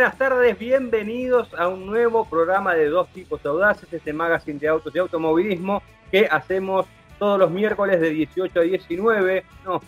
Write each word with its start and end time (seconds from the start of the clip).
Buenas 0.00 0.16
tardes, 0.16 0.58
bienvenidos 0.58 1.52
a 1.52 1.68
un 1.68 1.84
nuevo 1.84 2.24
programa 2.24 2.74
de 2.74 2.88
Dos 2.88 3.06
Tipos 3.12 3.44
Audaces, 3.44 3.92
este 3.92 4.14
magazine 4.14 4.58
de 4.58 4.66
autos 4.66 4.96
y 4.96 4.98
automovilismo 4.98 5.82
que 6.10 6.24
hacemos 6.24 6.86
todos 7.18 7.38
los 7.38 7.50
miércoles 7.50 8.00
de 8.00 8.08
18 8.08 8.60
a 8.60 8.62
19, 8.62 9.44
no, 9.62 9.82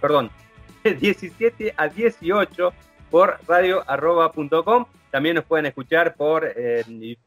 perdón, 0.00 0.30
de 0.84 0.94
17 0.94 1.74
a 1.76 1.88
18 1.88 2.72
por 3.10 3.40
radioarroba.com. 3.48 4.86
También 5.10 5.34
nos 5.34 5.44
pueden 5.44 5.66
escuchar 5.66 6.14
por 6.14 6.44
eh, 6.44 6.84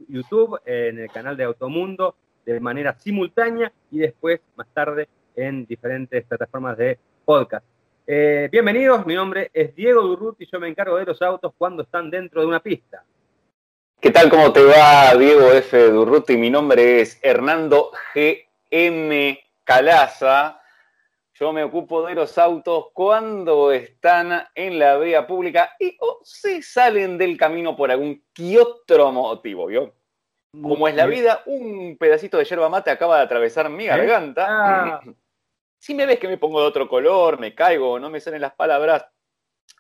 YouTube, 0.07 0.61
en 0.63 0.99
el 0.99 1.11
canal 1.11 1.35
de 1.35 1.43
Automundo, 1.43 2.15
de 2.45 2.57
manera 2.61 2.97
simultánea 2.97 3.69
y 3.91 3.99
después, 3.99 4.39
más 4.55 4.67
tarde, 4.73 5.09
en 5.35 5.65
diferentes 5.65 6.23
plataformas 6.23 6.77
de 6.77 6.99
podcast. 7.25 7.65
Eh, 8.11 8.49
bienvenidos, 8.51 9.05
mi 9.05 9.13
nombre 9.13 9.51
es 9.53 9.75
Diego 9.75 10.01
Durruti 10.01 10.43
y 10.43 10.49
yo 10.51 10.59
me 10.59 10.67
encargo 10.67 10.97
de 10.97 11.05
los 11.05 11.21
autos 11.21 11.53
cuando 11.55 11.83
están 11.83 12.09
dentro 12.09 12.41
de 12.41 12.47
una 12.47 12.59
pista. 12.59 13.03
¿Qué 14.01 14.09
tal? 14.09 14.31
¿Cómo 14.31 14.51
te 14.51 14.63
va, 14.63 15.13
Diego 15.15 15.51
F. 15.51 15.91
Durruti? 15.91 16.35
Mi 16.35 16.49
nombre 16.49 17.01
es 17.01 17.19
Hernando 17.21 17.91
G.M. 18.15 19.39
Calaza. 19.63 20.59
Yo 21.35 21.53
me 21.53 21.63
ocupo 21.63 22.03
de 22.07 22.15
los 22.15 22.35
autos 22.39 22.87
cuando 22.93 23.71
están 23.71 24.43
en 24.55 24.79
la 24.79 24.97
vía 24.97 25.27
pública 25.27 25.75
y 25.77 25.95
o 25.99 26.19
se 26.23 26.63
salen 26.63 27.15
del 27.15 27.37
camino 27.37 27.75
por 27.75 27.91
algún 27.91 28.23
que 28.33 28.57
otro 28.57 29.11
motivo, 29.11 29.67
¿vio? 29.67 29.93
Como 30.59 30.87
es 30.87 30.95
la 30.95 31.05
vida, 31.05 31.43
un 31.45 31.95
pedacito 31.99 32.39
de 32.39 32.45
yerba 32.45 32.69
mate 32.69 32.89
acaba 32.89 33.17
de 33.17 33.23
atravesar 33.25 33.69
mi 33.69 33.83
¿Eh? 33.83 33.89
garganta. 33.89 34.47
Ah. 34.49 35.01
Si 35.79 35.93
me 35.93 36.05
ves 36.05 36.19
que 36.19 36.27
me 36.27 36.37
pongo 36.37 36.61
de 36.61 36.67
otro 36.67 36.87
color, 36.87 37.39
me 37.39 37.55
caigo, 37.55 37.99
no 37.99 38.09
me 38.09 38.19
salen 38.19 38.41
las 38.41 38.53
palabras, 38.53 39.05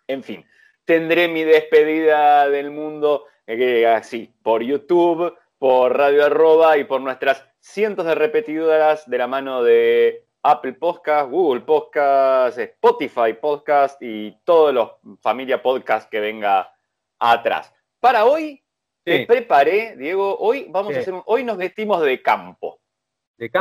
en 0.07 0.23
fin, 0.23 0.45
tendré 0.85 1.27
mi 1.27 1.43
despedida 1.43 2.49
del 2.49 2.71
mundo 2.71 3.25
eh, 3.45 3.85
así, 3.85 4.33
por 4.41 4.63
YouTube, 4.63 5.37
por 5.57 5.97
Radio 5.97 6.25
Arroba 6.25 6.77
y 6.77 6.85
por 6.85 7.01
nuestras 7.01 7.45
cientos 7.59 8.05
de 8.05 8.15
repetidoras 8.15 9.09
de 9.09 9.17
la 9.17 9.27
mano 9.27 9.61
de 9.61 10.25
Apple 10.41 10.73
Podcast, 10.73 11.29
Google 11.29 11.61
Podcast, 11.61 12.57
Spotify 12.57 13.33
Podcast 13.39 14.01
y 14.01 14.37
todos 14.45 14.73
los 14.73 14.91
familia 15.21 15.61
podcast 15.61 16.09
que 16.09 16.21
venga 16.21 16.73
atrás. 17.19 17.73
Para 17.99 18.25
hoy 18.25 18.63
te 19.03 19.25
preparé, 19.25 19.95
Diego, 19.97 20.37
hoy 20.39 20.67
vamos 20.69 20.95
a 20.95 20.99
hacer 20.99 21.13
un, 21.13 21.23
hoy 21.25 21.43
nos 21.43 21.57
vestimos 21.57 22.01
de 22.01 22.21
campo. 22.21 22.78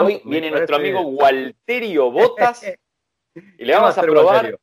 Hoy 0.01 0.23
viene 0.25 0.51
nuestro 0.51 0.77
amigo 0.77 1.01
Walterio 1.03 2.11
Botas 2.11 2.65
y 3.35 3.65
le 3.65 3.75
vamos 3.75 3.97
a 3.97 4.03
probar. 4.03 4.59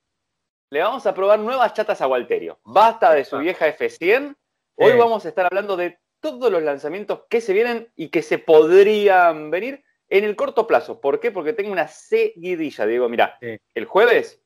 Le 0.71 0.79
vamos 0.81 1.05
a 1.05 1.13
probar 1.13 1.39
nuevas 1.39 1.73
chatas 1.73 2.01
a 2.01 2.07
Walterio. 2.07 2.59
Basta 2.63 3.13
de 3.13 3.23
su 3.23 3.37
vieja 3.37 3.67
F100. 3.67 4.35
Hoy 4.75 4.97
vamos 4.97 5.25
a 5.25 5.29
estar 5.29 5.45
hablando 5.45 5.77
de 5.77 5.99
todos 6.19 6.51
los 6.51 6.61
lanzamientos 6.63 7.21
que 7.29 7.39
se 7.39 7.53
vienen 7.53 7.91
y 7.95 8.09
que 8.09 8.21
se 8.21 8.39
podrían 8.39 9.51
venir 9.51 9.83
en 10.09 10.23
el 10.23 10.35
corto 10.35 10.67
plazo. 10.67 10.99
¿Por 10.99 11.19
qué? 11.19 11.31
Porque 11.31 11.53
tengo 11.53 11.71
una 11.71 11.87
seguidilla. 11.87 12.85
Digo, 12.85 13.07
mira, 13.07 13.37
el 13.39 13.85
jueves, 13.85 14.41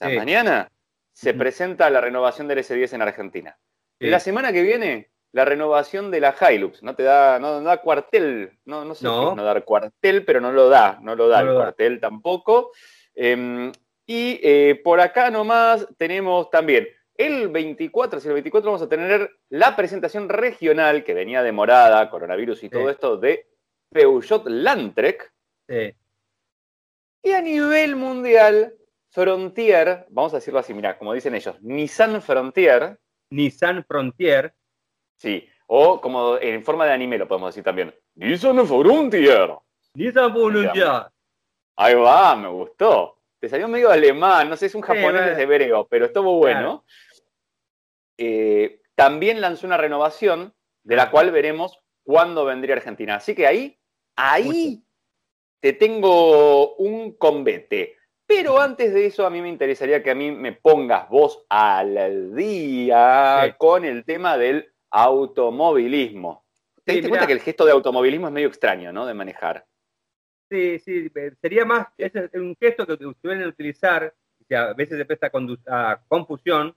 mañana, 0.00 0.70
se 1.12 1.34
presenta 1.34 1.90
la 1.90 2.00
renovación 2.00 2.48
del 2.48 2.58
S10 2.58 2.94
en 2.94 3.02
Argentina. 3.02 3.58
La 3.98 4.20
semana 4.20 4.52
que 4.52 4.62
viene 4.62 5.10
la 5.34 5.44
renovación 5.44 6.12
de 6.12 6.20
la 6.20 6.36
Hilux. 6.40 6.80
No 6.84 6.94
te 6.94 7.02
da, 7.02 7.40
no, 7.40 7.60
da 7.60 7.78
cuartel, 7.78 8.56
no, 8.66 8.84
no 8.84 8.94
sé 8.94 9.04
no. 9.04 9.30
es 9.30 9.36
no 9.36 9.42
dar 9.42 9.64
cuartel, 9.64 10.24
pero 10.24 10.40
no 10.40 10.52
lo 10.52 10.68
da, 10.68 11.00
no 11.02 11.16
lo 11.16 11.28
da 11.28 11.40
el 11.40 11.52
cuartel 11.52 11.98
tampoco. 11.98 12.70
Em, 13.16 13.72
y 14.06 14.38
eh, 14.44 14.80
por 14.84 15.00
acá 15.00 15.30
nomás 15.30 15.88
tenemos 15.98 16.50
también 16.50 16.86
el 17.16 17.48
24, 17.48 18.20
si 18.20 18.28
el 18.28 18.34
24 18.34 18.70
vamos 18.70 18.82
a 18.82 18.88
tener 18.88 19.28
la 19.48 19.74
presentación 19.74 20.28
regional 20.28 21.02
que 21.02 21.14
venía 21.14 21.42
demorada, 21.42 22.08
coronavirus 22.10 22.62
y 22.62 22.68
todo 22.68 22.88
esto, 22.88 23.16
de 23.16 23.48
Peugeot 23.90 24.46
Landtrek. 24.46 25.32
Sí. 25.68 25.94
Y 27.24 27.32
a 27.32 27.42
nivel 27.42 27.96
mundial, 27.96 28.74
Frontier, 29.10 30.06
vamos 30.10 30.32
a 30.32 30.36
decirlo 30.36 30.60
así, 30.60 30.72
mira, 30.74 30.96
como 30.96 31.12
dicen 31.12 31.34
ellos, 31.34 31.60
Nissan 31.60 32.22
Frontier. 32.22 33.00
Nissan 33.30 33.84
Frontier 33.84 34.54
Sí, 35.16 35.48
o 35.66 36.00
como 36.00 36.38
en 36.38 36.62
forma 36.62 36.86
de 36.86 36.92
anime 36.92 37.18
lo 37.18 37.28
podemos 37.28 37.50
decir 37.50 37.64
también. 37.64 37.94
Nissan 38.14 38.66
Frontier. 38.66 39.54
Nissan 39.94 40.32
Frontier. 40.32 41.06
Ahí 41.76 41.94
va, 41.94 42.36
me 42.36 42.48
gustó. 42.48 43.18
Te 43.40 43.48
salió 43.48 43.68
medio 43.68 43.90
alemán, 43.90 44.48
no 44.48 44.56
sé, 44.56 44.66
es 44.66 44.74
un 44.74 44.82
japonés 44.82 45.36
de 45.36 45.42
hebreo, 45.42 45.86
pero 45.88 46.06
estuvo 46.06 46.38
bueno. 46.38 46.84
Eh, 48.16 48.80
también 48.94 49.40
lanzó 49.40 49.66
una 49.66 49.76
renovación 49.76 50.54
de 50.82 50.96
la 50.96 51.10
cual 51.10 51.30
veremos 51.30 51.80
cuándo 52.04 52.44
vendría 52.44 52.76
Argentina. 52.76 53.16
Así 53.16 53.34
que 53.34 53.46
ahí, 53.46 53.78
ahí 54.16 54.84
te 55.60 55.72
tengo 55.72 56.76
un 56.76 57.12
combate. 57.16 57.96
Pero 58.26 58.60
antes 58.60 58.94
de 58.94 59.06
eso, 59.06 59.26
a 59.26 59.30
mí 59.30 59.42
me 59.42 59.48
interesaría 59.48 60.02
que 60.02 60.10
a 60.10 60.14
mí 60.14 60.30
me 60.30 60.52
pongas 60.52 61.08
vos 61.10 61.44
al 61.48 62.34
día 62.34 63.54
con 63.58 63.84
el 63.84 64.04
tema 64.04 64.38
del 64.38 64.73
automovilismo. 64.94 66.44
¿Te 66.84 66.92
diste 66.92 67.08
cuenta 67.08 67.26
que 67.26 67.32
el 67.32 67.40
gesto 67.40 67.64
de 67.64 67.72
automovilismo 67.72 68.28
es 68.28 68.32
medio 68.32 68.46
extraño, 68.46 68.92
¿no? 68.92 69.04
De 69.06 69.14
manejar. 69.14 69.66
Sí, 70.48 70.78
sí, 70.78 71.10
sería 71.40 71.64
más, 71.64 71.88
es 71.98 72.12
un 72.34 72.56
gesto 72.60 72.86
que 72.86 72.96
suelen 73.20 73.48
utilizar, 73.48 74.14
que 74.48 74.54
a 74.54 74.72
veces 74.72 74.98
se 74.98 75.04
presta 75.04 75.32
a 75.66 76.00
confusión, 76.06 76.76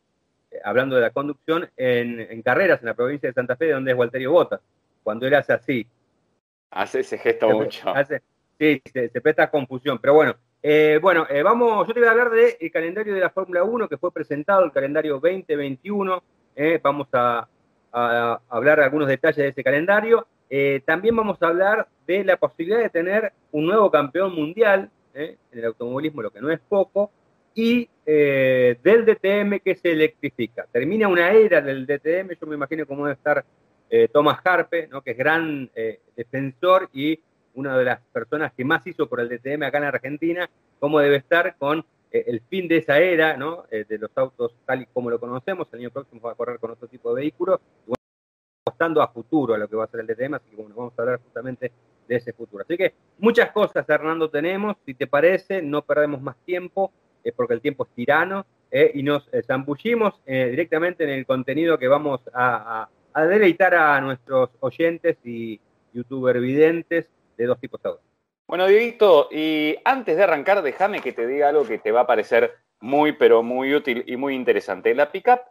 eh, 0.50 0.60
hablando 0.64 0.96
de 0.96 1.02
la 1.04 1.12
conducción, 1.12 1.70
en, 1.76 2.42
carreras 2.42 2.80
en 2.80 2.88
la 2.88 2.96
provincia 2.96 3.30
de 3.30 3.34
Santa 3.34 3.56
Fe, 3.56 3.70
donde 3.70 3.92
es 3.92 3.98
Walterio 3.98 4.32
Botas, 4.32 4.62
cuando 5.04 5.28
él 5.28 5.36
hace 5.36 5.54
así. 5.54 5.86
Hace 6.72 7.02
ese 7.02 7.20
gesto 7.20 7.50
mucho. 7.50 7.94
sí, 8.58 8.82
se, 8.92 9.22
presta 9.22 9.44
a 9.44 9.52
confusión, 9.52 10.00
pero 10.00 10.16
bueno. 10.16 10.36
Eh, 10.64 10.98
bueno, 11.00 11.28
eh, 11.30 11.44
vamos, 11.44 11.88
yo 11.88 11.94
te 11.94 12.00
voy 12.00 12.08
a 12.08 12.12
hablar 12.12 12.32
del 12.32 12.72
calendario 12.72 13.14
de 13.14 13.20
la 13.20 13.30
Fórmula 13.30 13.64
1 13.64 13.88
que 13.88 13.98
fue 13.98 14.12
presentado, 14.12 14.64
el 14.64 14.72
calendario 14.72 15.20
2021. 15.20 16.24
vamos 16.82 17.08
a, 17.14 17.48
a, 17.92 18.40
hablar 18.50 18.80
algunos 18.80 19.08
detalles 19.08 19.38
de 19.38 19.48
ese 19.50 19.64
calendario. 19.64 20.28
Eh, 20.50 20.82
también 20.86 21.16
vamos 21.16 21.42
a 21.42 21.48
hablar 21.48 21.88
de 22.06 22.24
la 22.24 22.38
posibilidad 22.38 22.80
de 22.80 22.90
tener 22.90 23.34
un 23.52 23.66
nuevo 23.66 23.92
campeón 23.92 24.34
mundial 24.34 24.90
eh, 25.14 25.38
en 25.52 25.60
el 25.60 25.66
automovilismo, 25.66 26.22
lo 26.22 26.32
que 26.32 26.42
no 26.42 26.50
es 26.50 26.60
poco, 26.60 27.12
y 27.54 27.90
eh, 28.06 28.78
del 28.84 29.06
DTM 29.06 29.60
que 29.60 29.76
se 29.76 29.92
electrifica. 29.92 30.66
Termina 30.72 31.08
una 31.08 31.32
era 31.32 31.62
del 31.62 31.86
DTM, 31.86 32.36
yo 32.40 32.48
me 32.48 32.56
imagino 32.56 32.86
cómo 32.86 33.06
debe 33.06 33.16
estar 33.16 33.44
Thomas 34.12 34.40
Harpe, 34.44 34.90
¿no? 34.92 35.02
que 35.02 35.12
es 35.12 35.18
gran 35.18 35.72
defensor 36.14 36.90
y 36.92 37.18
una 37.54 37.78
de 37.78 37.86
las 37.86 38.02
personas 38.12 38.52
que 38.52 38.66
más 38.66 38.86
hizo 38.86 39.08
por 39.08 39.22
el 39.22 39.30
DTM 39.30 39.64
acá 39.64 39.78
en 39.78 39.86
Argentina, 39.86 40.50
cómo 40.78 41.00
debe 41.00 41.16
estar 41.16 41.56
con 41.58 41.86
el 42.12 42.42
fin 42.50 42.68
de 42.68 42.78
esa 42.78 43.00
era, 43.00 43.38
¿no? 43.38 43.66
de 43.70 43.98
los 43.98 44.12
autos 44.16 44.56
tal 44.66 44.84
y 44.84 44.86
como 44.88 45.10
lo 45.10 45.20
conocemos, 45.20 45.68
el 45.72 45.80
año 45.80 45.92
próximo 45.92 46.22
va 46.22 46.32
a 46.32 46.36
correr 46.36 46.60
con 46.60 46.72
otro 46.72 46.88
tipo 46.88 47.14
de 47.14 47.22
vehículos, 47.22 47.60
apostando 48.66 49.02
a 49.02 49.08
futuro 49.08 49.56
a 49.56 49.58
lo 49.58 49.68
que 49.68 49.76
va 49.76 49.86
a 49.86 49.88
ser 49.88 50.02
el 50.02 50.08
DTM, 50.08 50.36
así 50.36 50.50
que 50.50 50.56
bueno, 50.56 50.76
vamos 50.76 50.94
a 50.98 51.02
hablar 51.02 51.20
justamente 51.22 51.72
de 52.08 52.16
ese 52.16 52.34
futuro. 52.34 52.64
Así 52.64 52.78
que 52.78 52.94
muchas 53.20 53.52
cosas, 53.52 53.88
Hernando, 53.88 54.30
tenemos, 54.30 54.78
si 54.86 54.94
te 54.94 55.08
parece, 55.08 55.62
no 55.62 55.82
perdemos 55.82 56.22
más 56.22 56.38
tiempo, 56.46 56.92
eh, 57.24 57.32
porque 57.36 57.54
el 57.54 57.62
tiempo 57.62 57.86
es 57.86 57.90
tirano, 57.92 58.46
eh, 58.72 58.92
y 58.94 59.04
nos 59.04 59.28
eh, 59.34 59.42
zambullimos 59.44 60.22
directamente 60.26 61.06
en 61.06 61.10
el 61.12 61.26
contenido 61.26 61.78
que 61.78 61.88
vamos 61.88 62.22
a, 62.34 62.90
deleitar 63.16 63.74
a 63.74 64.00
nuestros 64.00 64.52
oyentes 64.60 65.18
y 65.24 65.60
youtuber 65.92 66.40
videntes 66.40 67.10
de 67.36 67.46
dos 67.46 67.60
tipos 67.60 67.82
de 67.82 67.90
autos. 67.90 68.06
Bueno, 68.48 68.66
Dieguito, 68.68 69.28
y 69.30 69.76
antes 69.84 70.16
de 70.16 70.24
arrancar, 70.24 70.62
déjame 70.62 71.02
que 71.02 71.12
te 71.12 71.28
diga 71.28 71.50
algo 71.50 71.66
que 71.68 71.80
te 71.80 71.92
va 71.92 72.02
a 72.02 72.08
parecer 72.08 72.56
muy, 72.80 73.12
pero 73.12 73.44
muy 73.44 73.76
útil 73.76 74.06
y 74.08 74.16
muy 74.16 74.36
interesante. 74.36 74.96
La 74.96 75.12
pickup 75.12 75.42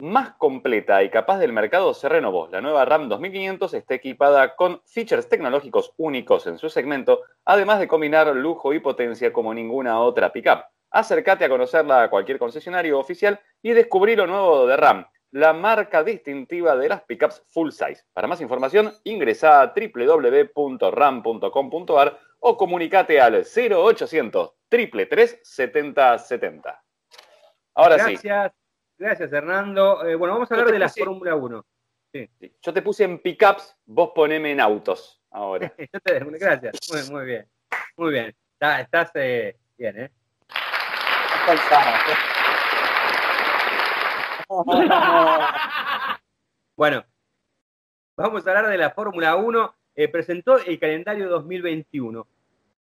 más 0.00 0.34
completa 0.34 1.02
y 1.02 1.08
capaz 1.08 1.38
del 1.38 1.54
mercado 1.54 1.94
se 1.94 2.06
renovó. 2.06 2.48
La 2.48 2.60
nueva 2.60 2.84
RAM 2.84 3.08
2500 3.08 3.72
está 3.72 3.94
equipada 3.94 4.56
con 4.56 4.82
features 4.84 5.26
tecnológicos 5.26 5.94
únicos 5.96 6.46
en 6.46 6.58
su 6.58 6.68
segmento, 6.68 7.22
además 7.46 7.80
de 7.80 7.88
combinar 7.88 8.26
lujo 8.36 8.74
y 8.74 8.80
potencia 8.80 9.32
como 9.32 9.54
ninguna 9.54 9.98
otra 10.00 10.30
pickup. 10.30 10.64
Acércate 10.90 11.46
a 11.46 11.48
conocerla 11.48 12.02
a 12.02 12.10
cualquier 12.10 12.38
concesionario 12.38 12.98
oficial 12.98 13.40
y 13.62 13.70
descubrí 13.70 14.16
lo 14.16 14.26
nuevo 14.26 14.66
de 14.66 14.76
RAM, 14.76 15.06
la 15.34 15.52
marca 15.52 16.04
distintiva 16.04 16.76
de 16.76 16.88
las 16.88 17.02
pickups 17.02 17.42
full 17.48 17.70
size. 17.70 18.04
Para 18.12 18.28
más 18.28 18.40
información, 18.40 18.92
ingresa 19.02 19.62
a 19.62 19.74
www.ram.com.ar 19.74 20.94
o 22.46 22.58
comunicate 22.58 23.18
al 23.20 23.44
0800 23.44 24.54
333 24.68 25.40
7070. 25.42 26.84
Ahora 27.74 28.04
sí. 28.04 28.18
Gracias, 28.98 29.32
Hernando. 29.32 30.06
Eh, 30.06 30.14
bueno, 30.14 30.34
vamos 30.34 30.50
a 30.50 30.54
hablar 30.54 30.70
de 30.70 30.78
la 30.78 30.90
Fórmula 30.90 31.34
1. 31.34 31.64
Yo 32.62 32.72
te 32.72 32.82
puse 32.82 33.02
en 33.04 33.18
pickups, 33.18 33.76
vos 33.86 34.12
poneme 34.14 34.52
en 34.52 34.60
autos 34.60 35.20
ahora. 35.30 35.72
gracias, 36.04 36.78
muy, 36.92 37.10
muy, 37.10 37.26
bien. 37.26 37.48
Muy 37.96 38.12
bien. 38.12 38.36
estás 38.78 39.10
eh, 39.14 39.56
bien, 39.76 40.00
¿eh? 40.00 40.12
Bueno, 46.76 47.04
vamos 48.16 48.46
a 48.46 48.50
hablar 48.50 48.68
de 48.68 48.78
la 48.78 48.90
Fórmula 48.90 49.36
1. 49.36 49.74
Eh, 49.96 50.08
presentó 50.08 50.58
el 50.58 50.78
calendario 50.78 51.28
2021. 51.28 52.26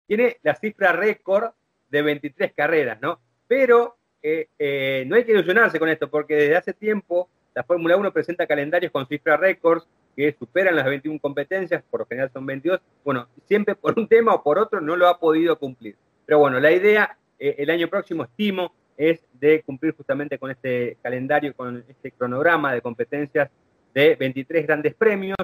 Tiene 0.06 0.38
la 0.42 0.54
cifra 0.54 0.92
récord 0.92 1.52
de 1.88 2.02
23 2.02 2.52
carreras, 2.54 3.00
¿no? 3.00 3.20
Pero 3.46 3.96
eh, 4.22 4.48
eh, 4.58 5.04
no 5.06 5.16
hay 5.16 5.24
que 5.24 5.32
ilusionarse 5.32 5.78
con 5.78 5.88
esto, 5.88 6.10
porque 6.10 6.34
desde 6.34 6.56
hace 6.56 6.72
tiempo 6.72 7.28
la 7.54 7.64
Fórmula 7.64 7.96
1 7.96 8.12
presenta 8.12 8.46
calendarios 8.46 8.92
con 8.92 9.06
cifra 9.06 9.36
récords 9.36 9.86
que 10.14 10.34
superan 10.38 10.76
las 10.76 10.86
21 10.86 11.20
competencias, 11.20 11.82
por 11.90 12.00
lo 12.00 12.06
general 12.06 12.30
son 12.32 12.46
22. 12.46 12.80
Bueno, 13.04 13.28
siempre 13.46 13.74
por 13.74 13.98
un 13.98 14.08
tema 14.08 14.34
o 14.34 14.42
por 14.42 14.58
otro 14.58 14.80
no 14.80 14.96
lo 14.96 15.08
ha 15.08 15.18
podido 15.18 15.58
cumplir. 15.58 15.96
Pero 16.24 16.38
bueno, 16.38 16.58
la 16.58 16.72
idea 16.72 17.16
el 17.38 17.68
año 17.68 17.88
próximo, 17.88 18.24
estimo, 18.24 18.72
es 18.96 19.20
de 19.34 19.62
cumplir 19.62 19.94
justamente 19.94 20.38
con 20.38 20.50
este 20.50 20.96
calendario, 21.02 21.54
con 21.54 21.84
este 21.88 22.10
cronograma 22.12 22.72
de 22.72 22.80
competencias 22.80 23.50
de 23.94 24.14
23 24.16 24.66
grandes 24.66 24.94
premios. 24.94 25.36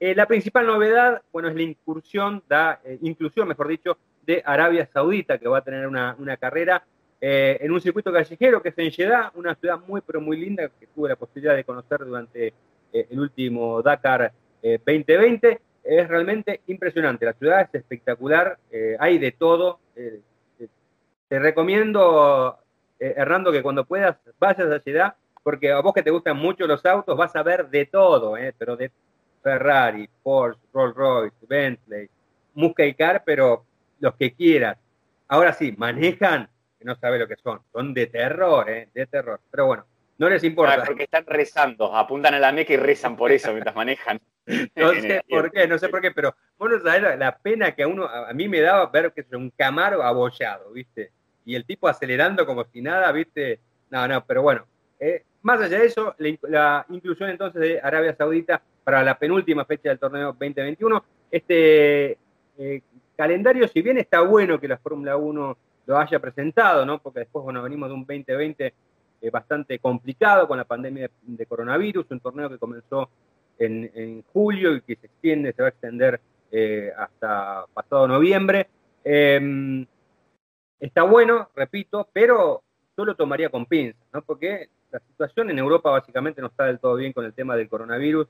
Eh, 0.00 0.14
la 0.14 0.26
principal 0.26 0.66
novedad, 0.66 1.22
bueno, 1.32 1.48
es 1.48 1.54
la 1.54 1.62
incursión, 1.62 2.42
da, 2.48 2.80
eh, 2.84 2.98
inclusión, 3.02 3.48
mejor 3.48 3.68
dicho, 3.68 3.96
de 4.26 4.42
Arabia 4.44 4.88
Saudita, 4.92 5.38
que 5.38 5.48
va 5.48 5.58
a 5.58 5.64
tener 5.64 5.86
una, 5.86 6.36
carrera 6.38 6.84
eh, 7.20 7.58
en 7.60 7.70
un 7.70 7.80
circuito 7.80 8.12
callejero 8.12 8.62
que 8.62 8.70
es 8.70 8.78
en 8.78 8.90
Jeddah, 8.90 9.32
una 9.34 9.54
ciudad 9.54 9.78
muy, 9.86 10.00
pero 10.00 10.20
muy 10.20 10.36
linda 10.36 10.68
que 10.68 10.86
tuve 10.88 11.10
la 11.10 11.16
posibilidad 11.16 11.54
de 11.54 11.64
conocer 11.64 11.98
durante 12.04 12.52
el 12.92 13.18
último 13.18 13.82
Dakar 13.82 14.32
2020. 14.62 15.60
Es 15.82 16.08
realmente 16.08 16.60
impresionante, 16.66 17.26
la 17.26 17.34
ciudad 17.34 17.62
es 17.62 17.74
espectacular, 17.74 18.58
hay 18.98 19.18
de 19.18 19.32
todo. 19.32 19.80
te 21.28 21.38
recomiendo, 21.38 22.58
Hernando, 22.98 23.52
que 23.52 23.62
cuando 23.62 23.84
puedas 23.84 24.16
vayas 24.38 24.70
a 24.70 24.80
Jeddah 24.80 25.16
porque 25.42 25.72
a 25.72 25.80
vos 25.80 25.92
que 25.92 26.02
te 26.02 26.10
gustan 26.10 26.38
mucho 26.38 26.66
los 26.66 26.84
autos 26.86 27.16
vas 27.16 27.36
a 27.36 27.42
ver 27.42 27.68
de 27.68 27.84
todo, 27.84 28.34
pero 28.58 28.76
de 28.76 28.90
Ferrari, 29.44 30.08
Porsche, 30.22 30.60
Rolls 30.72 30.96
Royce, 30.96 31.36
Bentley, 31.46 32.08
Muscle 32.54 32.94
Car, 32.94 33.22
pero 33.24 33.66
los 34.00 34.14
que 34.14 34.32
quieras. 34.32 34.78
Ahora 35.28 35.52
sí, 35.52 35.74
manejan, 35.76 36.48
que 36.78 36.84
no 36.84 36.96
sabe 36.96 37.18
lo 37.18 37.28
que 37.28 37.36
son, 37.36 37.60
son 37.70 37.92
de 37.92 38.06
terror, 38.06 38.68
¿eh? 38.70 38.88
de 38.94 39.06
terror. 39.06 39.40
Pero 39.50 39.66
bueno, 39.66 39.86
no 40.16 40.30
les 40.30 40.42
importa. 40.44 40.82
porque 40.84 41.04
están 41.04 41.26
rezando, 41.26 41.94
apuntan 41.94 42.32
a 42.34 42.38
la 42.38 42.52
meca 42.52 42.72
y 42.72 42.76
rezan 42.76 43.16
por 43.16 43.32
eso 43.32 43.52
mientras 43.52 43.76
manejan. 43.76 44.18
no 44.76 44.92
sé 44.94 45.22
por 45.28 45.50
qué, 45.50 45.68
no 45.68 45.78
sé 45.78 45.90
por 45.90 46.00
qué, 46.00 46.10
pero 46.10 46.34
vos 46.56 46.70
no 46.70 46.80
sabés 46.80 47.18
la, 47.18 47.36
pena 47.36 47.74
que 47.74 47.82
a 47.82 47.88
uno, 47.88 48.06
a 48.06 48.32
mí 48.32 48.48
me 48.48 48.62
daba 48.62 48.86
ver 48.86 49.12
que 49.12 49.20
es 49.20 49.32
un 49.32 49.50
Camaro 49.50 50.02
abollado, 50.02 50.72
¿viste? 50.72 51.12
Y 51.44 51.54
el 51.54 51.66
tipo 51.66 51.86
acelerando 51.86 52.46
como 52.46 52.64
si 52.64 52.80
nada, 52.80 53.12
¿viste? 53.12 53.60
No, 53.90 54.08
no, 54.08 54.24
pero 54.24 54.40
bueno, 54.40 54.66
eh, 54.98 55.22
más 55.44 55.60
allá 55.60 55.78
de 55.78 55.86
eso, 55.86 56.14
la, 56.48 56.86
inclusión 56.88 57.28
entonces 57.28 57.60
de 57.60 57.80
Arabia 57.80 58.16
Saudita 58.16 58.62
para 58.82 59.04
la 59.04 59.18
penúltima 59.18 59.66
fecha 59.66 59.90
del 59.90 59.98
torneo 59.98 60.28
2021. 60.32 61.04
Este 61.30 62.18
eh, 62.58 62.80
calendario, 63.14 63.68
si 63.68 63.82
bien 63.82 63.98
está 63.98 64.22
bueno 64.22 64.58
que 64.58 64.68
la 64.68 64.78
Fórmula 64.78 65.18
1 65.18 65.56
lo 65.86 65.98
haya 65.98 66.18
presentado, 66.18 66.86
¿no? 66.86 66.98
porque 66.98 67.20
después 67.20 67.44
bueno, 67.44 67.62
venimos 67.62 67.90
de 67.90 67.94
un 67.94 68.06
2020 68.06 68.74
eh, 69.20 69.30
bastante 69.30 69.78
complicado 69.78 70.48
con 70.48 70.56
la 70.56 70.64
pandemia 70.64 71.10
de, 71.20 71.46
coronavirus, 71.46 72.06
un 72.10 72.20
torneo 72.20 72.48
que 72.48 72.56
comenzó 72.56 73.10
en, 73.58 74.24
julio 74.32 74.74
y 74.74 74.80
que 74.80 74.96
se 74.96 75.06
extiende, 75.06 75.52
se 75.52 75.60
va 75.60 75.68
a 75.68 75.72
extender 75.72 76.20
eh, 76.50 76.90
hasta 76.96 77.66
pasado 77.74 78.08
noviembre. 78.08 78.68
Em, 79.04 79.84
está 80.80 81.02
bueno, 81.02 81.50
repito, 81.54 82.08
pero 82.14 82.62
yo 82.96 83.04
lo 83.04 83.14
tomaría 83.14 83.50
con 83.50 83.66
pinzas, 83.66 84.00
¿no? 84.10 84.22
porque 84.22 84.70
la 84.94 85.00
situación 85.00 85.50
en 85.50 85.58
Europa 85.58 85.90
básicamente 85.90 86.40
no 86.40 86.46
está 86.46 86.66
del 86.66 86.78
todo 86.78 86.94
bien 86.94 87.12
con 87.12 87.24
el 87.24 87.34
tema 87.34 87.56
del 87.56 87.68
coronavirus 87.68 88.28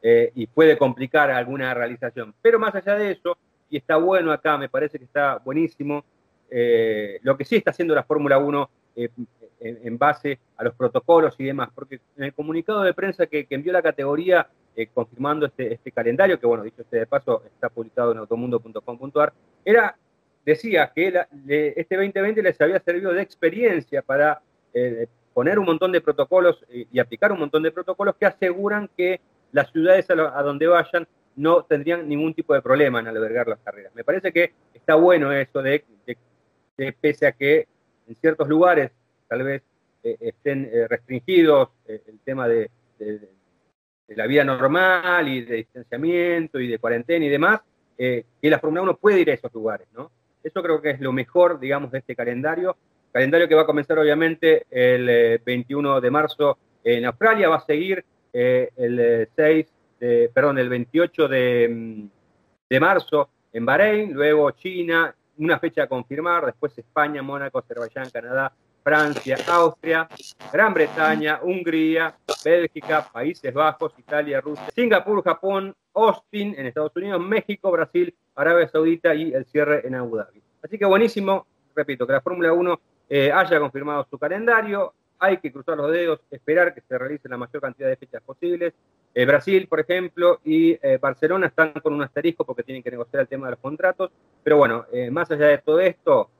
eh, 0.00 0.32
y 0.34 0.46
puede 0.46 0.78
complicar 0.78 1.30
alguna 1.30 1.74
realización. 1.74 2.34
Pero 2.40 2.58
más 2.58 2.74
allá 2.74 2.96
de 2.96 3.12
eso, 3.12 3.36
y 3.68 3.76
está 3.76 3.96
bueno 3.96 4.32
acá, 4.32 4.56
me 4.56 4.70
parece 4.70 4.98
que 4.98 5.04
está 5.04 5.36
buenísimo, 5.44 6.04
eh, 6.50 7.18
lo 7.22 7.36
que 7.36 7.44
sí 7.44 7.56
está 7.56 7.70
haciendo 7.70 7.94
la 7.94 8.02
Fórmula 8.02 8.38
1 8.38 8.70
eh, 8.96 9.10
en, 9.60 9.98
base 9.98 10.38
a 10.56 10.64
los 10.64 10.74
protocolos 10.74 11.34
y 11.38 11.44
demás, 11.44 11.68
porque 11.74 12.00
en 12.16 12.24
el 12.24 12.32
comunicado 12.32 12.82
de 12.82 12.94
prensa 12.94 13.26
que, 13.26 13.46
envió 13.50 13.72
la 13.72 13.82
categoría 13.82 14.48
confirmando 14.94 15.46
este, 15.46 15.74
este, 15.74 15.90
calendario, 15.90 16.38
que 16.38 16.46
bueno, 16.46 16.62
dicho 16.62 16.82
este 16.82 16.98
de 16.98 17.06
paso, 17.06 17.42
está 17.44 17.68
publicado 17.68 18.12
en 18.12 18.18
automundo.com.ar, 18.18 19.32
era, 19.64 19.96
decía 20.44 20.92
que 20.94 21.26
este 21.48 21.96
2020 21.96 22.42
les 22.42 22.60
había 22.60 22.78
servido 22.80 23.12
de 23.12 23.22
experiencia 23.22 24.02
para 24.02 24.40
poner 25.36 25.58
un 25.58 25.66
montón 25.66 25.92
de 25.92 26.00
protocolos 26.00 26.64
eh, 26.70 26.86
y 26.90 26.98
aplicar 26.98 27.30
un 27.30 27.38
montón 27.38 27.62
de 27.62 27.70
protocolos 27.70 28.16
que 28.16 28.24
aseguran 28.24 28.88
que 28.96 29.20
las 29.52 29.70
ciudades 29.70 30.08
a, 30.08 30.42
donde 30.42 30.66
vayan 30.66 31.06
no 31.36 31.62
tendrían 31.62 32.08
ningún 32.08 32.32
tipo 32.32 32.54
de 32.54 32.62
problema 32.62 33.00
en 33.00 33.08
albergar 33.08 33.46
las 33.46 33.58
carreras. 33.58 33.94
Me 33.94 34.02
parece 34.02 34.32
que 34.32 34.54
está 34.72 34.94
bueno 34.94 35.30
eso 35.30 35.60
de, 35.60 35.84
que 36.06 36.92
pese 36.98 37.26
a 37.26 37.32
que 37.32 37.68
en 38.08 38.16
ciertos 38.16 38.48
lugares 38.48 38.92
tal 39.28 39.42
vez 39.42 39.62
eh, 40.02 40.16
estén 40.20 40.70
eh, 40.72 40.88
restringidos 40.88 41.68
el 41.86 42.18
tema 42.24 42.48
de, 42.48 42.70
la 44.08 44.26
vida 44.26 44.42
normal 44.42 45.28
y 45.28 45.44
de 45.44 45.56
distanciamiento 45.56 46.58
y 46.60 46.68
de 46.68 46.78
cuarentena 46.78 47.26
y 47.26 47.28
demás, 47.28 47.60
que 47.94 48.24
la 48.40 48.58
Fórmula 48.58 48.80
1 48.80 48.96
puede 48.96 49.20
ir 49.20 49.30
a 49.30 49.34
esos 49.34 49.52
lugares, 49.52 49.86
¿no? 49.92 50.10
Eso 50.42 50.62
creo 50.62 50.80
que 50.80 50.92
es 50.92 51.00
lo 51.00 51.12
mejor, 51.12 51.60
digamos, 51.60 51.90
de 51.90 51.98
este 51.98 52.16
calendario 52.16 52.74
Calendario 53.16 53.48
que 53.48 53.54
va 53.54 53.62
a 53.62 53.66
comenzar 53.66 53.98
obviamente 53.98 54.66
el 54.68 55.40
21 55.42 55.96
eh, 55.96 56.00
de 56.02 56.10
marzo 56.10 56.58
en 56.84 57.06
Australia, 57.06 57.48
va 57.48 57.56
a 57.56 57.64
seguir 57.64 58.04
eh, 58.30 58.68
el 58.76 59.26
6 59.34 59.66
de, 59.98 60.30
perdón, 60.34 60.58
el 60.58 60.68
28 60.68 61.26
de, 61.26 61.66
mm, 61.66 62.08
de 62.68 62.78
marzo 62.78 63.30
en 63.54 63.64
Bahrein, 63.64 64.12
luego 64.12 64.50
China, 64.50 65.14
una 65.38 65.58
fecha 65.58 65.84
a 65.84 65.86
confirmar, 65.86 66.44
después 66.44 66.76
España, 66.76 67.22
Mónaco, 67.22 67.58
Azerbaiyán, 67.58 68.10
Canadá, 68.10 68.52
Francia, 68.84 69.38
Austria, 69.48 70.06
Gran 70.52 70.74
Bretaña, 70.74 71.40
Hungría, 71.42 72.14
Bélgica, 72.44 73.08
Países 73.10 73.54
Bajos, 73.54 73.94
Italia, 73.96 74.42
Rusia, 74.42 74.68
Singapur, 74.74 75.24
Japón, 75.24 75.74
Austin 75.94 76.54
en 76.58 76.66
Estados 76.66 76.94
Unidos, 76.94 77.22
México, 77.22 77.70
Brasil, 77.70 78.14
Arabia 78.34 78.68
Saudita 78.68 79.14
y 79.14 79.32
el 79.32 79.46
cierre 79.46 79.86
en 79.86 79.94
Abu 79.94 80.18
Dhabi. 80.18 80.42
Así 80.62 80.76
que 80.76 80.84
buenísimo, 80.84 81.46
repito, 81.74 82.06
que 82.06 82.12
la 82.12 82.20
Fórmula 82.20 82.52
1 82.52 82.78
eh, 83.08 83.30
haya 83.32 83.58
confirmado 83.60 84.06
su 84.10 84.18
calendario. 84.18 84.92
Hay 85.18 85.38
que 85.38 85.50
cruzar 85.50 85.78
los 85.78 85.90
dedos, 85.90 86.20
esperar 86.30 86.74
que 86.74 86.82
se 86.82 86.98
realice 86.98 87.28
la 87.28 87.38
mayor 87.38 87.62
cantidad 87.62 87.88
de 87.88 87.96
fechas 87.96 88.22
posibles. 88.22 88.74
Eh, 89.14 89.24
Brasil, 89.24 89.66
por 89.66 89.80
ejemplo, 89.80 90.40
y 90.44 90.72
eh, 90.72 90.98
Barcelona 91.00 91.46
están 91.46 91.72
con 91.72 91.94
un 91.94 92.02
asterisco 92.02 92.44
porque 92.44 92.62
tienen 92.62 92.82
que 92.82 92.90
negociar 92.90 93.22
el 93.22 93.28
tema 93.28 93.46
de 93.46 93.52
los 93.52 93.60
contratos. 93.60 94.10
Pero 94.42 94.58
bueno, 94.58 94.84
más 95.10 95.30
allá 95.30 95.46
de 95.46 95.58
todo 95.58 95.80
esto, 95.80 96.30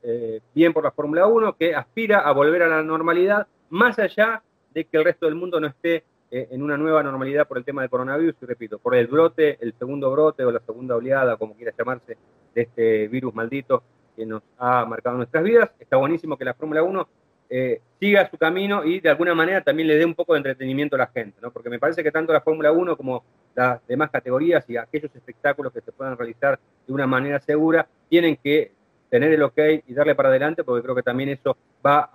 bien 0.53 0.73
por 0.73 0.83
la 0.83 0.91
Fórmula 0.91 1.25
1, 1.25 1.57
que 1.57 1.75
aspira 1.75 2.19
a 2.19 2.31
volver 2.31 2.63
a 2.63 2.67
la 2.67 2.83
normalidad, 2.83 3.47
más 3.69 3.97
allá 3.99 4.43
de 4.73 4.85
que 4.85 4.97
el 4.97 5.03
resto 5.03 5.25
del 5.25 5.35
mundo 5.35 5.59
no 5.59 5.67
esté 5.67 6.05
en 6.29 6.61
una 6.61 6.77
nueva 6.77 7.03
normalidad 7.03 7.47
por 7.47 7.57
el 7.57 7.65
tema 7.65 7.81
del 7.81 7.89
coronavirus, 7.89 8.35
y 8.41 8.45
repito, 8.45 8.79
por 8.79 8.95
el 8.95 9.07
brote, 9.07 9.57
el 9.59 9.73
segundo 9.73 10.09
brote 10.11 10.45
o 10.45 10.51
la 10.51 10.61
segunda 10.61 10.95
oleada, 10.95 11.35
como 11.35 11.55
quiera 11.55 11.73
llamarse, 11.77 12.17
de 12.53 12.61
este 12.61 13.07
virus 13.09 13.33
maldito 13.33 13.83
que 14.17 14.25
nos 14.25 14.41
ha 14.57 14.83
marcado 14.85 15.15
nuestras 15.15 15.43
vidas. 15.43 15.69
Está 15.79 15.97
buenísimo 15.97 16.37
que 16.37 16.43
la 16.43 16.55
Fórmula 16.55 16.81
1 16.81 17.07
eh, 17.49 17.81
siga 17.99 18.29
su 18.29 18.37
camino 18.37 18.83
y 18.83 18.99
de 18.99 19.09
alguna 19.09 19.33
manera 19.33 19.61
también 19.61 19.87
le 19.87 19.95
dé 19.95 20.03
un 20.03 20.15
poco 20.15 20.33
de 20.33 20.39
entretenimiento 20.39 20.95
a 20.95 20.99
la 20.99 21.07
gente, 21.07 21.37
¿no? 21.41 21.51
porque 21.51 21.69
me 21.69 21.79
parece 21.79 22.03
que 22.03 22.11
tanto 22.11 22.33
la 22.33 22.41
Fórmula 22.41 22.71
1 22.71 22.97
como 22.97 23.23
las 23.55 23.85
demás 23.87 24.09
categorías 24.09 24.69
y 24.69 24.75
aquellos 24.75 25.15
espectáculos 25.15 25.71
que 25.71 25.81
se 25.81 25.91
puedan 25.91 26.17
realizar 26.17 26.59
de 26.85 26.93
una 26.93 27.07
manera 27.07 27.39
segura 27.39 27.87
tienen 28.09 28.35
que 28.35 28.71
tener 29.09 29.31
el 29.31 29.43
ok 29.43 29.57
y 29.87 29.93
darle 29.93 30.15
para 30.15 30.29
adelante, 30.29 30.63
porque 30.63 30.83
creo 30.83 30.95
que 30.95 31.03
también 31.03 31.29
eso 31.29 31.55
va 31.85 32.09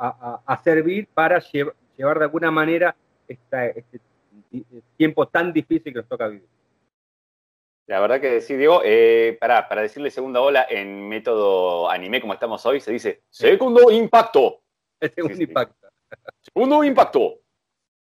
a, 0.46 0.60
servir 0.62 1.08
para 1.14 1.40
llevar 1.96 2.18
de 2.18 2.24
alguna 2.24 2.50
manera 2.50 2.94
este 3.26 4.00
tiempo 4.96 5.26
tan 5.26 5.52
difícil 5.52 5.92
que 5.92 6.00
nos 6.00 6.08
toca 6.08 6.28
vivir. 6.28 6.46
La 7.86 8.00
verdad 8.00 8.20
que 8.20 8.40
sí, 8.40 8.56
Diego, 8.56 8.80
eh, 8.84 9.36
para, 9.40 9.68
para 9.68 9.82
decirle 9.82 10.10
segunda 10.10 10.40
ola 10.40 10.66
en 10.68 11.08
método 11.08 11.90
anime 11.90 12.20
como 12.20 12.34
estamos 12.34 12.64
hoy, 12.64 12.80
se 12.80 12.92
dice 12.92 13.24
segundo 13.28 13.90
impacto. 13.90 14.62
Segundo 15.16 15.42
impacto. 15.42 15.88
Segundo 16.40 16.84
impacto. 16.84 17.40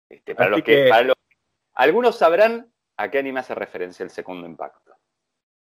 Este, 0.06 0.34
para 0.34 0.50
los 0.50 0.62
que, 0.62 0.90
algunos 1.74 2.16
sabrán 2.16 2.70
a 2.98 3.10
qué 3.10 3.20
anime 3.20 3.40
hace 3.40 3.54
referencia 3.54 4.04
el 4.04 4.10
segundo 4.10 4.46
impacto. 4.46 4.94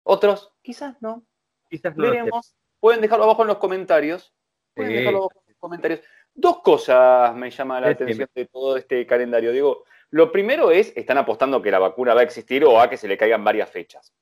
Otros, 0.02 0.52
quizás 0.62 0.96
no. 1.02 1.26
Quizás 1.68 1.94
no. 1.96 2.04
Veremos. 2.04 2.54
Pueden 2.80 3.02
dejarlo 3.02 3.24
abajo 3.24 3.42
en 3.42 3.48
los 3.48 3.58
comentarios. 3.58 4.32
Pueden 4.72 4.92
dejarlo 4.92 5.18
abajo 5.18 5.42
en 5.44 5.52
los 5.52 5.58
comentarios. 5.58 6.00
Dos 6.32 6.62
cosas 6.62 7.34
me 7.34 7.50
llaman 7.50 7.82
la 7.82 7.88
atención 7.90 8.30
de 8.34 8.46
todo 8.46 8.76
este 8.76 9.06
calendario. 9.06 9.52
Digo, 9.52 9.84
lo 10.16 10.32
primero 10.32 10.70
es, 10.70 10.96
están 10.96 11.18
apostando 11.18 11.60
que 11.60 11.70
la 11.70 11.78
vacuna 11.78 12.14
va 12.14 12.20
a 12.20 12.24
existir 12.24 12.64
o 12.64 12.80
a 12.80 12.88
que 12.88 12.96
se 12.96 13.06
le 13.06 13.18
caigan 13.18 13.44
varias 13.44 13.70
fechas. 13.70 14.14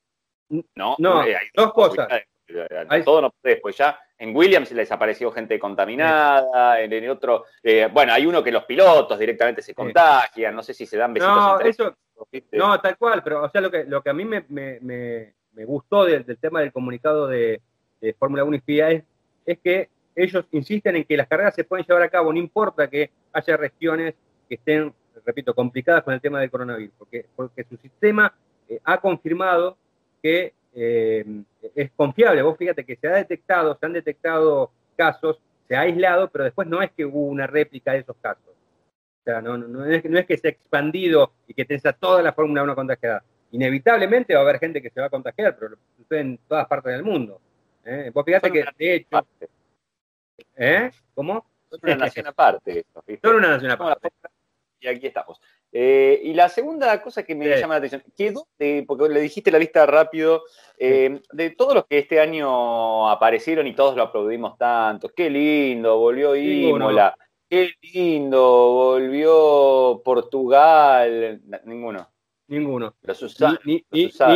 No, 0.74 0.96
no 0.98 1.20
hay 1.20 1.34
dos 1.54 1.72
cosas. 1.72 2.08
Todo 3.04 3.22
no 3.22 3.30
puede. 3.30 3.56
Pues 3.58 3.76
ya 3.76 3.98
en 4.18 4.34
Williams 4.34 4.72
les 4.72 4.90
apareció 4.90 5.30
gente 5.30 5.58
contaminada, 5.58 6.80
en, 6.80 7.08
otro. 7.08 7.44
Eh, 7.62 7.88
bueno, 7.92 8.12
hay 8.12 8.26
uno 8.26 8.42
que 8.42 8.50
los 8.50 8.64
pilotos 8.64 9.18
directamente 9.18 9.62
se 9.62 9.72
contagian, 9.72 10.54
no 10.54 10.62
sé 10.62 10.74
si 10.74 10.84
se 10.84 10.96
dan 10.96 11.14
besitos. 11.14 11.36
No, 11.36 11.60
eso, 11.60 11.96
No, 12.52 12.80
tal 12.80 12.96
cual, 12.98 13.22
pero 13.22 13.44
o 13.44 13.48
sea, 13.48 13.60
lo 13.60 13.70
que, 13.70 13.84
lo 13.84 14.02
que 14.02 14.10
a 14.10 14.14
mí 14.14 14.24
me, 14.24 15.32
gustó 15.64 16.04
del, 16.04 16.24
tema 16.38 16.60
del 16.60 16.72
comunicado 16.72 17.28
de, 17.28 17.60
Fórmula 18.18 18.44
1 18.44 18.56
y 18.56 18.60
FIA 18.60 18.90
es, 18.90 19.04
es 19.46 19.58
que 19.60 19.88
ellos 20.16 20.44
insisten 20.50 20.96
en 20.96 21.04
que 21.04 21.16
las 21.16 21.28
carreras 21.28 21.54
se 21.54 21.64
pueden 21.64 21.86
llevar 21.86 22.02
a 22.02 22.08
cabo, 22.08 22.32
no 22.32 22.38
importa 22.38 22.88
que 22.88 23.10
haya 23.32 23.56
regiones 23.56 24.14
que 24.48 24.56
estén, 24.56 24.92
repito, 25.24 25.54
complicadas 25.54 26.02
con 26.02 26.14
el 26.14 26.20
tema 26.20 26.40
del 26.40 26.50
coronavirus, 26.50 26.94
porque, 26.98 27.26
porque 27.34 27.64
su 27.64 27.76
sistema 27.76 28.34
eh, 28.68 28.80
ha 28.84 29.00
confirmado 29.00 29.76
que 30.22 30.54
eh, 30.74 31.24
es 31.74 31.90
confiable. 31.92 32.42
Vos 32.42 32.56
fíjate 32.58 32.84
que 32.84 32.96
se 32.96 33.06
ha 33.06 33.16
detectado, 33.16 33.76
se 33.78 33.86
han 33.86 33.92
detectado 33.92 34.70
casos, 34.96 35.38
se 35.68 35.76
ha 35.76 35.80
aislado, 35.80 36.28
pero 36.28 36.44
después 36.44 36.68
no 36.68 36.82
es 36.82 36.90
que 36.92 37.04
hubo 37.04 37.26
una 37.26 37.46
réplica 37.46 37.92
de 37.92 37.98
esos 37.98 38.16
casos. 38.20 38.44
O 38.48 39.24
sea, 39.24 39.40
no, 39.40 39.56
no, 39.56 39.84
es, 39.86 40.04
no 40.04 40.18
es 40.18 40.26
que 40.26 40.36
se 40.36 40.48
ha 40.48 40.50
expandido 40.50 41.32
y 41.46 41.54
que 41.54 41.64
tenga 41.64 41.92
toda 41.92 42.22
la 42.22 42.32
Fórmula 42.32 42.62
1 42.62 42.74
contagiada. 42.74 43.24
Inevitablemente 43.52 44.34
va 44.34 44.40
a 44.40 44.42
haber 44.42 44.58
gente 44.58 44.82
que 44.82 44.90
se 44.90 45.00
va 45.00 45.06
a 45.06 45.10
contagiar, 45.10 45.56
pero 45.58 45.76
sucede 45.96 46.20
en 46.20 46.38
todas 46.48 46.66
partes 46.66 46.92
del 46.92 47.04
mundo. 47.04 47.40
¿eh? 47.84 48.10
Vos 48.12 48.24
fíjate 48.24 48.50
que, 48.50 48.64
de 48.76 48.94
hecho... 48.96 49.26
¿Eh? 50.56 50.90
¿Cómo? 51.14 51.46
Son 51.70 51.80
una 51.82 51.96
nación 51.96 52.26
aparte. 52.28 52.84
Son 53.22 53.36
una 53.36 53.48
nación 53.50 53.70
aparte. 53.70 54.10
Y 54.84 54.88
aquí 54.88 55.06
estamos. 55.06 55.40
Eh, 55.72 56.20
y 56.22 56.34
la 56.34 56.50
segunda 56.50 57.00
cosa 57.00 57.22
que 57.22 57.34
me 57.34 57.48
llama 57.58 57.78
la 57.78 57.86
atención, 57.86 58.02
quedó, 58.14 58.46
porque 58.86 59.08
le 59.08 59.20
dijiste 59.20 59.50
la 59.50 59.58
lista 59.58 59.86
rápido, 59.86 60.42
eh, 60.78 61.22
de 61.32 61.50
todos 61.50 61.74
los 61.74 61.86
que 61.86 61.98
este 61.98 62.20
año 62.20 63.08
aparecieron 63.08 63.66
y 63.66 63.74
todos 63.74 63.96
lo 63.96 64.02
aplaudimos 64.02 64.58
tanto, 64.58 65.08
qué 65.08 65.30
lindo, 65.30 65.98
volvió 65.98 66.36
Imola, 66.36 67.16
qué 67.48 67.70
lindo, 67.80 68.40
volvió 68.74 70.02
Portugal, 70.04 71.40
ninguno. 71.64 72.10
Ninguno. 72.46 72.94
ni, 73.64 73.86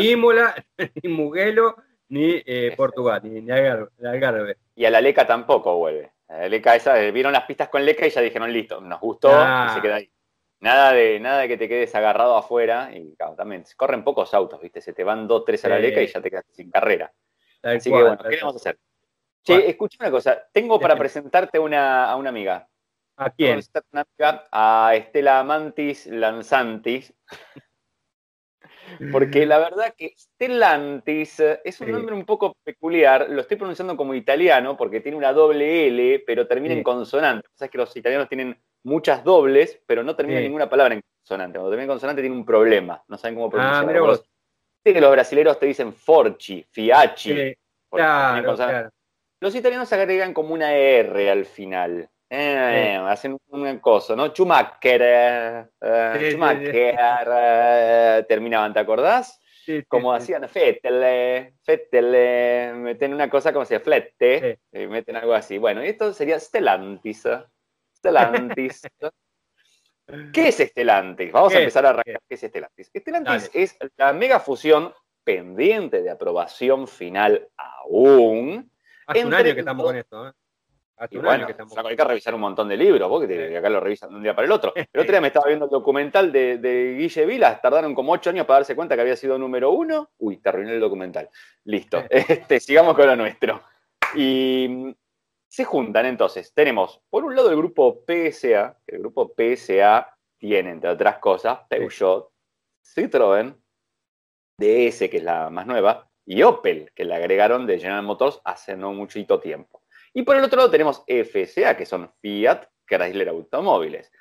Imola, 0.01 0.55
ni 1.03 1.11
Mugello, 1.11 1.77
ni 2.09 2.43
eh, 2.47 2.73
Portugal, 2.75 3.21
ni, 3.23 3.43
ni 3.43 3.51
Algarve. 3.51 4.57
Y 4.75 4.87
a 4.87 4.91
la 4.91 5.03
Leca 5.03 5.27
tampoco 5.27 5.77
vuelve. 5.77 6.11
A 6.27 6.39
la 6.39 6.49
Leca 6.49 6.75
esa, 6.75 6.95
vieron 7.11 7.35
las 7.35 7.45
pistas 7.45 7.69
con 7.69 7.85
Leca 7.85 8.07
y 8.07 8.11
ya 8.11 8.23
dijeron, 8.23 8.51
listo, 8.51 8.81
nos 8.81 8.99
gustó 8.99 9.29
y 9.29 9.35
ah. 9.37 9.73
se 9.75 9.83
queda 9.83 9.97
ahí. 9.97 10.11
Nada 10.61 10.93
de, 10.93 11.21
nada 11.21 11.43
de 11.43 11.49
que 11.49 11.57
te 11.57 11.69
quedes 11.69 11.95
agarrado 11.95 12.37
afuera 12.37 12.91
y 12.93 13.15
claro, 13.15 13.35
también 13.35 13.65
corren 13.77 14.03
pocos 14.03 14.35
autos, 14.35 14.61
¿viste? 14.61 14.81
Se 14.81 14.93
te 14.93 15.05
van 15.05 15.29
dos, 15.29 15.45
tres 15.45 15.65
a 15.65 15.69
la 15.69 15.79
leca 15.79 16.03
y 16.03 16.09
ya 16.09 16.21
te 16.21 16.31
quedas 16.31 16.45
sin 16.51 16.71
carrera. 16.71 17.13
Así 17.63 17.91
que 17.91 17.97
bueno, 17.97 18.19
¿qué 18.29 18.39
vamos 18.41 18.55
a 18.55 18.59
hacer? 18.59 18.79
Che, 19.45 19.71
escucha 19.71 19.99
una 20.01 20.11
cosa, 20.11 20.49
tengo 20.53 20.81
para 20.81 20.97
presentarte 20.97 21.59
una, 21.59 22.11
a 22.11 22.17
una 22.17 22.31
amiga. 22.31 22.69
¿A 23.17 23.31
quién? 23.31 23.61
Una 23.93 24.05
amiga, 24.05 24.49
a 24.51 24.93
Estela 24.95 25.43
Mantis 25.45 26.07
Lanzantis. 26.07 27.13
Porque 29.13 29.47
la 29.47 29.59
verdad 29.59 29.95
que 29.97 30.15
Stellantis 30.17 31.41
es 31.65 31.81
un 31.81 31.93
nombre 31.93 32.15
un 32.15 32.25
poco 32.25 32.57
peculiar, 32.65 33.29
lo 33.29 33.41
estoy 33.41 33.57
pronunciando 33.57 33.97
como 33.97 34.15
italiano 34.15 34.77
porque 34.77 35.01
tiene 35.01 35.19
una 35.19 35.33
doble 35.33 35.89
L, 35.89 36.23
pero 36.27 36.47
termina 36.47 36.75
en 36.75 36.83
consonante. 36.83 37.49
Sabes 37.55 37.71
que 37.71 37.79
los 37.79 37.95
italianos 37.97 38.29
tienen 38.29 38.59
muchas 38.89 39.23
dobles, 39.23 39.81
pero 39.87 40.03
no 40.03 40.17
termina 40.17 40.41
ninguna 40.41 40.69
palabra 40.69 40.95
en 40.95 41.03
consonante. 41.23 41.59
Cuando 41.59 41.71
termina 41.71 41.85
en 41.85 41.95
consonante 41.95 42.23
tiene 42.23 42.37
un 42.37 42.45
problema, 42.45 43.03
no 43.07 43.17
saben 43.17 43.35
cómo 43.37 43.47
ah, 43.47 43.51
pronunciarlo. 43.51 44.13
Ah, 44.15 44.19
que 44.85 45.01
los 45.01 45.13
brasileños 45.13 45.59
te 45.59 45.67
dicen 45.67 45.93
forchi, 45.93 46.65
fiachi. 46.71 47.55
Los 49.41 49.55
italianos 49.55 49.93
agregan 49.93 50.35
como 50.35 50.55
una 50.55 50.75
R 50.75 51.31
al 51.31 51.45
final. 51.45 52.09
Eh, 52.31 53.01
hacen 53.07 53.39
un 53.49 53.79
coso, 53.79 54.15
¿no? 54.15 54.29
Schumacher, 54.29 55.01
eh, 55.03 56.31
Schumacher 56.31 56.97
eh, 57.35 58.25
terminaban, 58.29 58.73
¿te 58.73 58.81
acordás? 58.81 59.41
como 59.87 60.15
hacían 60.15 60.49
Fettel, 60.49 61.53
Fettel, 61.63 62.75
meten 62.77 63.13
una 63.13 63.29
cosa 63.29 63.53
como 63.53 63.67
se 63.67 63.81
flette, 63.81 64.59
meten 64.73 65.17
algo 65.17 65.35
así. 65.35 65.59
Bueno, 65.59 65.85
y 65.85 65.89
esto 65.89 66.15
sería 66.15 66.41
Stellantis. 66.41 67.25
Stellantis. 67.99 68.83
¿Qué 70.33 70.49
es 70.49 70.57
Stellantis? 70.57 71.33
Vamos 71.33 71.55
a 71.55 71.59
empezar 71.59 71.87
a 71.87 71.91
arrancar. 71.91 72.21
¿Qué 72.29 72.35
es 72.35 72.41
Stellantis? 72.41 72.91
Stellantis 72.95 73.51
es 73.53 73.79
la 73.97 74.13
mega 74.13 74.41
fusión 74.41 74.93
pendiente 75.25 76.03
de 76.03 76.11
aprobación 76.11 76.89
final 76.89 77.49
aún. 77.57 78.71
Hace 79.07 79.27
un 79.27 79.35
año 79.35 79.55
que 79.55 79.61
estamos 79.61 79.85
con 79.85 79.97
esto, 79.97 80.29
¿eh? 80.29 80.33
Hace 80.99 81.17
un 81.17 81.27
año 81.29 81.47
que 81.47 81.53
estamos. 81.53 81.77
hay 81.79 81.97
que 81.97 82.05
revisar 82.05 82.35
un 82.35 82.41
montón 82.41 82.69
de 82.69 82.77
libros, 82.77 83.09
porque 83.09 83.57
acá 83.57 83.71
lo 83.71 83.79
revisan 83.79 84.11
de 84.11 84.17
un 84.17 84.23
día 84.23 84.35
para 84.35 84.47
el 84.47 84.53
otro. 84.53 84.73
El 84.93 85.01
otro 85.01 85.13
día 85.13 85.21
me 85.21 85.29
estaba 85.29 85.47
viendo 85.47 85.67
el 85.67 85.71
documental 85.71 86.33
de, 86.33 86.59
de 86.59 86.97
Guille 86.99 87.25
Vilas, 87.25 87.63
tardaron 87.63 87.95
como 87.95 88.13
ocho 88.13 88.31
años 88.31 88.47
para 88.47 88.61
darse 88.61 88.75
cuenta 88.75 88.97
que 88.97 89.03
había 89.03 89.15
sido 89.15 89.39
número 89.39 89.71
uno. 89.71 90.11
Uy, 90.19 90.39
te 90.39 90.49
arruiné 90.49 90.75
el 90.75 90.81
documental. 90.81 91.29
Listo. 91.65 92.03
Este, 92.11 92.59
sigamos 92.59 92.97
con 92.97 93.07
lo 93.07 93.15
nuestro. 93.15 93.63
Y 94.17 94.97
se 95.49 95.65
juntan 95.65 96.07
entonces, 96.07 96.53
tenemos 96.55 97.01
por 97.11 97.25
un 97.25 97.35
lado 97.35 97.51
el 97.51 97.57
grupo 97.57 98.05
PSA, 98.07 98.79
que 98.87 98.97
el 98.97 99.01
grupo 99.01 99.35
PSA 99.35 100.15
tiene, 100.39 100.71
entre 100.71 100.91
otras 100.91 101.19
cosas, 101.19 101.61
Peugeot, 101.69 102.31
Citroën, 102.85 103.57
DS, 104.59 105.09
que 105.09 105.17
es 105.17 105.23
la 105.23 105.51
más 105.51 105.67
nueva, 105.67 106.09
y 106.27 106.43
Opel, 106.43 106.93
que 106.95 107.05
le 107.05 107.15
agregaron 107.15 107.67
de 107.67 107.79
General 107.79 108.03
Motors 108.03 108.41
hace 108.45 108.77
no 108.77 108.93
muchito 108.93 109.41
tiempo. 109.41 109.83
Y 110.13 110.23
por 110.23 110.37
el 110.37 110.45
otro 110.45 110.59
lado 110.59 110.71
tenemos 110.71 111.03
FCA, 111.07 111.77
que 111.77 111.87
son 111.87 112.13
Fiat 112.21 112.67
Chrysler 112.87 113.29
Automóviles. 113.31 114.13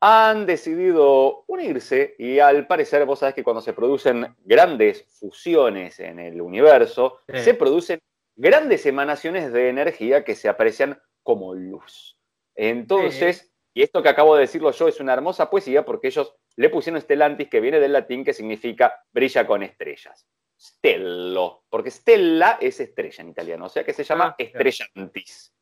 Han 0.00 0.46
decidido 0.46 1.44
unirse 1.46 2.14
y 2.18 2.38
al 2.38 2.66
parecer 2.66 3.04
vos 3.04 3.18
sabés 3.18 3.34
que 3.34 3.42
cuando 3.42 3.62
se 3.62 3.72
producen 3.72 4.34
grandes 4.44 5.04
fusiones 5.18 6.00
en 6.00 6.18
el 6.18 6.40
universo, 6.40 7.20
se 7.32 7.54
producen 7.54 8.00
grandes 8.36 8.86
emanaciones 8.86 9.52
de 9.52 9.68
energía 9.68 10.24
que 10.24 10.34
se 10.34 10.48
aprecian 10.48 11.00
como 11.22 11.54
luz. 11.54 12.18
Entonces, 12.54 13.52
y 13.74 13.82
esto 13.82 14.02
que 14.02 14.08
acabo 14.08 14.34
de 14.34 14.42
decirlo 14.42 14.70
yo 14.70 14.88
es 14.88 15.00
una 15.00 15.12
hermosa 15.12 15.50
poesía 15.50 15.84
porque 15.84 16.08
ellos 16.08 16.34
le 16.56 16.70
pusieron 16.70 17.00
Stellantis, 17.00 17.48
que 17.48 17.60
viene 17.60 17.80
del 17.80 17.92
latín, 17.92 18.24
que 18.24 18.32
significa 18.32 18.94
brilla 19.12 19.46
con 19.46 19.62
estrellas. 19.62 20.26
Stello, 20.58 21.64
porque 21.68 21.90
stella 21.90 22.56
es 22.60 22.80
estrella 22.80 23.22
en 23.22 23.28
italiano, 23.28 23.66
o 23.66 23.68
sea 23.68 23.84
que 23.84 23.92
se 23.92 24.04
llama 24.04 24.28
ah, 24.28 24.34
estrellantis. 24.38 25.52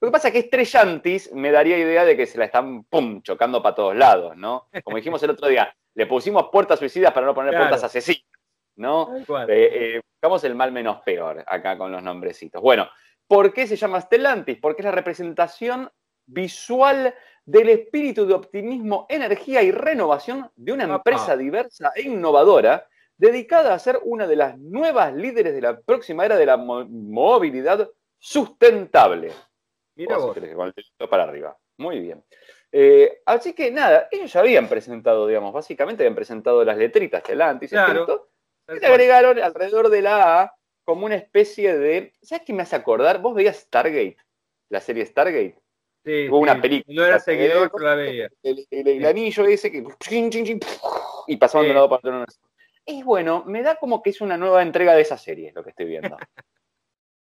Lo 0.00 0.08
que 0.08 0.12
pasa 0.12 0.28
es 0.28 0.32
que 0.32 0.40
estrellantis 0.40 1.32
me 1.32 1.50
daría 1.50 1.78
idea 1.78 2.04
de 2.04 2.16
que 2.16 2.26
se 2.26 2.38
la 2.38 2.44
están 2.44 2.84
pum, 2.84 3.22
chocando 3.22 3.62
para 3.62 3.74
todos 3.74 3.96
lados, 3.96 4.36
¿no? 4.36 4.68
Como 4.84 4.96
dijimos 4.96 5.22
el 5.22 5.30
otro 5.30 5.48
día, 5.48 5.74
le 5.94 6.06
pusimos 6.06 6.48
puertas 6.52 6.78
suicidas 6.78 7.12
para 7.12 7.26
no 7.26 7.34
poner 7.34 7.56
puertas 7.56 7.82
asesinas. 7.82 8.24
¿No? 8.76 9.16
Eh, 9.16 9.24
eh, 9.48 10.00
buscamos 10.12 10.44
el 10.44 10.54
mal 10.54 10.72
menos 10.72 11.00
peor 11.02 11.44
acá 11.46 11.76
con 11.76 11.92
los 11.92 12.02
nombrecitos. 12.02 12.60
Bueno, 12.60 12.88
¿por 13.26 13.52
qué 13.52 13.66
se 13.66 13.76
llama 13.76 14.00
Stellantis? 14.00 14.58
Porque 14.58 14.82
es 14.82 14.86
la 14.86 14.92
representación 14.92 15.90
visual 16.26 17.14
del 17.44 17.68
espíritu 17.68 18.26
de 18.26 18.34
optimismo, 18.34 19.06
energía 19.08 19.62
y 19.62 19.70
renovación 19.70 20.50
de 20.56 20.72
una 20.72 20.84
empresa 20.84 21.36
diversa 21.36 21.92
e 21.94 22.02
innovadora 22.02 22.86
dedicada 23.16 23.74
a 23.74 23.78
ser 23.78 24.00
una 24.02 24.26
de 24.26 24.36
las 24.36 24.58
nuevas 24.58 25.14
líderes 25.14 25.54
de 25.54 25.60
la 25.60 25.78
próxima 25.80 26.24
era 26.24 26.36
de 26.36 26.46
la 26.46 26.56
movilidad 26.56 27.88
sustentable. 28.18 29.32
Mira 29.96 30.16
vos. 30.16 30.34
Con 30.34 30.72
el 30.74 31.08
para 31.08 31.24
arriba. 31.24 31.56
Muy 31.76 32.00
bien. 32.00 32.24
Eh, 32.72 33.22
así 33.26 33.52
que 33.52 33.70
nada, 33.70 34.08
ellos 34.10 34.32
ya 34.32 34.40
habían 34.40 34.68
presentado, 34.68 35.26
digamos, 35.28 35.52
básicamente 35.52 36.02
habían 36.02 36.16
presentado 36.16 36.64
las 36.64 36.76
letritas 36.76 37.22
Stellantis, 37.22 37.70
claro. 37.70 38.30
Y 38.68 38.80
le 38.80 38.86
agregaron 38.86 39.38
alrededor 39.38 39.88
de 39.88 40.02
la 40.02 40.42
A 40.42 40.54
como 40.84 41.06
una 41.06 41.16
especie 41.16 41.76
de. 41.76 42.12
¿Sabes 42.22 42.44
qué 42.46 42.52
me 42.52 42.62
hace 42.62 42.76
acordar? 42.76 43.20
¿Vos 43.20 43.34
veías 43.34 43.56
Stargate? 43.56 44.16
La 44.68 44.80
serie 44.80 45.06
Stargate. 45.06 45.58
Sí, 46.04 46.28
Hubo 46.28 46.38
una 46.38 46.60
película. 46.60 46.94
No 46.94 47.06
era 47.06 47.18
seguidor, 47.18 47.70
pero 47.72 47.84
la 47.84 47.94
veía. 47.94 48.28
El, 48.42 49.04
anillo 49.06 49.46
ese 49.46 49.72
que. 49.72 49.82
y 51.26 51.36
pasaban 51.36 51.66
de 51.66 51.70
un 51.70 51.76
lado 51.76 51.88
para 51.88 52.22
otro. 52.22 52.34
Es 52.86 53.02
bueno, 53.02 53.44
me 53.46 53.62
da 53.62 53.76
como 53.76 54.02
que 54.02 54.10
es 54.10 54.20
una 54.20 54.36
nueva 54.36 54.62
entrega 54.62 54.94
de 54.94 55.00
esa 55.00 55.16
serie, 55.16 55.52
lo 55.54 55.64
que 55.64 55.70
estoy 55.70 55.86
viendo. 55.86 56.16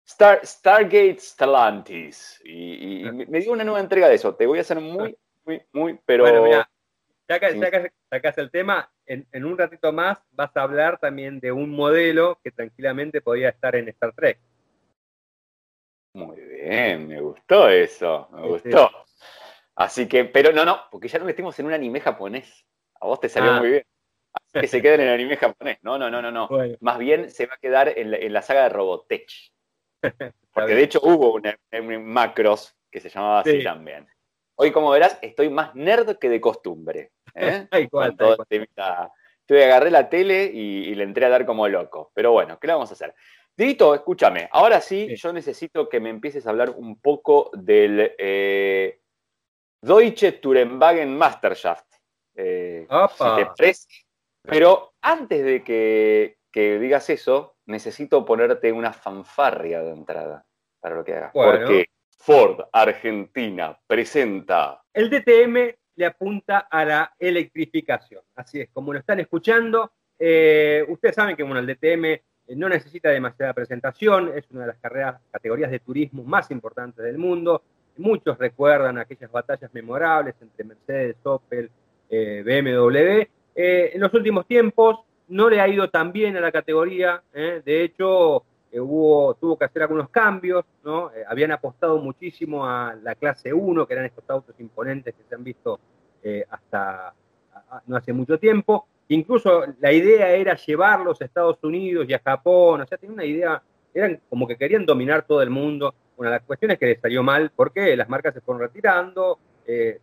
Star, 0.06 0.44
Stargate 0.44 1.18
Stellantis. 1.18 2.40
Y, 2.44 3.04
me 3.28 3.40
dio 3.40 3.52
una 3.52 3.64
nueva 3.64 3.80
entrega 3.80 4.08
de 4.08 4.14
eso. 4.14 4.34
Te 4.34 4.46
voy 4.46 4.58
a 4.58 4.62
hacer 4.62 4.80
muy, 4.80 5.16
muy, 5.44 5.62
muy, 5.72 5.98
pero. 6.06 6.24
Bueno, 6.24 6.42
mira, 6.42 6.70
ya 7.38 7.70
que 7.70 7.92
sacas 8.10 8.38
el 8.38 8.50
tema, 8.50 8.90
en, 9.06 9.44
un 9.44 9.56
ratito 9.58 9.92
más 9.92 10.22
vas 10.32 10.56
a 10.56 10.62
hablar 10.62 10.98
también 10.98 11.40
de 11.40 11.52
un 11.52 11.70
modelo 11.70 12.38
que 12.42 12.50
tranquilamente 12.50 13.20
podía 13.20 13.50
estar 13.50 13.76
en 13.76 13.88
Star 13.88 14.12
Trek. 14.14 14.38
Muy 16.14 16.40
bien, 16.40 17.08
me 17.08 17.20
gustó 17.20 17.68
eso, 17.68 18.28
me 18.32 18.48
gustó. 18.48 18.90
Así 19.74 20.06
que, 20.06 20.24
pero 20.26 20.52
no, 20.52 20.64
no, 20.64 20.80
porque 20.90 21.08
ya 21.08 21.18
nos 21.18 21.26
metimos 21.26 21.58
en 21.58 21.66
un 21.66 21.72
anime 21.72 22.00
japonés. 22.00 22.66
A 23.00 23.06
vos 23.06 23.20
te 23.20 23.28
salió 23.28 23.52
ah. 23.52 23.60
muy 23.60 23.70
bien. 23.70 23.86
Así 24.32 24.60
que 24.60 24.66
se 24.66 24.82
queda 24.82 24.94
en 24.94 25.00
el 25.02 25.08
anime 25.08 25.36
japonés. 25.36 25.78
No, 25.82 25.98
no, 25.98 26.10
no, 26.10 26.20
no, 26.20 26.30
no. 26.30 26.48
Más 26.80 26.98
bien 26.98 27.30
se 27.30 27.46
va 27.46 27.54
a 27.54 27.58
quedar 27.58 27.92
en 27.96 28.32
la, 28.32 28.42
saga 28.42 28.64
de 28.64 28.68
Robotech. 28.68 29.30
Porque 30.52 30.74
de 30.74 30.82
hecho 30.82 31.00
hubo 31.02 31.34
un, 31.34 32.04
macros 32.04 32.76
que 32.90 33.00
se 33.00 33.08
llamaba 33.08 33.40
así 33.40 33.62
también. 33.62 34.06
Hoy, 34.56 34.70
como 34.70 34.90
verás, 34.90 35.18
estoy 35.22 35.48
más 35.50 35.74
nerd 35.74 36.18
que 36.18 36.28
de 36.28 36.40
costumbre. 36.40 37.12
¿eh? 37.34 37.66
con 37.90 38.16
todo 38.16 38.36
este 38.42 38.56
Entonces 38.56 39.66
agarré 39.66 39.90
la 39.90 40.08
tele 40.08 40.44
y, 40.44 40.94
le 40.94 41.04
entré 41.04 41.26
a 41.26 41.30
dar 41.30 41.46
como 41.46 41.66
loco. 41.68 42.10
Pero 42.14 42.32
bueno, 42.32 42.58
¿qué 42.58 42.66
le 42.66 42.74
vamos 42.74 42.90
a 42.90 42.94
hacer? 42.94 43.14
Dito, 43.56 43.94
escúchame, 43.94 44.48
ahora 44.50 44.80
sí, 44.80 45.14
yo 45.14 45.32
necesito 45.32 45.88
que 45.88 46.00
me 46.00 46.08
empieces 46.08 46.46
a 46.46 46.50
hablar 46.50 46.70
un 46.70 46.98
poco 47.00 47.50
del 47.52 48.14
eh, 48.16 49.00
Deutsche 49.82 50.32
Tourenwagen 50.32 51.16
Masterschaft. 51.16 51.86
Eh, 52.34 52.86
pero 54.42 54.94
antes 55.02 55.44
de 55.44 55.62
que, 55.62 56.38
digas 56.54 57.10
eso, 57.10 57.56
necesito 57.66 58.24
ponerte 58.24 58.72
una 58.72 58.92
fanfarria 58.92 59.82
de 59.82 59.92
entrada 59.92 60.46
para 60.80 60.96
lo 60.96 61.04
que 61.04 61.14
hagas. 61.14 61.32
Porque 61.34 61.86
Ford 62.24 62.60
Argentina 62.72 63.76
presenta. 63.84 64.80
El 64.94 65.10
DTM 65.10 65.74
le 65.96 66.06
apunta 66.06 66.68
a 66.70 66.84
la 66.84 67.12
electrificación. 67.18 68.22
Así 68.36 68.60
es, 68.60 68.68
como 68.72 68.92
lo 68.92 69.00
están 69.00 69.18
escuchando, 69.18 69.90
eh, 70.20 70.84
ustedes 70.88 71.16
saben 71.16 71.34
que 71.34 71.42
bueno, 71.42 71.58
el 71.58 71.66
DTM 71.66 72.04
eh, 72.04 72.22
no 72.54 72.68
necesita 72.68 73.08
demasiada 73.08 73.52
presentación, 73.52 74.30
es 74.36 74.48
una 74.52 74.60
de 74.60 74.66
las 74.68 74.76
carreras, 74.78 75.20
categorías 75.32 75.72
de 75.72 75.80
turismo 75.80 76.22
más 76.22 76.48
importantes 76.52 77.04
del 77.04 77.18
mundo. 77.18 77.62
Muchos 77.96 78.38
recuerdan 78.38 78.98
aquellas 78.98 79.32
batallas 79.32 79.74
memorables 79.74 80.36
entre 80.40 80.62
Mercedes, 80.62 81.16
Opel, 81.24 81.70
eh, 82.08 82.44
BMW. 82.44 83.26
en 83.56 84.00
los 84.00 84.14
últimos 84.14 84.46
tiempos 84.46 85.00
no 85.26 85.50
le 85.50 85.60
ha 85.60 85.66
ido 85.66 85.90
tan 85.90 86.12
bien 86.12 86.36
a 86.36 86.40
la 86.40 86.52
categoría, 86.52 87.20
de 87.32 87.82
hecho 87.82 88.44
hubo, 88.80 89.34
tuvo 89.34 89.56
que 89.58 89.64
hacer 89.64 89.82
algunos 89.82 90.08
cambios, 90.08 90.64
¿no? 90.84 91.10
habían 91.28 91.52
apostado 91.52 91.98
muchísimo 91.98 92.66
a 92.66 92.94
la 93.02 93.14
clase 93.14 93.52
1, 93.52 93.86
que 93.86 93.92
eran 93.92 94.06
estos 94.06 94.24
autos 94.28 94.54
imponentes 94.58 95.14
que 95.14 95.22
se 95.28 95.34
han 95.34 95.44
visto 95.44 95.78
hasta 96.50 97.14
no 97.86 97.96
hace 97.96 98.12
mucho 98.12 98.38
tiempo. 98.38 98.86
Incluso 99.08 99.64
la 99.80 99.92
idea 99.92 100.30
era 100.30 100.56
llevarlos 100.56 101.20
a 101.20 101.24
Estados 101.24 101.62
Unidos 101.62 102.06
y 102.08 102.14
a 102.14 102.20
Japón, 102.20 102.80
o 102.80 102.86
sea, 102.86 102.98
tenía 102.98 103.14
una 103.14 103.24
idea, 103.24 103.62
eran 103.92 104.20
como 104.28 104.46
que 104.46 104.56
querían 104.56 104.86
dominar 104.86 105.26
todo 105.26 105.42
el 105.42 105.50
mundo. 105.50 105.94
Bueno, 106.16 106.30
la 106.30 106.40
cuestión 106.40 106.70
es 106.70 106.78
que 106.78 106.86
les 106.86 107.00
salió 107.00 107.22
mal 107.22 107.50
porque 107.54 107.96
las 107.96 108.08
marcas 108.08 108.34
se 108.34 108.40
fueron 108.40 108.62
retirando, 108.62 109.38
eh, 109.66 110.00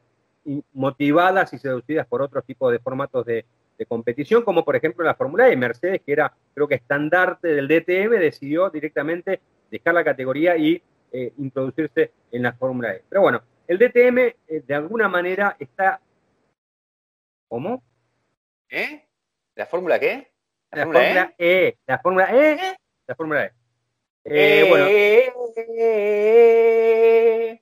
motivadas 0.74 1.54
y 1.54 1.58
seducidas 1.58 2.08
por 2.08 2.22
otros 2.22 2.44
tipos 2.46 2.72
de 2.72 2.80
formatos 2.80 3.26
de, 3.26 3.46
competición, 3.86 4.44
como 4.44 4.64
por 4.64 4.76
ejemplo 4.76 5.06
la 5.06 5.16
Fórmula 5.16 5.50
E. 5.50 5.56
Mercedes, 5.56 6.02
que 6.06 6.12
era 6.12 6.34
creo 6.54 6.68
que 6.68 6.76
estandarte 6.76 7.50
del 7.50 7.68
DTM, 7.68 8.20
decidió 8.20 8.70
directamente 8.70 9.40
dejar 9.70 9.94
la 9.94 10.04
categoría 10.04 10.58
y 10.58 10.82
eh, 11.12 11.34
introducirse 11.38 12.12
en 12.32 12.44
la 12.44 12.54
Fórmula 12.54 12.94
E. 12.94 13.04
Pero 13.08 13.22
bueno, 13.22 13.42
el 13.68 13.78
DTM 13.78 14.18
eh, 14.18 14.36
de 14.66 14.76
alguna 14.76 15.08
manera 15.08 15.56
está... 15.60 16.02
¿Cómo? 17.48 17.84
¿Eh? 18.70 19.06
¿La 19.56 19.66
fórmula 19.66 20.00
qué? 20.00 20.32
La, 20.72 20.84
fórmula 20.84 21.34
e? 21.38 21.78
La 21.86 22.00
fórmula 22.00 22.30
E. 22.32 22.78
La 23.08 23.16
fórmula 23.16 23.46
E. 23.46 23.54
Eh, 24.24 24.66
bueno. 24.70 24.86
Eh, 24.88 25.34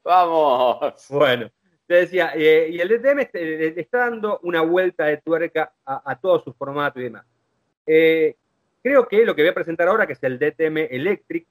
vamos. 0.03 1.07
Bueno, 1.09 1.49
te 1.87 1.93
decía, 1.95 2.31
eh, 2.35 2.69
y 2.71 2.79
el 2.79 2.89
DTM 2.89 3.29
le 3.33 3.79
está 3.79 3.99
dando 3.99 4.39
una 4.43 4.61
vuelta 4.61 5.05
de 5.05 5.17
tuerca 5.17 5.71
a, 5.85 6.19
todo 6.19 6.39
su 6.41 6.53
formato 6.53 6.99
y 6.99 7.03
demás. 7.03 7.25
creo 7.85 9.07
que 9.07 9.25
lo 9.25 9.35
que 9.35 9.41
voy 9.41 9.49
a 9.49 9.53
presentar 9.53 9.87
ahora, 9.87 10.05
que 10.05 10.13
es 10.13 10.23
el 10.23 10.37
DTM 10.37 10.77
Electric, 10.89 11.47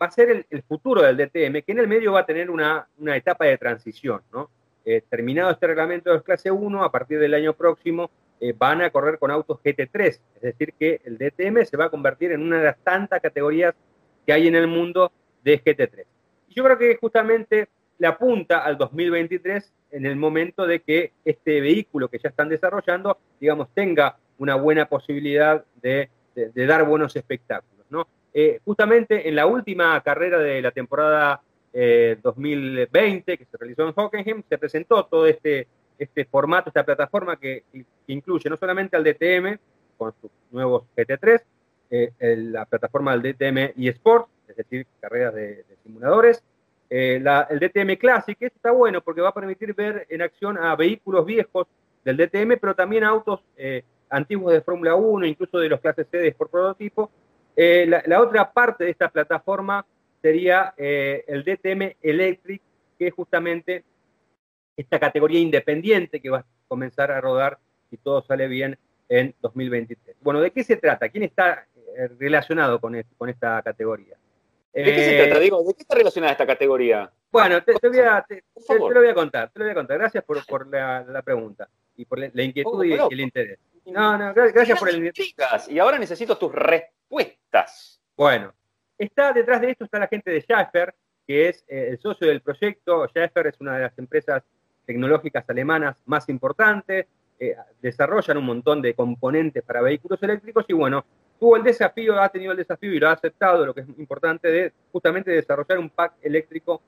va 0.00 0.06
a 0.06 0.10
ser 0.10 0.46
el, 0.50 0.62
futuro 0.64 1.02
del 1.02 1.16
DTM, 1.16 1.62
que 1.62 1.72
en 1.72 1.78
el 1.78 1.88
medio 1.88 2.12
va 2.12 2.20
a 2.20 2.26
tener 2.26 2.50
una, 2.50 2.88
etapa 3.14 3.46
de 3.46 3.56
transición, 3.56 4.22
¿no? 4.32 4.50
terminado 5.08 5.52
este 5.52 5.68
reglamento 5.68 6.12
de 6.12 6.22
clase 6.22 6.50
1, 6.50 6.82
a 6.82 6.90
partir 6.90 7.20
del 7.20 7.34
año 7.34 7.54
próximo 7.54 8.10
eh, 8.44 8.52
van 8.58 8.82
a 8.82 8.90
correr 8.90 9.20
con 9.20 9.30
autos 9.30 9.60
GT3, 9.62 10.04
es 10.34 10.42
decir, 10.42 10.74
que 10.76 11.00
el 11.04 11.16
DTM 11.16 11.64
se 11.64 11.76
va 11.76 11.84
a 11.84 11.90
convertir 11.90 12.32
en 12.32 12.42
una 12.42 12.58
de 12.58 12.64
las 12.64 12.78
tantas 12.78 13.22
categorías 13.22 13.72
que 14.26 14.32
hay 14.32 14.48
en 14.48 14.56
el 14.56 14.66
mundo 14.66 15.12
de 15.44 15.62
GT3. 15.62 16.04
Y 16.48 16.54
yo 16.54 16.64
creo 16.64 16.76
que 16.76 16.96
justamente 16.96 17.68
le 18.02 18.08
apunta 18.08 18.58
al 18.58 18.76
2023 18.78 19.72
en 19.92 20.06
el 20.06 20.16
momento 20.16 20.66
de 20.66 20.80
que 20.80 21.12
este 21.24 21.60
vehículo 21.60 22.08
que 22.08 22.18
ya 22.18 22.30
están 22.30 22.48
desarrollando, 22.48 23.16
digamos, 23.38 23.68
tenga 23.72 24.18
una 24.38 24.56
buena 24.56 24.86
posibilidad 24.86 25.64
de, 25.80 26.10
dar 26.34 26.84
buenos 26.84 27.14
espectáculos. 27.14 27.86
¿no? 27.90 28.08
Eh, 28.34 28.58
justamente 28.64 29.28
en 29.28 29.36
la 29.36 29.46
última 29.46 30.00
carrera 30.00 30.40
de 30.40 30.60
la 30.60 30.72
temporada 30.72 31.42
2020 31.72 33.32
eh, 33.32 33.38
que 33.38 33.44
se 33.44 33.56
realizó 33.56 33.86
en 33.86 33.94
Hockenheim, 33.94 34.42
se 34.48 34.58
presentó 34.58 35.04
todo 35.04 35.28
este 35.28 35.68
este 35.96 36.24
formato, 36.24 36.70
esta 36.70 36.84
plataforma 36.84 37.36
que, 37.36 37.62
incluye 38.08 38.50
no 38.50 38.56
solamente 38.56 38.96
al 38.96 39.04
DTM 39.04 39.58
con 39.96 40.12
sus 40.20 40.32
nuevos 40.50 40.82
GT3, 40.96 41.40
eh, 41.90 42.10
la 42.18 42.64
plataforma 42.64 43.16
del 43.16 43.32
DTM 43.32 43.80
eSport, 43.80 44.26
es 44.48 44.56
decir, 44.56 44.88
carreras 45.00 45.34
de, 45.34 45.64
simuladores, 45.84 46.42
eh, 46.94 47.22
el 47.48 47.58
DTM 47.58 47.96
Classic, 47.96 48.36
que 48.36 48.46
está 48.46 48.70
bueno 48.70 49.00
porque 49.00 49.22
va 49.22 49.30
a 49.30 49.34
permitir 49.34 49.72
ver 49.74 50.06
en 50.10 50.20
acción 50.20 50.58
a 50.58 50.76
vehículos 50.76 51.24
viejos 51.24 51.66
del 52.04 52.18
DTM, 52.18 52.58
pero 52.60 52.74
también 52.74 53.02
autos 53.02 53.40
eh, 53.56 53.82
antiguos 54.10 54.52
de 54.52 54.60
Fórmula 54.60 54.94
1, 54.94 55.24
incluso 55.24 55.58
de 55.58 55.70
los 55.70 55.80
clases 55.80 56.06
C 56.10 56.28
Sport 56.28 56.50
Prototipo. 56.50 57.10
La, 57.56 58.02
la, 58.04 58.20
otra 58.20 58.52
parte 58.52 58.84
de 58.84 58.90
esta 58.90 59.08
plataforma 59.08 59.86
sería 60.20 60.74
el 60.76 61.44
DTM 61.44 61.96
Electric, 62.02 62.60
que 62.98 63.10
justamente 63.10 63.84
esta 64.76 64.98
categoría 64.98 65.40
independiente 65.40 66.20
que 66.20 66.28
va 66.28 66.40
a 66.40 66.44
comenzar 66.68 67.10
a 67.10 67.22
rodar, 67.22 67.58
si 67.88 67.96
todo 67.96 68.20
sale 68.22 68.48
bien, 68.48 68.78
en 69.08 69.34
2023. 69.40 70.16
Bueno, 70.20 70.40
¿de 70.40 70.50
qué 70.50 70.62
se 70.62 70.76
trata? 70.76 71.08
¿Quién 71.08 71.24
está 71.24 71.66
eh, 71.96 72.08
relacionado 72.18 72.80
con 72.80 72.94
esta 73.28 73.62
categoría? 73.62 74.16
¿De 74.72 74.84
qué 74.84 75.04
se 75.04 75.26
trata, 75.26 75.38
Diego? 75.38 75.62
¿De 75.64 75.74
qué 75.74 75.82
está 75.82 75.94
relacionada 75.94 76.32
esta 76.32 76.46
categoría? 76.46 77.10
Bueno, 77.30 77.62
te, 77.62 77.72
voy 77.88 77.98
a, 77.98 78.24
lo 78.68 79.00
voy 79.00 79.08
a 79.08 79.14
contar, 79.14 79.50
te 79.50 79.58
lo 79.58 79.64
voy 79.66 79.72
a 79.72 79.74
contar. 79.74 79.98
Gracias 79.98 80.24
por, 80.24 80.44
por 80.46 80.66
la, 80.68 81.22
pregunta 81.24 81.68
y 81.96 82.04
por 82.04 82.18
la, 82.18 82.42
inquietud 82.42 82.84
y, 82.84 82.92
el 82.92 83.20
interés. 83.20 83.58
No, 83.86 84.16
no, 84.16 84.32
gracias 84.32 84.78
por 84.78 84.88
el 84.88 84.96
interés. 84.96 85.34
Y 85.68 85.78
ahora 85.78 85.98
necesito 85.98 86.36
tus 86.38 86.52
respuestas. 86.52 88.00
Bueno, 88.16 88.52
está 88.98 89.32
detrás 89.32 89.60
de 89.60 89.70
esto 89.70 89.84
está 89.84 89.98
la 89.98 90.08
gente 90.08 90.30
de 90.30 90.40
Schaffer, 90.40 90.94
que 91.26 91.48
es 91.48 91.64
eh, 91.68 91.88
el 91.90 91.98
socio 91.98 92.28
del 92.28 92.40
proyecto. 92.40 93.06
Schaffer 93.08 93.48
es 93.48 93.60
una 93.60 93.76
de 93.76 93.82
las 93.82 93.98
empresas 93.98 94.42
tecnológicas 94.86 95.44
alemanas 95.48 95.96
más 96.06 96.28
importantes, 96.28 97.06
eh, 97.38 97.56
desarrollan 97.80 98.38
un 98.38 98.44
montón 98.44 98.82
de 98.82 98.94
componentes 98.94 99.62
para 99.62 99.80
vehículos 99.80 100.22
eléctricos 100.22 100.64
y 100.68 100.72
bueno, 100.72 101.04
tuvo 101.42 101.56
el 101.56 101.64
desafío, 101.64 102.22
ha 102.22 102.28
tenido 102.28 102.52
el 102.52 102.58
desafío 102.58 102.92
y 102.92 103.00
lo 103.00 103.08
ha 103.08 103.12
aceptado, 103.14 103.66
lo 103.66 103.74
que 103.74 103.80
es 103.80 103.88
importante, 103.98 104.48
de 104.48 104.72
justamente 104.92 105.32
desarrollar 105.32 105.76
un 105.76 105.90
pack 105.90 106.12
eléctrico 106.22 106.80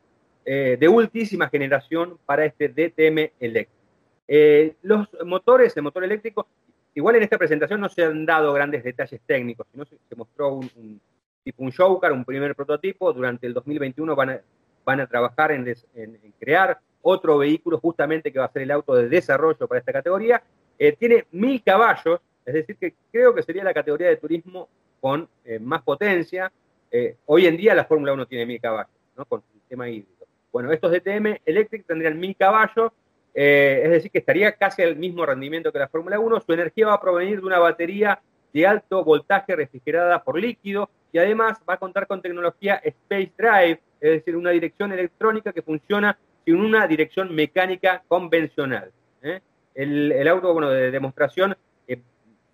eh, 0.45 0.77
de 0.79 0.87
ultísima 0.87 1.49
generación 1.49 2.21
para 2.25 2.45
este 2.45 2.69
DTM 2.69 3.33
eléctrico. 3.41 3.83
Eh, 4.29 4.77
los 4.83 5.09
motores, 5.25 5.77
el 5.77 5.83
motor 5.83 6.05
eléctrico, 6.05 6.47
igual 6.95 7.17
en 7.17 7.25
esta 7.25 7.37
presentación 7.37 7.81
no 7.81 7.89
se 7.89 8.05
han 8.05 8.25
dado 8.25 8.53
grandes 8.53 8.85
detalles 8.85 9.21
técnicos, 9.27 9.67
sino 9.73 9.85
se, 9.87 9.97
mostró 10.15 10.55
un, 10.55 11.01
tipo 11.43 11.65
un 11.65 11.71
showcar, 11.71 12.13
un 12.13 12.25
primer 12.25 12.55
prototipo, 12.55 13.13
durante 13.13 13.49
el 13.49 13.55
2021 13.55 14.15
van 14.15 15.01
a, 15.01 15.07
trabajar 15.09 15.51
en, 15.51 15.67
en 15.97 16.33
crear 16.39 16.79
otro 17.03 17.39
vehículo 17.39 17.81
justamente 17.81 18.33
que 18.33 18.39
va 18.39 18.45
a 18.45 18.53
ser 18.53 18.63
el 18.63 18.71
auto 18.71 18.95
de 18.95 19.09
desarrollo 19.09 19.67
para 19.67 19.81
esta 19.81 19.93
categoría. 19.93 20.41
Eh, 20.79 20.93
tiene 20.93 21.27
mil 21.33 21.61
caballos, 21.61 22.21
es 22.45 22.55
decir, 22.55 22.77
que 22.77 22.95
creo 23.11 23.35
que 23.35 23.43
sería 23.43 23.65
la 23.65 23.75
categoría 23.75 24.09
de 24.09 24.17
turismo 24.17 24.69
con 25.01 25.29
eh, 25.45 25.59
más 25.59 25.83
potencia. 25.83 26.51
Eh, 26.91 27.17
hoy 27.27 27.47
en 27.47 27.57
día 27.57 27.75
la 27.75 27.85
Fórmula 27.85 28.13
1 28.13 28.27
tiene 28.27 28.47
mil 28.47 28.61
caballos, 28.61 28.93
¿no? 29.17 29.25
Con 29.25 29.41
el 29.41 29.61
sistema 29.61 29.89
híbrido. 29.89 30.27
Bueno, 30.53 30.71
estos 30.73 30.93
DTM 30.93 31.39
Electric 31.45 31.87
tendrían 31.87 32.19
mil 32.19 32.37
caballos, 32.37 32.93
es 33.37 33.91
decir, 33.91 34.13
que 34.13 34.19
estaría 34.19 34.53
casi 34.53 34.83
al 34.83 34.95
mismo 34.95 35.27
rendimiento 35.27 35.73
que 35.73 35.81
la 35.81 35.89
Fórmula 35.89 36.21
1. 36.21 36.41
Su 36.41 36.53
energía 36.53 36.87
va 36.87 36.95
a 36.95 37.01
provenir 37.01 37.41
de 37.41 37.47
una 37.47 37.59
batería 37.59 38.21
de 38.53 38.67
alto 38.67 39.03
voltaje 39.05 39.57
refrigerada 39.57 40.23
por 40.23 40.39
líquido 40.39 40.89
y 41.13 41.19
además 41.19 41.61
va 41.69 41.75
a 41.75 41.77
contar 41.77 42.07
con 42.07 42.23
tecnología 42.23 42.77
Space 42.77 43.33
Drive, 43.37 43.81
es 44.01 44.11
decir, 44.11 44.37
una 44.37 44.51
dirección 44.51 44.93
electrónica 44.93 45.53
que 45.53 45.63
funciona 45.63 46.17
sin 46.45 46.57
una 46.57 46.87
dirección 46.87 47.35
mecánica 47.35 48.03
convencional. 48.07 48.91
¿eh? 49.23 49.41
El, 49.75 50.29
auto 50.29 50.53
bueno, 50.53 50.71
de 50.71 50.91
demostración, 50.91 51.53
eh, 51.53 51.57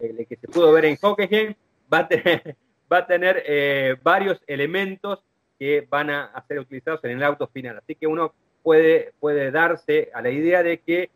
el 0.01 0.27
que 0.27 0.37
se 0.37 0.49
pudo 0.49 0.73
ver 0.73 0.87
en 0.87 0.99
Hockenheim, 1.01 1.55
va 1.93 1.99
a 1.99 2.09
tener, 2.09 2.57
va 2.93 2.99
a 2.99 3.07
tener 3.07 3.43
eh, 3.47 3.97
varios 4.03 4.43
elementos 4.47 5.23
que 5.59 5.87
van 5.89 6.11
a, 6.11 6.45
ser 6.49 6.59
utilizados 6.59 7.05
en 7.05 7.13
el 7.13 7.23
auto 7.23 7.47
final. 7.49 7.79
Así 7.79 7.95
que 7.95 8.07
uno 8.07 8.33
puede, 8.63 9.13
puede 9.21 9.51
darse 9.51 10.11
a 10.15 10.23
la 10.23 10.31
idea 10.31 10.63
de 10.63 10.79
que 10.79 11.11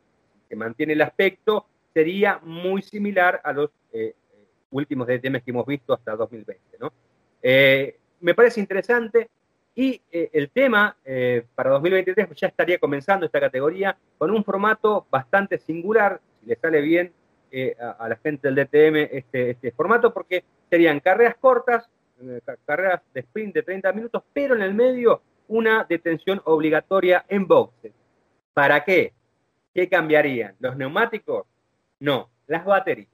se 0.48 0.56
mantiene 0.56 0.92
el 0.92 1.00
aspecto, 1.00 1.66
sería 1.94 2.40
muy 2.42 2.82
similar 2.82 3.40
a 3.42 3.52
los 3.52 3.70
últimos 4.70 5.06
DTM 5.06 5.40
que 5.40 5.50
hemos 5.50 5.66
visto 5.66 5.94
hasta 5.94 6.16
2020. 6.16 6.60
¿no? 6.78 6.92
me 8.20 8.34
parece 8.34 8.60
interesante, 8.60 9.30
y 9.74 10.00
eh, 10.12 10.30
el 10.32 10.50
tema 10.50 10.96
eh, 11.04 11.44
para 11.54 11.70
2023 11.70 12.28
ya 12.36 12.46
estaría 12.46 12.78
comenzando 12.78 13.26
esta 13.26 13.40
categoría 13.40 13.96
con 14.18 14.30
un 14.30 14.44
formato 14.44 15.06
bastante 15.10 15.58
singular, 15.58 16.20
si 16.40 16.46
le 16.46 16.56
sale 16.56 16.80
bien, 16.80 17.12
eh, 17.56 17.76
a, 17.78 18.08
la 18.08 18.16
gente 18.16 18.50
del 18.50 18.56
DTM 18.56 19.16
este, 19.16 19.50
este 19.50 19.70
formato 19.70 20.12
porque 20.12 20.42
serían 20.68 20.98
carreras 20.98 21.36
cortas, 21.36 21.88
eh, 22.20 22.40
carreras 22.66 23.00
de 23.14 23.20
sprint 23.20 23.54
de 23.54 23.62
30 23.62 23.92
minutos, 23.92 24.24
pero 24.32 24.56
en 24.56 24.62
el 24.62 24.74
medio 24.74 25.22
una 25.46 25.86
detención 25.88 26.42
obligatoria 26.46 27.24
en 27.28 27.46
boxes. 27.46 27.92
¿Para 28.54 28.82
qué? 28.82 29.12
¿Qué 29.72 29.88
cambiarían? 29.88 30.56
¿Los 30.58 30.76
neumáticos? 30.76 31.46
No, 32.00 32.28
las 32.48 32.64
baterías. 32.64 33.08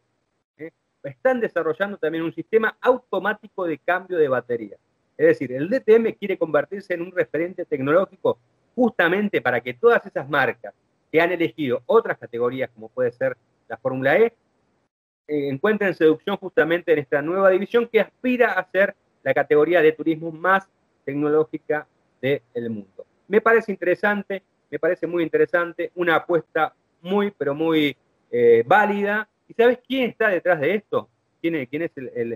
¿eh? 0.56 0.70
Están 1.02 1.40
desarrollando 1.40 1.98
también 1.98 2.24
un 2.24 2.34
sistema 2.34 2.78
automático 2.80 3.66
de 3.66 3.76
cambio 3.76 4.16
de 4.16 4.28
batería. 4.28 4.78
Es 5.18 5.26
decir, 5.26 5.52
el 5.52 5.68
DTM 5.68 6.14
quiere 6.18 6.38
convertirse 6.38 6.94
en 6.94 7.02
un 7.02 7.12
referente 7.12 7.66
tecnológico 7.66 8.38
justamente 8.74 9.42
para 9.42 9.60
que 9.60 9.74
todas 9.74 10.06
esas 10.06 10.26
marcas 10.30 10.72
que 11.12 11.20
han 11.20 11.30
elegido 11.30 11.82
otras 11.84 12.16
categorías, 12.16 12.70
como 12.70 12.88
puede 12.88 13.12
ser 13.12 13.36
la 13.70 13.76
Fórmula 13.78 14.18
E, 14.18 14.24
eh, 14.26 15.48
encuentren 15.48 15.94
seducción 15.94 16.36
justamente 16.36 16.92
en 16.92 16.98
esta 16.98 17.22
nueva 17.22 17.50
división 17.50 17.86
que 17.86 18.00
aspira 18.00 18.52
a 18.52 18.70
ser 18.70 18.96
la 19.22 19.32
categoría 19.32 19.80
de 19.80 19.92
turismo 19.92 20.32
más 20.32 20.68
tecnológica 21.04 21.86
del 22.20 22.70
mundo. 22.70 23.06
Me 23.28 23.40
parece 23.40 23.70
interesante, 23.70 24.42
me 24.70 24.78
parece 24.78 25.06
muy 25.06 25.22
interesante, 25.22 25.92
una 25.94 26.16
apuesta 26.16 26.74
muy, 27.00 27.30
pero 27.30 27.54
muy 27.54 27.96
eh, 28.30 28.64
válida. 28.66 29.28
¿Y 29.48 29.54
sabes 29.54 29.78
quién 29.86 30.10
está 30.10 30.28
detrás 30.28 30.60
de 30.60 30.74
esto? 30.74 31.08
¿Quién 31.40 31.54
es, 31.54 31.68
quién 31.68 31.82
es 31.82 31.92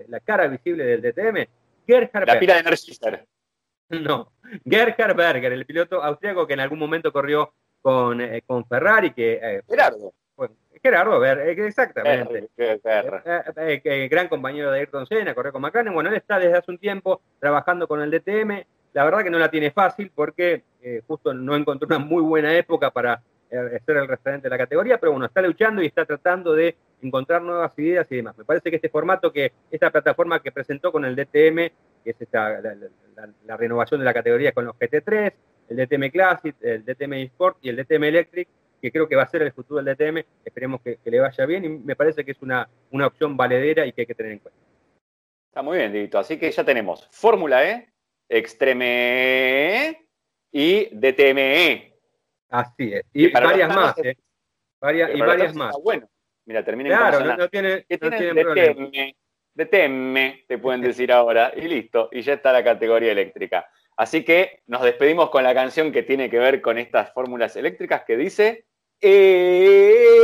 la 0.09 0.20
cara 0.20 0.47
visible 0.47 0.85
del 0.85 1.03
DTM? 1.03 1.47
Gerhard 1.87 2.27
La 2.27 2.38
pila 2.38 2.57
de 2.57 2.62
Narcisser. 2.62 3.27
No, 3.90 4.33
Gerhard 4.64 5.14
Berger, 5.14 5.53
el 5.53 5.66
piloto 5.66 6.03
austríaco 6.03 6.47
que 6.47 6.55
en 6.55 6.61
algún 6.61 6.79
momento 6.79 7.12
corrió 7.12 7.53
con, 7.83 8.18
eh, 8.18 8.42
con 8.47 8.64
Ferrari, 8.64 9.12
que... 9.12 9.38
Eh, 9.42 9.62
Gerardo. 9.68 10.14
Gerardo 10.85 11.18
Berger, 11.18 11.59
exactamente. 11.61 12.51
gran 14.11 14.29
compañero 14.29 14.70
de 14.70 14.81
Ayrton 14.81 15.07
Senna, 15.07 15.35
corrió 15.35 15.51
con 15.51 15.62
McLaren. 15.62 15.94
Bueno, 15.94 16.11
él 16.11 16.16
está 16.16 16.38
desde 16.38 16.59
hace 16.59 16.70
un 16.70 16.77
tiempo 16.77 17.23
trabajando 17.40 17.88
con 17.88 18.03
el 18.03 18.11
DTM. 18.11 18.62
La 18.92 19.03
verdad 19.05 19.25
que 19.25 19.31
no 19.31 19.38
la 19.38 19.51
tiene 19.51 19.70
fácil 19.70 20.12
porque 20.14 20.62
justo 21.07 21.33
no 21.33 21.57
encontró 21.57 21.87
una 21.87 21.99
muy 21.99 22.23
buena 22.23 22.55
época 22.55 22.90
para 22.90 23.23
ser 23.49 23.97
el 23.97 24.07
referente 24.09 24.44
de 24.44 24.51
la 24.51 24.59
categoría, 24.59 24.99
pero 24.99 25.12
bueno, 25.12 25.25
está 25.25 25.40
luchando 25.40 25.83
y 25.83 25.87
está 25.87 26.05
tratando 26.05 26.53
de 26.53 26.77
encontrar 27.01 27.40
nuevas 27.40 27.73
ideas 27.79 28.07
y 28.11 28.16
demás. 28.16 28.37
Me 28.37 28.44
parece 28.44 28.68
que 28.68 28.77
este 28.77 28.90
formato, 28.90 29.33
que 29.33 29.53
esta 29.70 29.90
plataforma 29.90 30.40
que 30.42 30.53
presentó 30.53 30.92
con 30.92 31.07
el 31.07 31.16
DTM, 31.16 31.70
que 32.05 32.11
es 32.11 32.20
esta, 32.20 32.61
la, 32.61 33.57
renovación 33.57 34.01
de 34.01 34.05
la 34.05 34.12
categoría 34.12 34.53
con 34.53 34.66
los 34.66 34.77
GT3, 34.77 35.33
el 35.70 35.77
DTM 35.77 36.11
Classic, 36.11 36.55
el 36.61 36.85
DTM 36.85 37.14
Sport 37.25 37.57
y 37.62 37.70
el 37.70 37.77
DTM 37.77 38.05
Electric, 38.05 38.49
que 38.85 38.92
creo 38.92 39.09
que 39.09 39.16
va 39.16 39.23
a 39.23 39.29
ser 39.29 39.40
el 39.40 39.53
futuro 39.53 39.83
del 39.83 39.97
DTM, 39.97 40.23
esperemos 40.44 40.83
que, 40.83 40.99
le 41.03 41.18
vaya 41.18 41.47
bien 41.47 41.64
y 41.64 41.70
me 41.70 41.97
parece 41.97 42.23
que 42.23 42.33
es 42.33 42.42
una, 42.42 42.68
una 42.90 43.07
opción 43.07 43.35
valedera 43.35 43.87
y 43.87 43.92
que 43.92 44.03
hay 44.03 44.07
que 44.07 44.14
tener 44.14 44.33
en 44.33 44.40
cuenta. 44.40 44.61
Está 45.49 45.62
muy 45.62 45.79
bien, 45.79 45.90
Dito. 45.90 46.18
Así 46.18 46.37
que 46.37 46.51
ya 46.51 46.64
tenemos 46.64 47.09
Fórmula 47.11 47.66
E, 47.66 47.88
Extreme 48.29 48.85
E 49.88 50.07
y 50.53 50.85
DTME. 50.92 51.94
Así 52.51 52.92
es. 52.92 53.07
Y, 53.14 53.31
varias 53.31 53.75
más, 53.75 53.97
¿eh? 54.05 54.18
y 55.14 55.20
varias 55.20 55.55
más. 55.55 55.75
Bueno, 55.83 56.07
mira, 56.44 56.62
termina 56.62 56.90
claro, 56.90 57.20
en 57.20 57.38
no, 57.38 57.49
tiene, 57.49 57.87
¿Qué 57.88 57.99
no 58.03 58.90
de 59.55 60.44
te 60.47 60.59
pueden 60.59 60.81
decir 60.83 61.11
ahora, 61.11 61.55
y 61.57 61.62
listo, 61.68 62.11
y 62.12 62.20
ya 62.20 62.35
está 62.35 62.53
la 62.53 62.62
categoría 62.62 63.12
eléctrica. 63.12 63.66
Así 63.97 64.25
que 64.25 64.62
nos 64.66 64.83
despedimos 64.83 65.31
con 65.31 65.42
la 65.42 65.55
canción 65.55 65.92
que 65.92 66.03
tiene 66.03 66.29
que 66.29 66.38
ver 66.38 66.61
con 66.61 66.79
estas 66.79 67.12
fórmulas 67.12 67.57
eléctricas 67.57 68.05
que 68.05 68.16
dice. 68.16 68.66
Eh, 69.07 70.23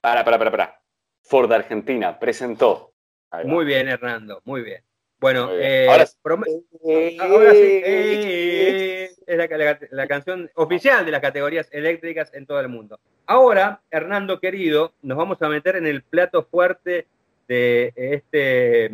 para, 0.00 0.24
para, 0.24 0.36
para, 0.38 0.50
para. 0.50 0.80
Ford 1.22 1.52
Argentina 1.52 2.18
presentó. 2.18 2.92
Muy 3.44 3.64
bien, 3.64 3.86
Hernando, 3.88 4.40
muy 4.44 4.62
bien. 4.62 4.82
Bueno, 5.20 5.50
eh, 5.52 5.86
ahora, 5.88 6.06
sí, 6.06 6.20
eh, 7.84 9.10
es 9.26 9.36
la, 9.90 10.06
canción 10.06 10.50
oficial 10.54 11.04
de 11.04 11.10
las 11.10 11.20
categorías 11.20 11.68
eléctricas 11.72 12.32
en 12.34 12.46
todo 12.46 12.60
el 12.60 12.68
mundo. 12.68 12.98
Ahora, 13.26 13.80
Hernando 13.90 14.40
querido, 14.40 14.94
nos 15.02 15.18
vamos 15.18 15.42
a 15.42 15.48
meter 15.48 15.76
en 15.76 15.86
el 15.86 16.02
plato 16.02 16.44
fuerte 16.44 17.06
de 17.46 17.92
este, 17.94 18.90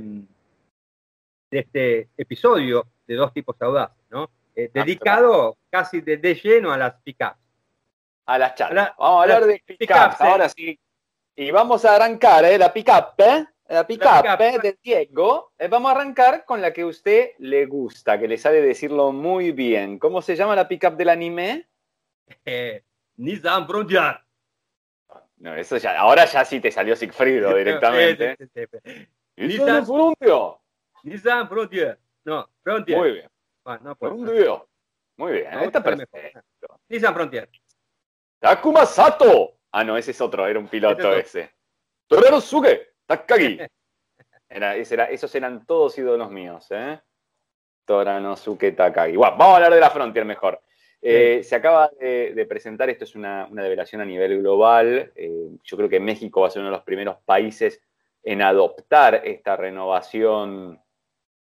de 1.50 1.58
este 1.58 2.08
episodio 2.16 2.86
de 3.06 3.14
Dos 3.14 3.32
Tipos 3.32 3.56
Audaces, 3.60 4.04
¿no? 4.10 4.30
Eh, 4.56 4.70
dedicado 4.72 5.56
casi 5.68 6.00
de, 6.00 6.16
lleno 6.42 6.72
a 6.72 6.78
las 6.78 6.94
pickups. 7.02 7.43
A 8.26 8.38
las 8.38 8.54
charlas. 8.54 8.92
Vamos 8.98 9.18
a 9.18 9.22
hablar 9.22 9.44
de 9.46 9.62
pickups, 9.66 10.20
ahora 10.20 10.48
sí. 10.48 10.78
Y 11.36 11.50
vamos 11.50 11.84
a 11.84 11.96
arrancar, 11.96 12.44
¿eh? 12.44 12.56
La 12.56 12.72
pickup, 12.72 13.18
¿eh? 13.18 13.46
La 13.68 13.86
pick-up 13.86 14.40
eh, 14.40 14.58
de 14.62 14.78
Diego. 14.82 15.52
Eh, 15.58 15.68
vamos 15.68 15.90
a 15.90 15.94
arrancar 15.94 16.44
con 16.44 16.60
la 16.60 16.72
que 16.72 16.82
a 16.82 16.86
usted 16.86 17.30
le 17.38 17.64
gusta, 17.64 18.18
que 18.18 18.28
le 18.28 18.36
sale 18.36 18.60
decirlo 18.60 19.10
muy 19.10 19.52
bien. 19.52 19.98
¿Cómo 19.98 20.20
se 20.20 20.36
llama 20.36 20.54
la 20.54 20.68
pick-up 20.68 20.96
del 20.96 21.08
anime? 21.08 21.66
Eh, 22.44 22.84
Nissan 23.16 23.66
Frontier. 23.66 24.20
No, 25.38 25.54
eso 25.54 25.78
ya, 25.78 25.98
ahora 25.98 26.26
ya 26.26 26.44
sí 26.44 26.60
te 26.60 26.70
salió 26.70 26.94
Sigfrido 26.94 27.54
directamente. 27.54 28.36
Nissan 29.36 29.86
Frontier. 29.86 30.58
Nissan 31.02 31.48
Frontier. 31.48 31.98
No, 32.24 32.48
Frontier. 32.62 32.98
Muy 32.98 33.12
bien. 33.12 33.30
Ah, 33.64 33.78
no, 33.82 33.96
Frontier. 33.96 34.62
Muy 35.16 35.32
bien, 35.32 35.58
está 35.60 35.82
perfecto. 35.82 36.18
Nissan 36.88 37.14
Frontier. 37.14 37.48
Takuma 38.44 38.84
Sato. 38.84 39.54
Ah, 39.72 39.82
no, 39.82 39.96
ese 39.96 40.10
es 40.10 40.20
otro, 40.20 40.46
era 40.46 40.58
un 40.58 40.68
piloto 40.68 41.14
ese. 41.14 41.50
Torero 42.06 42.42
Suge. 42.42 42.94
Takagi. 43.06 43.58
Era, 44.46 44.76
esos 44.76 45.34
eran 45.34 45.66
todos 45.66 45.98
ídolos 45.98 46.30
míos, 46.30 46.66
¿eh? 46.70 47.00
Toranosuke 47.84 48.70
Takagi. 48.70 49.16
vamos 49.16 49.46
a 49.46 49.56
hablar 49.56 49.74
de 49.74 49.80
la 49.80 49.90
Frontier 49.90 50.24
mejor. 50.24 50.60
Eh, 51.02 51.42
se 51.42 51.56
acaba 51.56 51.90
de, 51.98 52.46
presentar, 52.48 52.88
esto 52.88 53.02
es 53.02 53.16
una, 53.16 53.48
una 53.50 53.64
develación 53.64 54.00
a 54.00 54.04
nivel 54.04 54.38
global. 54.38 55.10
Eh, 55.16 55.48
yo 55.64 55.76
creo 55.76 55.88
que 55.88 55.98
México 55.98 56.42
va 56.42 56.46
a 56.46 56.50
ser 56.50 56.60
uno 56.60 56.70
de 56.70 56.76
los 56.76 56.84
primeros 56.84 57.16
países 57.24 57.80
en 58.22 58.42
adoptar 58.42 59.22
esta 59.24 59.56
renovación 59.56 60.80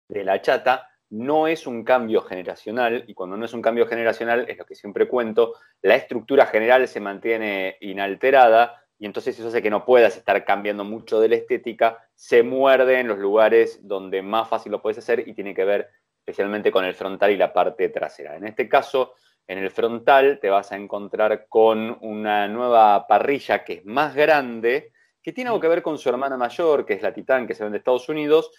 de 0.09 0.25
la 0.25 0.43
chata. 0.43 0.91
No 1.11 1.47
es 1.47 1.67
un 1.67 1.85
cambio 1.85 2.23
generacional, 2.23 3.05
y 3.07 3.15
cuando 3.15 3.37
no 3.37 3.45
es 3.45 3.55
un 3.55 3.63
cambio 3.63 3.87
generacional, 3.87 4.47
es 4.49 4.59
lo 4.59 4.67
que 4.67 4.75
siempre 4.75 5.09
cuento, 5.09 5.55
la 5.83 5.95
estructura 5.95 6.47
general 6.47 6.87
se 6.89 7.01
mantiene 7.01 7.77
inalterada, 7.81 8.83
y 8.99 9.07
entonces 9.07 9.39
eso 9.39 9.49
hace 9.49 9.63
que 9.63 9.71
no 9.71 9.85
puedas 9.85 10.17
estar 10.17 10.45
cambiando 10.45 10.85
mucho 10.85 11.21
de 11.21 11.29
la 11.29 11.37
estética, 11.37 11.99
se 12.15 12.43
muerde 12.43 13.01
en 13.01 13.09
los 13.09 13.19
lugares 13.19 13.87
donde 13.87 14.23
más 14.23 14.49
fácil 14.49 14.73
lo 14.73 14.81
puedes 14.81 14.99
hacer 14.99 15.29
y 15.29 15.35
tiene 15.35 15.55
que 15.55 15.65
ver 15.65 15.91
especialmente 16.19 16.73
con 16.73 16.85
el 16.85 16.95
frontal 16.95 17.31
y 17.31 17.37
la 17.37 17.53
parte 17.53 17.89
trasera. 17.91 18.37
En 18.37 18.47
este 18.47 18.69
caso, 18.69 19.15
en 19.47 19.59
el 19.59 19.71
frontal 19.71 20.41
te 20.41 20.51
vas 20.51 20.73
a 20.73 20.77
encontrar 20.77 21.47
con 21.49 21.97
una 22.01 22.49
nueva 22.49 23.07
parrilla 23.07 23.63
que 23.63 23.75
es 23.75 23.85
más 23.85 24.15
grande, 24.15 24.93
que 25.23 25.33
tiene 25.33 25.51
algo 25.51 25.61
que 25.61 25.69
ver 25.69 25.83
con 25.83 25.99
su 25.99 26.09
hermana 26.09 26.37
mayor, 26.37 26.85
que 26.85 26.95
es 26.95 27.03
la 27.03 27.13
Titan, 27.13 27.47
que 27.47 27.55
se 27.55 27.63
vende 27.63 27.77
en 27.77 27.81
Estados 27.81 28.09
Unidos, 28.09 28.51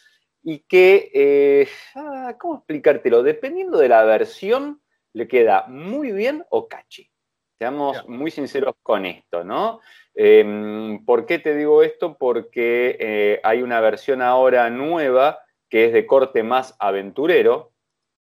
y 0.43 0.59
que, 0.59 1.11
eh, 1.13 1.67
ah, 1.95 2.35
¿cómo 2.39 2.57
explicártelo? 2.57 3.23
Dependiendo 3.23 3.77
de 3.77 3.89
la 3.89 4.03
versión, 4.03 4.81
le 5.13 5.27
queda 5.27 5.65
muy 5.67 6.11
bien 6.11 6.45
o 6.49 6.67
cachi. 6.67 7.09
Seamos 7.57 8.07
muy 8.07 8.29
sinceros 8.29 8.75
con 8.83 9.05
esto, 9.05 9.43
¿no? 9.43 9.79
Em, 10.13 11.03
¿Por 11.05 11.25
qué 11.25 11.39
te 11.39 11.55
digo 11.55 11.81
esto? 11.81 12.17
Porque 12.17 12.97
eh, 12.99 13.39
hay 13.43 13.63
una 13.63 13.81
versión 13.81 14.21
ahora 14.21 14.69
nueva 14.69 15.39
que 15.69 15.85
es 15.85 15.93
de 15.93 16.05
corte 16.05 16.43
más 16.43 16.75
aventurero, 16.79 17.73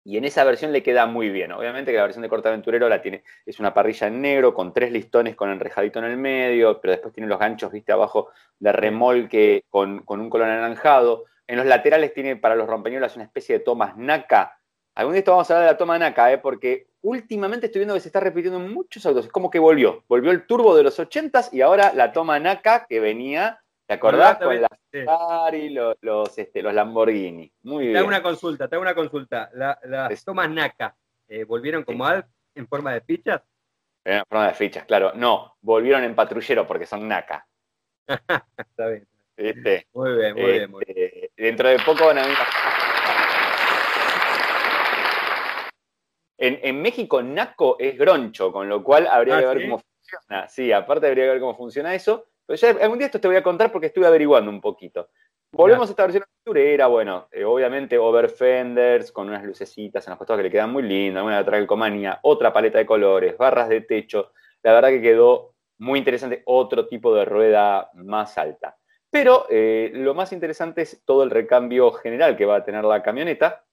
y 0.09 0.17
en 0.17 0.25
esa 0.25 0.43
versión 0.43 0.73
le 0.73 0.83
queda 0.83 1.05
muy 1.05 1.29
bien. 1.29 1.53
Obviamente 1.53 1.91
que 1.91 1.99
la 1.99 2.05
versión 2.05 2.23
de 2.23 2.31
corte 2.31 2.49
aventurero 2.49 2.89
la 2.89 3.03
tiene, 3.03 3.25
es 3.45 3.61
una 3.61 3.75
parrilla 3.75 4.07
en 4.07 4.23
negro 4.23 4.55
con 4.55 4.73
tres 4.73 4.91
listones 4.91 5.37
con 5.37 5.51
enrejadito 5.51 5.99
en 5.99 6.07
el 6.07 6.17
medio, 6.17 6.81
pero 6.81 6.93
después 6.93 7.13
tiene 7.13 7.29
los 7.29 7.39
ganchos, 7.39 7.71
viste, 7.71 7.93
abajo 7.93 8.31
de 8.59 8.73
remolque 8.73 9.65
con, 9.69 9.99
con 10.07 10.21
un 10.21 10.31
color 10.31 10.49
anaranjado. 10.49 11.27
En 11.49 11.57
los 11.57 11.67
laterales 11.67 12.15
tiene 12.15 12.37
para 12.37 12.55
los 12.55 12.69
rompeñuelas 12.69 13.17
una 13.17 13.25
especie 13.25 13.59
de 13.59 13.65
tomas 13.65 13.97
NACA 13.97 14.59
Algún 14.99 15.13
día 15.13 15.21
esto 15.21 15.31
vamos 15.31 15.49
a 15.49 15.55
hablar 15.55 15.69
de 15.69 15.73
la 15.75 15.79
toma 15.79 15.97
NACA, 15.97 16.33
¿eh? 16.33 16.39
porque 16.39 16.89
últimamente 17.03 17.67
estoy 17.67 17.79
viendo 17.79 17.95
que 17.95 18.01
se 18.01 18.09
está 18.09 18.19
repitiendo 18.19 18.59
en 18.59 18.75
muchos 18.75 19.07
autos. 19.07 19.27
Es 19.27 19.31
como 19.31 19.49
que 19.49 19.61
volvió. 19.61 20.03
Volvió 20.09 20.33
el 20.33 20.45
turbo 20.45 20.75
de 20.75 20.83
los 20.83 20.99
80s 20.99 21.51
y 21.53 21.61
ahora 21.61 21.93
la 21.95 22.11
toma 22.11 22.41
NACA 22.41 22.85
que 22.89 22.99
venía, 22.99 23.63
¿te 23.87 23.95
acordás? 23.95 24.39
Con 24.39 24.61
las 24.61 24.71
Ferrari, 24.91 25.69
los, 25.69 25.95
los, 26.01 26.37
este, 26.37 26.63
los 26.63 26.75
Lamborghini. 26.75 27.53
Muy 27.63 27.85
bien. 27.85 27.93
Te 27.93 27.99
hago 28.01 28.09
una 28.09 28.25
consulta, 28.25 28.67
te 28.67 28.75
hago 28.75 28.83
una 28.83 28.97
consulta. 28.97 29.49
las 29.55 30.25
tomas 30.25 30.51
NACA, 30.51 30.97
eh, 31.29 31.45
¿volvieron 31.45 31.85
como 31.85 32.05
sí. 32.09 32.21
en 32.57 32.67
forma 32.67 32.93
de 32.93 33.01
fichas? 33.03 33.41
En 34.05 34.25
forma 34.29 34.49
de 34.49 34.55
fichas, 34.55 34.85
claro. 34.85 35.13
No, 35.15 35.59
volvieron 35.61 36.03
en 36.03 36.17
patrullero 36.17 36.67
porque 36.67 36.87
son 36.87 37.07
NACA. 37.07 37.47
está 38.59 38.89
bien. 38.89 39.07
Muy 39.39 39.53
bien, 39.53 40.35
muy 40.35 40.53
bien. 40.53 40.71
Muy 40.71 40.85
bien. 40.87 41.11
Este, 41.13 41.31
dentro 41.37 41.69
de 41.69 41.79
poco 41.79 42.07
van 42.07 42.19
a 42.19 42.23
venir 42.23 42.37
En, 46.41 46.83
México, 46.83 47.23
Naco 47.23 47.77
es 47.79 47.99
groncho, 47.99 48.53
con 48.53 48.69
lo 48.69 48.83
cual 48.83 49.07
habría 49.07 49.39
que 49.39 49.45
ah, 49.45 49.55
ver 49.55 49.63
cómo 49.65 49.81
funciona. 49.81 50.49
Sí, 50.49 50.73
aparte 50.73 51.09
habría 51.09 51.25
que 51.25 51.31
ver 51.31 51.41
cómo 51.41 51.57
funciona 51.57 51.95
eso. 51.95 52.27
Pero 52.47 52.57
ya 52.57 52.71
algún 52.83 52.99
día 52.99 53.07
esto 53.07 53.21
te 53.21 53.29
voy 53.29 53.37
a 53.37 53.43
contar 53.43 53.71
porque 53.71 53.89
estuve 53.89 54.07
averiguando 54.07 54.51
un 54.51 54.61
poquito. 54.61 55.11
Volvemos 55.53 55.89
a 55.89 55.93
esta 55.93 56.03
versión 56.03 56.25
aventurera, 56.25 56.87
bueno, 56.87 57.29
eh, 57.33 57.45
obviamente 57.45 57.97
over 57.99 58.29
fenders 58.29 59.11
con 59.11 59.29
unas 59.29 59.45
lucecitas 59.45 60.07
en 60.07 60.11
las 60.11 60.19
costados 60.19 60.39
que 60.39 60.45
le 60.45 60.51
quedan 60.51 60.71
muy 60.71 60.83
lindas, 60.83 61.25
una 61.25 61.45
trailcomanía, 61.45 62.19
otra 62.23 62.53
paleta 62.53 62.79
de 62.79 62.87
colores, 62.87 63.37
barras 63.37 63.69
de 63.69 63.81
techo. 63.81 64.33
La 64.63 64.73
verdad 64.73 64.91
que 64.91 65.01
quedó 65.01 65.55
muy 65.79 65.99
interesante, 65.99 66.43
otro 66.45 66.87
tipo 66.87 67.15
de 67.15 67.25
rueda 67.25 67.91
más 67.95 68.37
alta. 68.37 68.77
Pero 69.11 69.47
eh, 69.49 69.91
lo 69.95 70.15
más 70.15 70.33
interesante 70.33 70.83
es 70.83 71.03
todo 71.05 71.23
el 71.23 71.31
recambio 71.31 71.93
general 71.93 72.37
que 72.37 72.45
va 72.45 72.57
a 72.57 72.65
tener 72.65 72.85
la 72.85 73.03
camioneta. 73.03 73.65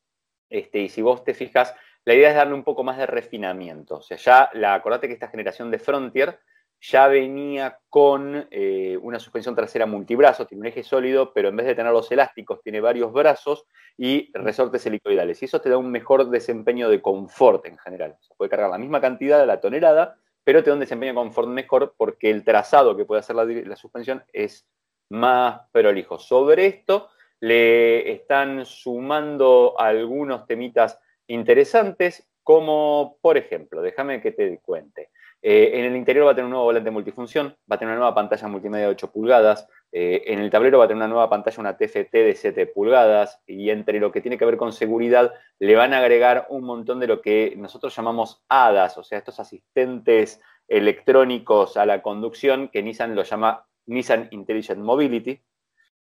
Este, 0.49 0.79
y 0.79 0.89
si 0.89 1.01
vos 1.01 1.23
te 1.23 1.33
fijas, 1.33 1.75
la 2.05 2.13
idea 2.13 2.29
es 2.29 2.35
darle 2.35 2.53
un 2.53 2.63
poco 2.63 2.83
más 2.83 2.97
de 2.97 3.05
refinamiento. 3.05 3.97
O 3.97 4.01
sea, 4.01 4.17
ya 4.17 4.49
la, 4.53 4.75
acordate 4.75 5.07
que 5.07 5.13
esta 5.13 5.27
generación 5.27 5.71
de 5.71 5.79
Frontier 5.79 6.39
ya 6.79 7.07
venía 7.07 7.79
con 7.89 8.47
eh, 8.51 8.97
una 9.01 9.19
suspensión 9.19 9.55
trasera 9.55 9.85
multibrazo, 9.85 10.45
tiene 10.45 10.61
un 10.61 10.67
eje 10.67 10.83
sólido, 10.83 11.33
pero 11.33 11.49
en 11.49 11.55
vez 11.55 11.65
de 11.65 11.75
tener 11.75 11.91
los 11.91 12.11
elásticos, 12.11 12.61
tiene 12.61 12.79
varios 12.79 13.11
brazos 13.11 13.65
y 13.97 14.29
resortes 14.33 14.85
helicoidales. 14.85 15.41
Y 15.41 15.45
eso 15.45 15.61
te 15.61 15.69
da 15.69 15.77
un 15.77 15.89
mejor 15.89 16.29
desempeño 16.29 16.89
de 16.89 17.01
confort 17.01 17.65
en 17.65 17.77
general. 17.77 18.17
Se 18.21 18.35
puede 18.35 18.49
cargar 18.49 18.69
la 18.69 18.77
misma 18.77 19.01
cantidad 19.01 19.39
de 19.39 19.47
la 19.47 19.59
tonelada, 19.59 20.17
pero 20.43 20.63
te 20.63 20.69
da 20.69 20.75
un 20.75 20.79
desempeño 20.79 21.13
de 21.13 21.15
confort 21.15 21.47
mejor 21.47 21.95
porque 21.97 22.29
el 22.29 22.43
trazado 22.43 22.95
que 22.95 23.05
puede 23.05 23.21
hacer 23.21 23.35
la 23.35 23.75
suspensión 23.75 24.23
es 24.31 24.67
más 25.09 25.61
prolijo. 25.71 26.19
Sobre 26.19 26.67
esto 26.67 27.09
le 27.39 28.11
están 28.11 28.65
sumando 28.65 29.75
algunos 29.77 30.45
temitas 30.47 30.99
interesantes, 31.27 32.27
como 32.43 33.17
por 33.21 33.37
ejemplo, 33.37 33.81
déjame 33.81 34.21
que 34.21 34.31
te 34.31 34.59
cuente. 34.59 35.09
Eh, 35.47 35.79
en 35.79 35.85
el 35.85 35.95
interior 35.95 36.25
va 36.25 36.31
a 36.31 36.33
tener 36.33 36.45
un 36.45 36.51
nuevo 36.51 36.65
volante 36.65 36.89
multifunción, 36.89 37.55
va 37.71 37.75
a 37.75 37.77
tener 37.77 37.91
una 37.91 37.99
nueva 37.99 38.15
pantalla 38.15 38.47
multimedia 38.47 38.85
de 38.85 38.91
8 38.93 39.11
pulgadas, 39.11 39.67
eh, 39.91 40.23
en 40.25 40.39
el 40.39 40.49
tablero 40.49 40.79
va 40.79 40.85
a 40.85 40.87
tener 40.87 40.97
una 40.97 41.07
nueva 41.07 41.29
pantalla, 41.29 41.59
una 41.59 41.77
TFT 41.77 42.11
de 42.11 42.33
7 42.35 42.65
pulgadas, 42.65 43.39
y 43.45 43.69
entre 43.69 43.99
lo 43.99 44.11
que 44.11 44.21
tiene 44.21 44.39
que 44.39 44.45
ver 44.45 44.57
con 44.57 44.73
seguridad, 44.73 45.33
le 45.59 45.75
van 45.75 45.93
a 45.93 45.99
agregar 45.99 46.47
un 46.49 46.63
montón 46.63 46.99
de 46.99 47.05
lo 47.05 47.21
que 47.21 47.53
nosotros 47.57 47.95
llamamos 47.95 48.43
HADAS, 48.49 48.97
o 48.97 49.03
sea, 49.03 49.19
estos 49.19 49.39
asistentes 49.39 50.41
electrónicos 50.67 51.77
a 51.77 51.85
la 51.85 52.01
conducción, 52.01 52.69
que 52.69 52.81
Nissan 52.81 53.13
lo 53.13 53.21
llama 53.21 53.67
Nissan 53.87 54.27
Intelligent 54.31 54.79
Mobility, 54.79 55.41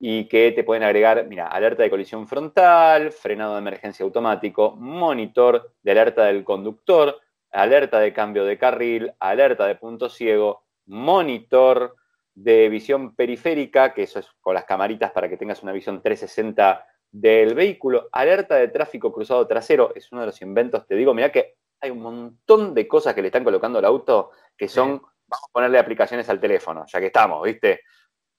y 0.03 0.27
que 0.27 0.51
te 0.51 0.63
pueden 0.63 0.81
agregar, 0.81 1.27
mira, 1.27 1.47
alerta 1.47 1.83
de 1.83 1.91
colisión 1.91 2.27
frontal, 2.27 3.11
frenado 3.11 3.53
de 3.53 3.59
emergencia 3.59 4.03
automático, 4.03 4.75
monitor 4.75 5.73
de 5.83 5.91
alerta 5.91 6.25
del 6.25 6.43
conductor, 6.43 7.19
alerta 7.51 7.99
de 7.99 8.11
cambio 8.11 8.43
de 8.43 8.57
carril, 8.57 9.13
alerta 9.19 9.67
de 9.67 9.75
punto 9.75 10.09
ciego, 10.09 10.63
monitor 10.87 11.95
de 12.33 12.67
visión 12.69 13.15
periférica, 13.15 13.93
que 13.93 14.03
eso 14.03 14.17
es 14.17 14.27
con 14.41 14.55
las 14.55 14.65
camaritas 14.65 15.11
para 15.11 15.29
que 15.29 15.37
tengas 15.37 15.61
una 15.61 15.71
visión 15.71 16.01
360 16.01 16.83
del 17.11 17.53
vehículo, 17.53 18.09
alerta 18.11 18.55
de 18.55 18.69
tráfico 18.69 19.11
cruzado 19.13 19.45
trasero, 19.45 19.93
es 19.93 20.11
uno 20.11 20.21
de 20.21 20.27
los 20.27 20.41
inventos, 20.41 20.87
te 20.87 20.95
digo, 20.95 21.13
mira 21.13 21.31
que 21.31 21.57
hay 21.79 21.91
un 21.91 22.01
montón 22.01 22.73
de 22.73 22.87
cosas 22.87 23.13
que 23.13 23.21
le 23.21 23.27
están 23.27 23.43
colocando 23.43 23.79
al 23.79 23.85
auto 23.85 24.31
que 24.57 24.67
son, 24.67 25.01
vamos 25.31 25.49
a 25.49 25.51
ponerle 25.51 25.79
aplicaciones 25.79 26.29
al 26.29 26.39
teléfono, 26.39 26.85
ya 26.85 26.99
que 26.99 27.07
estamos, 27.07 27.41
¿viste? 27.43 27.81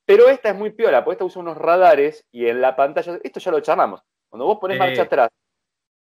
Pero 0.05 0.29
esta 0.29 0.51
es 0.51 0.55
muy 0.55 0.71
piola, 0.71 1.05
porque 1.05 1.15
esta 1.15 1.25
usa 1.25 1.41
unos 1.41 1.57
radares 1.57 2.27
y 2.31 2.47
en 2.47 2.61
la 2.61 2.77
pantalla, 2.77 3.19
esto 3.23 3.41
ya 3.41 3.51
lo 3.51 3.61
charlamos, 3.61 4.03
cuando 4.29 4.47
vos 4.47 4.59
pones 4.59 4.79
marcha 4.79 5.03
atrás, 5.03 5.31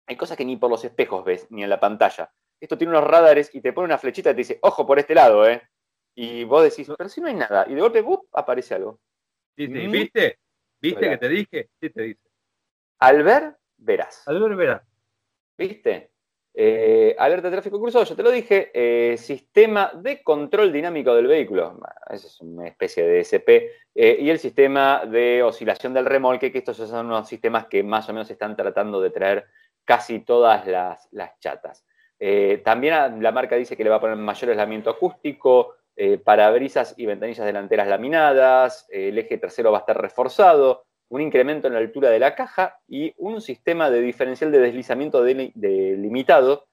hay 0.08 0.16
cosas 0.16 0.38
que 0.38 0.46
ni 0.46 0.58
por 0.58 0.70
los 0.70 0.84
espejos 0.86 1.26
ves, 1.26 1.48
ni 1.50 1.64
en 1.64 1.70
la 1.70 1.80
pantalla. 1.80 2.32
Esto 2.60 2.78
tiene 2.78 2.92
unos 2.96 3.10
radares 3.10 3.54
y 3.54 3.62
te 3.62 3.74
pone 3.74 3.86
una 3.86 3.98
flechita 3.98 4.30
y 4.30 4.34
te 4.34 4.38
dice, 4.38 4.60
ojo 4.62 4.86
por 4.86 5.00
este 5.00 5.16
lado, 5.16 5.48
¿eh? 5.48 5.62
Y 6.16 6.44
vos 6.44 6.64
decís, 6.64 6.90
pero 6.98 7.10
si 7.10 7.22
no 7.22 7.28
hay 7.28 7.34
nada. 7.34 7.66
Y 7.68 7.76
de 7.76 7.82
golpe, 7.82 8.02
¡bup! 8.02 8.28
aparece 8.32 8.76
algo. 8.76 9.00
Mm. 9.58 9.92
¿Viste? 9.92 10.40
¿Viste 10.82 11.10
que 11.10 11.18
te 11.18 11.30
dije? 11.30 11.70
Sí, 11.82 11.90
te 11.90 12.02
dice. 12.04 12.30
Al 13.00 13.24
ver, 13.24 13.58
verás. 13.78 14.28
Al 14.28 14.40
ver, 14.42 14.56
verás. 14.56 14.82
¿Viste? 15.58 16.12
Eh, 16.58 17.14
alerta 17.20 17.50
de 17.50 17.56
tráfico 17.58 17.82
cruzado, 17.82 18.06
yo 18.06 18.16
te 18.16 18.24
lo 18.24 18.32
dije, 18.32 18.72
eh, 18.74 19.18
sistema 19.18 19.92
de 19.94 20.24
control 20.24 20.72
dinámico 20.72 21.14
del 21.14 21.28
vehículo, 21.28 21.78
esa 22.10 22.28
es 22.28 22.40
una 22.40 22.66
especie 22.66 23.06
de 23.06 23.20
SP, 23.28 23.76
eh, 23.94 24.18
y 24.22 24.30
el 24.30 24.40
sistema 24.40 25.04
de 25.06 25.44
oscilación 25.44 25.94
del 25.94 26.06
remolque, 26.06 26.54
que 26.54 26.60
estos 26.60 26.78
son 26.78 27.08
unos 27.08 27.28
sistemas 27.28 27.66
que 27.66 27.84
más 27.84 28.08
o 28.08 28.14
menos 28.14 28.32
están 28.32 28.56
tratando 28.56 29.02
de 29.02 29.10
traer 29.10 29.48
casi 29.84 30.20
todas 30.20 30.66
las, 30.66 31.10
chatas. 31.40 31.86
también 32.64 33.22
la 33.22 33.34
marca 33.34 33.58
dice 33.58 33.76
que 33.76 33.84
le 33.84 33.90
va 33.90 33.98
a 33.98 34.02
poner 34.02 34.16
mayor 34.16 34.52
aislamiento 34.52 34.90
acústico, 34.90 35.76
parabrisas 36.24 36.94
y 36.98 37.06
ventanillas 37.06 37.46
delanteras 37.46 37.88
laminadas, 37.88 38.88
el 38.90 39.18
eje 39.18 39.38
trasero 39.38 39.74
va 39.74 39.80
a 39.80 39.82
estar 39.82 40.02
reforzado, 40.02 40.85
un 41.10 41.22
incremento 41.22 41.68
en 41.68 41.74
la 41.74 41.80
altura 41.80 42.10
de 42.10 42.20
la 42.20 42.36
caja 42.36 42.80
y 42.88 43.14
un 43.18 43.42
sistema 43.42 43.90
de 43.90 44.02
diferencial 44.02 44.52
de 44.52 44.60
deslizamiento 44.60 45.24
delimitado 45.24 46.68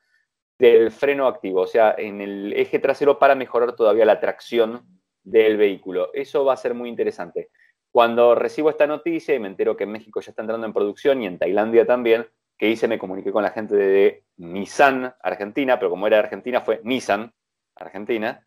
del 0.59 0.91
freno 0.91 1.27
activo, 1.27 1.63
o 1.63 1.67
sea, 1.67 1.95
en 1.99 2.21
el 2.21 2.53
eje 2.53 2.79
trasero 2.79 3.19
para 3.19 3.35
mejorar 3.35 3.75
todavía 3.75 4.05
la 4.05 4.21
tracción 4.21 4.87
del 5.25 5.57
vehículo. 5.57 6.11
Eso 6.13 6.45
va 6.45 6.55
a 6.55 6.57
ser 6.57 6.75
muy 6.75 6.89
interesante. 6.89 7.51
Cuando 7.91 8.35
recibo 8.35 8.71
esta 8.71 8.87
noticia 8.87 9.35
y 9.35 9.39
me 9.39 9.49
entero 9.49 9.77
que 9.77 9.85
en 9.85 9.93
México 9.93 10.21
ya 10.21 10.31
está 10.31 10.43
entrando 10.43 10.67
en 10.67 10.73
producción 10.73 11.23
y 11.23 11.27
en 11.27 11.39
Tailandia 11.39 11.85
también, 11.85 12.27
que 12.57 12.69
hice, 12.69 12.87
me 12.87 12.99
comuniqué 12.99 13.33
con 13.33 13.43
la 13.43 13.51
gente 13.51 13.75
de 13.75 14.25
Nissan 14.37 15.15
Argentina, 15.21 15.79
pero 15.79 15.91
como 15.91 16.07
era 16.07 16.21
Argentina 16.21 16.61
fue 16.61 16.81
Nissan 16.85 17.33
Argentina. 17.75 18.47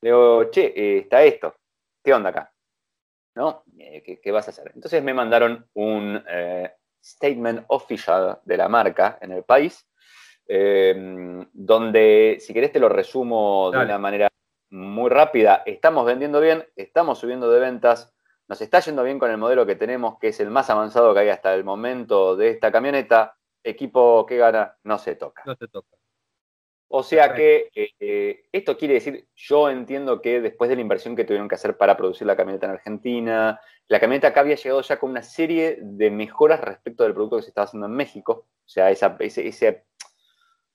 Le 0.00 0.10
digo, 0.10 0.44
che, 0.50 0.72
eh, 0.76 0.98
está 0.98 1.22
esto, 1.24 1.56
¿qué 2.04 2.12
onda 2.12 2.30
acá? 2.30 2.52
¿No? 3.38 3.62
Eh, 3.78 4.20
¿Qué, 4.20 4.32
vas 4.32 4.48
a 4.48 4.50
hacer? 4.50 4.72
Entonces 4.74 5.00
me 5.00 5.14
mandaron 5.14 5.64
un 5.74 6.20
eh, 6.28 6.72
statement 7.00 7.64
official 7.68 8.40
de 8.44 8.56
la 8.56 8.68
marca 8.68 9.16
en 9.20 9.30
el 9.30 9.44
país, 9.44 9.88
em, 10.48 11.48
donde, 11.52 12.38
si 12.40 12.52
querés, 12.52 12.72
te 12.72 12.80
lo 12.80 12.88
resumo 12.88 13.70
de 13.70 13.78
una 13.78 13.96
manera 13.96 14.28
muy 14.70 15.08
rápida. 15.08 15.62
Estamos 15.64 16.04
vendiendo 16.04 16.40
bien, 16.40 16.66
estamos 16.74 17.20
subiendo 17.20 17.48
de 17.48 17.60
ventas, 17.60 18.12
nos 18.48 18.60
está 18.60 18.80
yendo 18.80 19.04
bien 19.04 19.20
con 19.20 19.30
el 19.30 19.38
modelo 19.38 19.64
que 19.64 19.76
tenemos, 19.76 20.18
que 20.18 20.28
es 20.28 20.40
el 20.40 20.50
más 20.50 20.68
avanzado 20.68 21.14
que 21.14 21.20
hay 21.20 21.28
hasta 21.28 21.54
el 21.54 21.62
momento 21.62 22.34
de 22.34 22.50
esta 22.50 22.72
camioneta. 22.72 23.36
Equipo 23.62 24.26
que 24.26 24.36
gana, 24.36 24.76
no 24.82 24.98
se 24.98 25.14
toca. 25.14 25.42
No 25.46 25.54
se 25.54 25.68
toca. 25.68 25.97
O 26.90 27.02
sea 27.02 27.34
que 27.34 27.68
eh, 27.74 28.44
esto 28.50 28.78
quiere 28.78 28.94
decir, 28.94 29.28
yo 29.36 29.68
entiendo 29.68 30.22
que 30.22 30.40
después 30.40 30.70
de 30.70 30.76
la 30.76 30.80
inversión 30.80 31.14
que 31.14 31.24
tuvieron 31.24 31.46
que 31.46 31.54
hacer 31.54 31.76
para 31.76 31.98
producir 31.98 32.26
la 32.26 32.34
camioneta 32.34 32.64
en 32.64 32.72
Argentina, 32.72 33.60
la 33.88 34.00
camioneta 34.00 34.28
acá 34.28 34.40
había 34.40 34.56
llegado 34.56 34.80
ya 34.80 34.98
con 34.98 35.10
una 35.10 35.22
serie 35.22 35.78
de 35.82 36.10
mejoras 36.10 36.62
respecto 36.62 37.04
del 37.04 37.12
producto 37.12 37.36
que 37.36 37.42
se 37.42 37.50
estaba 37.50 37.66
haciendo 37.66 37.86
en 37.86 37.92
México. 37.92 38.46
O 38.64 38.68
sea, 38.68 38.90
ese, 38.90 39.06
ese, 39.20 39.84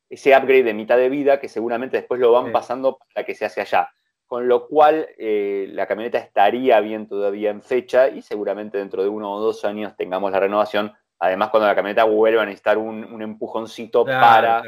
ese 0.08 0.38
upgrade 0.38 0.63
de 0.63 0.73
mitad 0.76 0.97
de 0.97 1.10
vida 1.10 1.39
que 1.39 1.49
seguramente 1.49 1.97
después 1.97 2.19
lo 2.21 2.32
van 2.32 2.52
pasando 2.52 2.99
para 3.13 3.26
que 3.26 3.34
se 3.34 3.45
hace 3.45 3.62
allá. 3.62 3.89
Con 4.28 4.47
lo 4.47 4.67
cual, 4.67 5.08
eh, 5.17 5.67
la 5.71 5.88
camioneta 5.88 6.19
estaría 6.19 6.80
bien 6.80 7.08
todavía 7.08 7.49
en 7.49 7.63
fecha 7.63 8.10
y 8.10 8.21
seguramente 8.21 8.78
dentro 8.78 9.02
de 9.02 9.10
uno 9.10 9.34
o 9.34 9.39
dos 9.39 9.65
años 9.65 9.95
tengamos 9.97 10.32
la 10.32 10.39
renovación. 10.39 10.93
Además, 11.17 11.49
cuando 11.49 11.67
la 11.67 11.76
camioneta 11.76 12.04
vuelva 12.04 12.43
a 12.43 12.45
necesitar 12.45 12.78
un, 12.78 13.21
empujoncito 13.21 14.06
para 14.06 14.63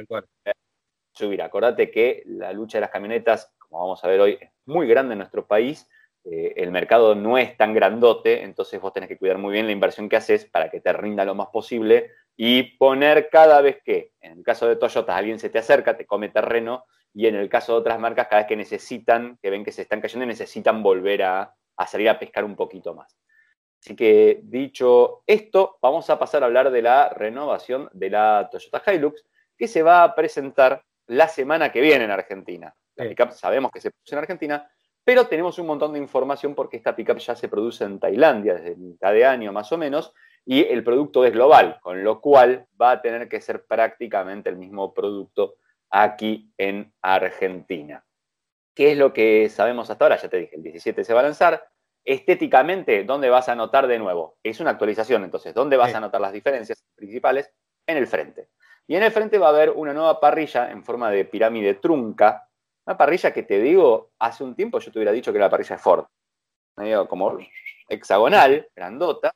subir. 1.16 1.42
Acordate 1.42 1.90
que 1.90 2.24
la 2.26 2.52
lucha 2.54 2.78
de 2.78 2.82
las 2.82 2.92
camionetas, 2.92 3.54
como 3.58 3.82
vamos 3.82 4.04
a 4.04 4.08
ver 4.08 4.20
hoy, 4.20 4.38
es 4.40 4.50
muy 4.66 4.88
grande 4.88 5.14
en 5.14 5.20
nuestro 5.20 5.48
país. 5.48 5.90
Eh, 6.24 6.54
el 6.58 6.72
mercado 6.72 7.16
no 7.16 7.38
es 7.38 7.56
tan 7.56 7.74
grandote, 7.74 8.44
entonces 8.44 8.82
vos 8.82 8.94
tenés 8.94 9.10
que 9.10 9.18
cuidar 9.18 9.38
muy 9.38 9.54
bien 9.54 9.66
la 9.66 9.72
inversión 9.72 10.10
que 10.10 10.16
haces 10.16 10.46
para 10.46 10.70
que 10.70 10.82
te 10.82 10.92
rinda 10.92 11.24
lo 11.24 11.36
más 11.36 11.48
posible 11.48 12.12
y 12.36 12.78
poner 12.78 13.30
cada 13.30 13.62
vez 13.62 13.82
que, 13.84 14.12
en 14.22 14.40
el 14.40 14.44
caso 14.44 14.68
de 14.68 14.76
Toyota, 14.76 15.16
alguien 15.16 15.40
se 15.40 15.50
te 15.50 15.60
acerca, 15.60 15.96
te 15.96 16.06
come 16.06 16.30
terreno, 16.30 16.86
y 17.14 17.28
en 17.28 17.36
el 17.36 17.48
caso 17.48 17.72
de 17.72 17.80
otras 17.80 17.98
marcas, 17.98 18.28
cada 18.28 18.42
vez 18.42 18.48
que 18.48 18.58
necesitan, 18.58 19.38
que 19.42 19.50
ven 19.50 19.64
que 19.64 19.72
se 19.72 19.84
están 19.84 20.02
cayendo, 20.02 20.26
necesitan 20.26 20.84
volver 20.84 21.24
a, 21.24 21.56
a 21.78 21.88
salir 21.88 22.10
a 22.10 22.20
pescar 22.20 22.44
un 22.44 22.58
poquito 22.58 22.94
más. 22.94 23.18
Así 23.80 23.96
que 23.96 24.42
dicho 24.44 25.24
esto, 25.26 25.78
vamos 25.82 26.10
a 26.10 26.20
pasar 26.20 26.44
a 26.44 26.48
hablar 26.48 26.72
de 26.72 26.82
la 26.82 27.10
renovación 27.10 27.90
de 27.94 28.10
la 28.10 28.50
Toyota 28.52 28.82
Hilux, 28.92 29.24
que 29.58 29.68
se 29.68 29.84
va 29.84 30.04
a 30.04 30.14
presentar 30.16 30.84
la 31.08 31.28
semana 31.28 31.72
que 31.72 31.82
viene 31.82 32.06
en 32.06 32.12
Argentina. 32.12 32.74
La 32.96 33.08
pickup 33.08 33.32
sabemos 33.32 33.72
que 33.72 33.82
se 33.82 33.92
produce 33.92 34.16
en 34.16 34.20
Argentina, 34.20 34.70
pero 35.04 35.28
tenemos 35.28 35.60
un 35.60 35.68
montón 35.68 35.94
de 35.94 36.00
información 36.00 36.56
porque 36.56 36.78
esta 36.78 36.96
pickup 36.96 37.18
ya 37.18 37.36
se 37.36 37.48
produce 37.48 37.84
en 37.84 38.00
Tailandia 38.00 38.56
desde 38.56 38.76
mitad 38.76 39.14
de 39.14 39.26
año 39.26 39.52
más 39.52 39.72
o 39.72 39.78
menos 39.78 40.14
y 40.46 40.64
el 40.64 40.84
producto 40.84 41.26
es 41.26 41.34
global, 41.34 41.80
con 41.82 42.04
lo 42.04 42.22
cual 42.22 42.68
va 42.80 42.92
a 42.92 43.02
tener 43.02 43.28
que 43.28 43.42
ser 43.42 43.66
prácticamente 43.66 44.50
el 44.50 44.58
mismo 44.58 44.94
producto 44.94 45.56
aquí 45.90 46.52
en 46.58 46.94
Argentina. 47.02 48.06
¿Qué 48.74 48.92
es 48.92 48.98
lo 48.98 49.14
que 49.14 49.50
sabemos 49.50 49.90
hasta 49.90 50.06
ahora? 50.06 50.18
Ya 50.18 50.30
te 50.30 50.38
dije, 50.38 50.56
el 50.56 50.64
17 50.64 51.04
se 51.04 51.14
va 51.14 51.22
a 51.22 51.24
lanzar. 51.24 51.68
Estéticamente, 52.04 53.04
¿dónde 53.04 53.30
vas 53.30 53.50
a 53.50 53.56
notar 53.56 53.88
de 53.88 53.98
nuevo? 53.98 54.38
Es 54.44 54.60
una 54.60 54.72
actualización, 54.72 55.24
entonces, 55.24 55.54
¿dónde 55.54 55.78
vas 55.78 55.96
a 55.96 56.00
notar 56.00 56.22
las 56.22 56.34
diferencias 56.34 56.84
principales? 56.96 57.52
En 57.88 57.98
el 57.98 58.06
frente. 58.06 58.50
Y 58.88 58.96
en 58.96 59.04
el 59.04 59.12
frente 59.12 59.38
va 59.38 59.48
a 59.48 59.50
haber 59.50 59.72
una 59.72 59.94
nueva 59.94 60.20
parrilla 60.20 60.72
en 60.72 60.84
forma 60.84 61.10
de 61.10 61.26
pirámide 61.26 61.76
trunca. 61.76 62.48
Una 62.86 62.98
parrilla 62.98 63.34
que 63.34 63.44
te 63.44 63.60
digo, 63.60 64.12
hace 64.20 64.44
un 64.44 64.56
tiempo 64.56 64.80
yo 64.80 64.92
te 64.92 65.00
hubiera 65.00 65.12
dicho 65.12 65.32
que 65.32 65.38
era 65.38 65.48
la 65.48 65.52
parrilla 65.52 65.76
de 65.76 65.82
Ford. 65.82 66.06
medio 66.78 67.08
como 67.08 67.38
hexagonal, 67.90 68.68
grandota, 68.76 69.34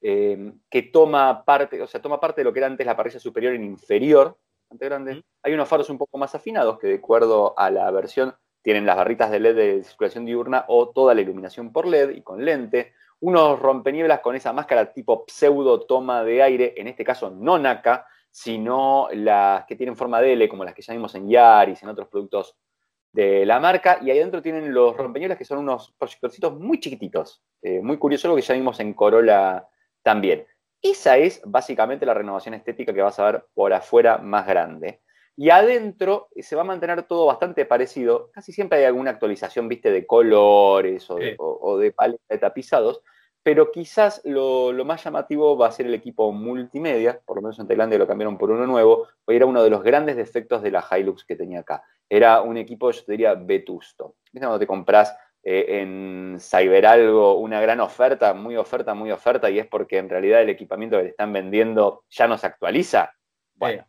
eh, 0.00 0.52
que 0.70 0.82
toma 0.82 1.44
parte, 1.44 1.80
o 1.82 1.86
sea, 1.86 2.00
toma 2.00 2.20
parte 2.20 2.40
de 2.40 2.44
lo 2.44 2.52
que 2.52 2.60
era 2.60 2.66
antes 2.68 2.86
la 2.86 2.96
parrilla 2.96 3.18
superior 3.18 3.54
en 3.54 3.64
inferior, 3.64 4.38
bastante 4.62 4.84
grande. 4.86 5.24
Hay 5.42 5.52
unos 5.52 5.68
faros 5.68 5.90
un 5.90 5.98
poco 5.98 6.16
más 6.18 6.34
afinados 6.34 6.78
que 6.78 6.86
de 6.86 6.94
acuerdo 6.96 7.58
a 7.58 7.70
la 7.70 7.90
versión 7.90 8.34
tienen 8.62 8.84
las 8.84 8.96
barritas 8.96 9.30
de 9.30 9.38
LED 9.38 9.54
de 9.54 9.84
circulación 9.84 10.24
diurna 10.24 10.64
o 10.66 10.88
toda 10.88 11.14
la 11.14 11.20
iluminación 11.20 11.72
por 11.72 11.86
LED 11.86 12.10
y 12.10 12.22
con 12.22 12.44
lente. 12.44 12.94
Unos 13.20 13.60
rompenieblas 13.60 14.18
con 14.20 14.34
esa 14.34 14.52
máscara 14.52 14.92
tipo 14.92 15.24
pseudo 15.28 15.86
toma 15.86 16.24
de 16.24 16.42
aire, 16.42 16.74
en 16.76 16.88
este 16.88 17.04
caso 17.04 17.30
no 17.30 17.58
NACA, 17.58 18.06
sino 18.36 19.08
las 19.14 19.64
que 19.64 19.76
tienen 19.76 19.96
forma 19.96 20.20
de 20.20 20.34
L, 20.34 20.46
como 20.50 20.62
las 20.62 20.74
que 20.74 20.82
ya 20.82 20.92
vimos 20.92 21.14
en 21.14 21.26
Yaris, 21.26 21.82
en 21.82 21.88
otros 21.88 22.06
productos 22.08 22.54
de 23.10 23.46
la 23.46 23.58
marca. 23.58 23.98
Y 24.02 24.10
ahí 24.10 24.18
adentro 24.18 24.42
tienen 24.42 24.74
los 24.74 24.94
rompenieblas 24.94 25.38
que 25.38 25.46
son 25.46 25.56
unos 25.56 25.94
proyectorcitos 25.98 26.54
muy 26.60 26.78
chiquititos. 26.78 27.42
Eh, 27.62 27.80
muy 27.80 27.96
curioso, 27.96 28.28
lo 28.28 28.36
que 28.36 28.42
ya 28.42 28.52
vimos 28.52 28.78
en 28.78 28.92
Corolla 28.92 29.66
también. 30.02 30.46
Esa 30.82 31.16
es 31.16 31.40
básicamente 31.46 32.04
la 32.04 32.12
renovación 32.12 32.52
estética 32.52 32.92
que 32.92 33.00
vas 33.00 33.18
a 33.18 33.24
ver 33.24 33.46
por 33.54 33.72
afuera 33.72 34.18
más 34.18 34.46
grande. 34.46 35.00
Y 35.34 35.48
adentro 35.48 36.28
se 36.36 36.56
va 36.56 36.60
a 36.60 36.66
mantener 36.66 37.04
todo 37.04 37.24
bastante 37.24 37.64
parecido. 37.64 38.30
Casi 38.32 38.52
siempre 38.52 38.80
hay 38.80 38.84
alguna 38.84 39.12
actualización, 39.12 39.66
viste, 39.66 39.90
de 39.90 40.06
colores 40.06 41.06
o, 41.08 41.78
de, 41.78 41.92
paleta 41.92 42.22
de 42.28 42.38
tapizados. 42.38 43.00
Pero 43.46 43.70
quizás 43.70 44.22
lo, 44.24 44.72
más 44.84 45.04
llamativo 45.04 45.56
va 45.56 45.68
a 45.68 45.70
ser 45.70 45.86
el 45.86 45.94
equipo 45.94 46.32
multimedia, 46.32 47.20
por 47.24 47.36
lo 47.36 47.42
menos 47.42 47.56
en 47.60 47.68
Tailandia 47.68 47.96
lo 47.96 48.08
cambiaron 48.08 48.36
por 48.36 48.50
uno 48.50 48.66
nuevo, 48.66 49.06
hoy 49.24 49.36
era 49.36 49.46
uno 49.46 49.62
de 49.62 49.70
los 49.70 49.84
grandes 49.84 50.16
defectos 50.16 50.62
de 50.62 50.72
la 50.72 50.84
Hilux 50.90 51.24
que 51.24 51.36
tenía 51.36 51.60
acá. 51.60 51.84
Era 52.08 52.40
un 52.40 52.56
equipo, 52.56 52.90
yo 52.90 53.04
te 53.04 53.12
diría, 53.12 53.34
vetusto. 53.34 54.16
¿Viste 54.32 54.40
cuando 54.40 54.58
te 54.58 54.66
compras 54.66 55.16
eh, 55.44 55.80
en 55.80 56.38
Cyberalgo 56.40 57.38
una 57.38 57.60
gran 57.60 57.78
oferta, 57.78 58.34
muy 58.34 58.56
oferta, 58.56 58.94
muy 58.94 59.12
oferta, 59.12 59.48
y 59.48 59.60
es 59.60 59.66
porque 59.68 59.98
en 59.98 60.08
realidad 60.08 60.42
el 60.42 60.50
equipamiento 60.50 60.96
que 60.96 61.04
te 61.04 61.10
están 61.10 61.32
vendiendo 61.32 62.02
ya 62.10 62.26
no 62.26 62.38
se 62.38 62.48
actualiza? 62.48 63.14
Bueno, 63.54 63.86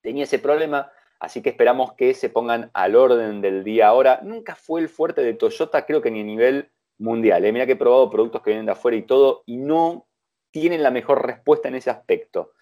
tenía 0.00 0.24
ese 0.24 0.40
problema, 0.40 0.90
así 1.20 1.40
que 1.40 1.50
esperamos 1.50 1.92
que 1.92 2.14
se 2.14 2.30
pongan 2.30 2.72
al 2.74 2.96
orden 2.96 3.40
del 3.40 3.62
día 3.62 3.86
ahora. 3.86 4.18
Nunca 4.24 4.56
fue 4.56 4.80
el 4.80 4.88
fuerte 4.88 5.22
de 5.22 5.34
Toyota, 5.34 5.86
creo 5.86 6.02
que 6.02 6.10
ni 6.10 6.22
a 6.22 6.24
nivel 6.24 6.72
mundial. 6.98 7.44
¿eh? 7.44 7.52
Mira 7.52 7.66
que 7.66 7.72
he 7.72 7.76
probado 7.76 8.10
productos 8.10 8.42
que 8.42 8.50
vienen 8.50 8.66
de 8.66 8.72
afuera 8.72 8.96
y 8.96 9.02
todo, 9.02 9.42
y 9.46 9.56
no 9.56 10.06
tienen 10.50 10.82
la 10.82 10.90
mejor 10.90 11.26
respuesta 11.26 11.68
en 11.68 11.74
ese 11.74 11.90
aspecto. 11.90 12.52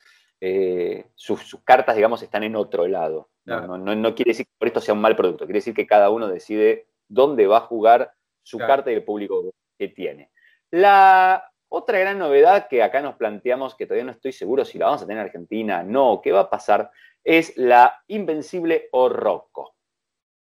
Eh, 0.40 1.06
sus, 1.14 1.56
cartas, 1.64 1.96
digamos, 1.96 2.22
están 2.22 2.42
en 2.42 2.56
otro 2.56 2.86
lado. 2.86 3.30
No, 3.44 4.14
quiere 4.14 4.30
decir 4.30 4.46
que 4.46 4.52
por 4.58 4.68
esto 4.68 4.80
sea 4.80 4.94
un 4.94 5.00
mal 5.00 5.16
producto, 5.16 5.44
quiere 5.44 5.58
decir 5.58 5.74
que 5.74 5.86
cada 5.86 6.10
uno 6.10 6.28
decide 6.28 6.88
dónde 7.08 7.46
va 7.46 7.58
a 7.58 7.60
jugar 7.60 8.12
su 8.42 8.58
carta 8.58 8.90
y 8.90 8.94
el 8.94 9.04
público 9.04 9.52
que 9.78 9.88
tiene. 9.88 10.30
La 10.70 11.50
otra 11.68 11.98
gran 11.98 12.18
novedad 12.18 12.68
que 12.68 12.82
acá 12.82 13.00
nos 13.00 13.16
planteamos, 13.16 13.74
que 13.74 13.86
todavía 13.86 14.04
no 14.04 14.12
estoy 14.12 14.32
seguro 14.32 14.64
si 14.64 14.78
la 14.78 14.86
vamos 14.86 15.02
a 15.02 15.06
tener 15.06 15.20
en 15.20 15.26
Argentina, 15.26 15.82
no, 15.82 16.20
qué 16.22 16.32
va 16.32 16.40
a 16.40 16.50
pasar, 16.50 16.90
es 17.22 17.56
la 17.56 18.02
Invencible 18.06 18.88
o 18.92 19.08
Rocco. 19.08 19.73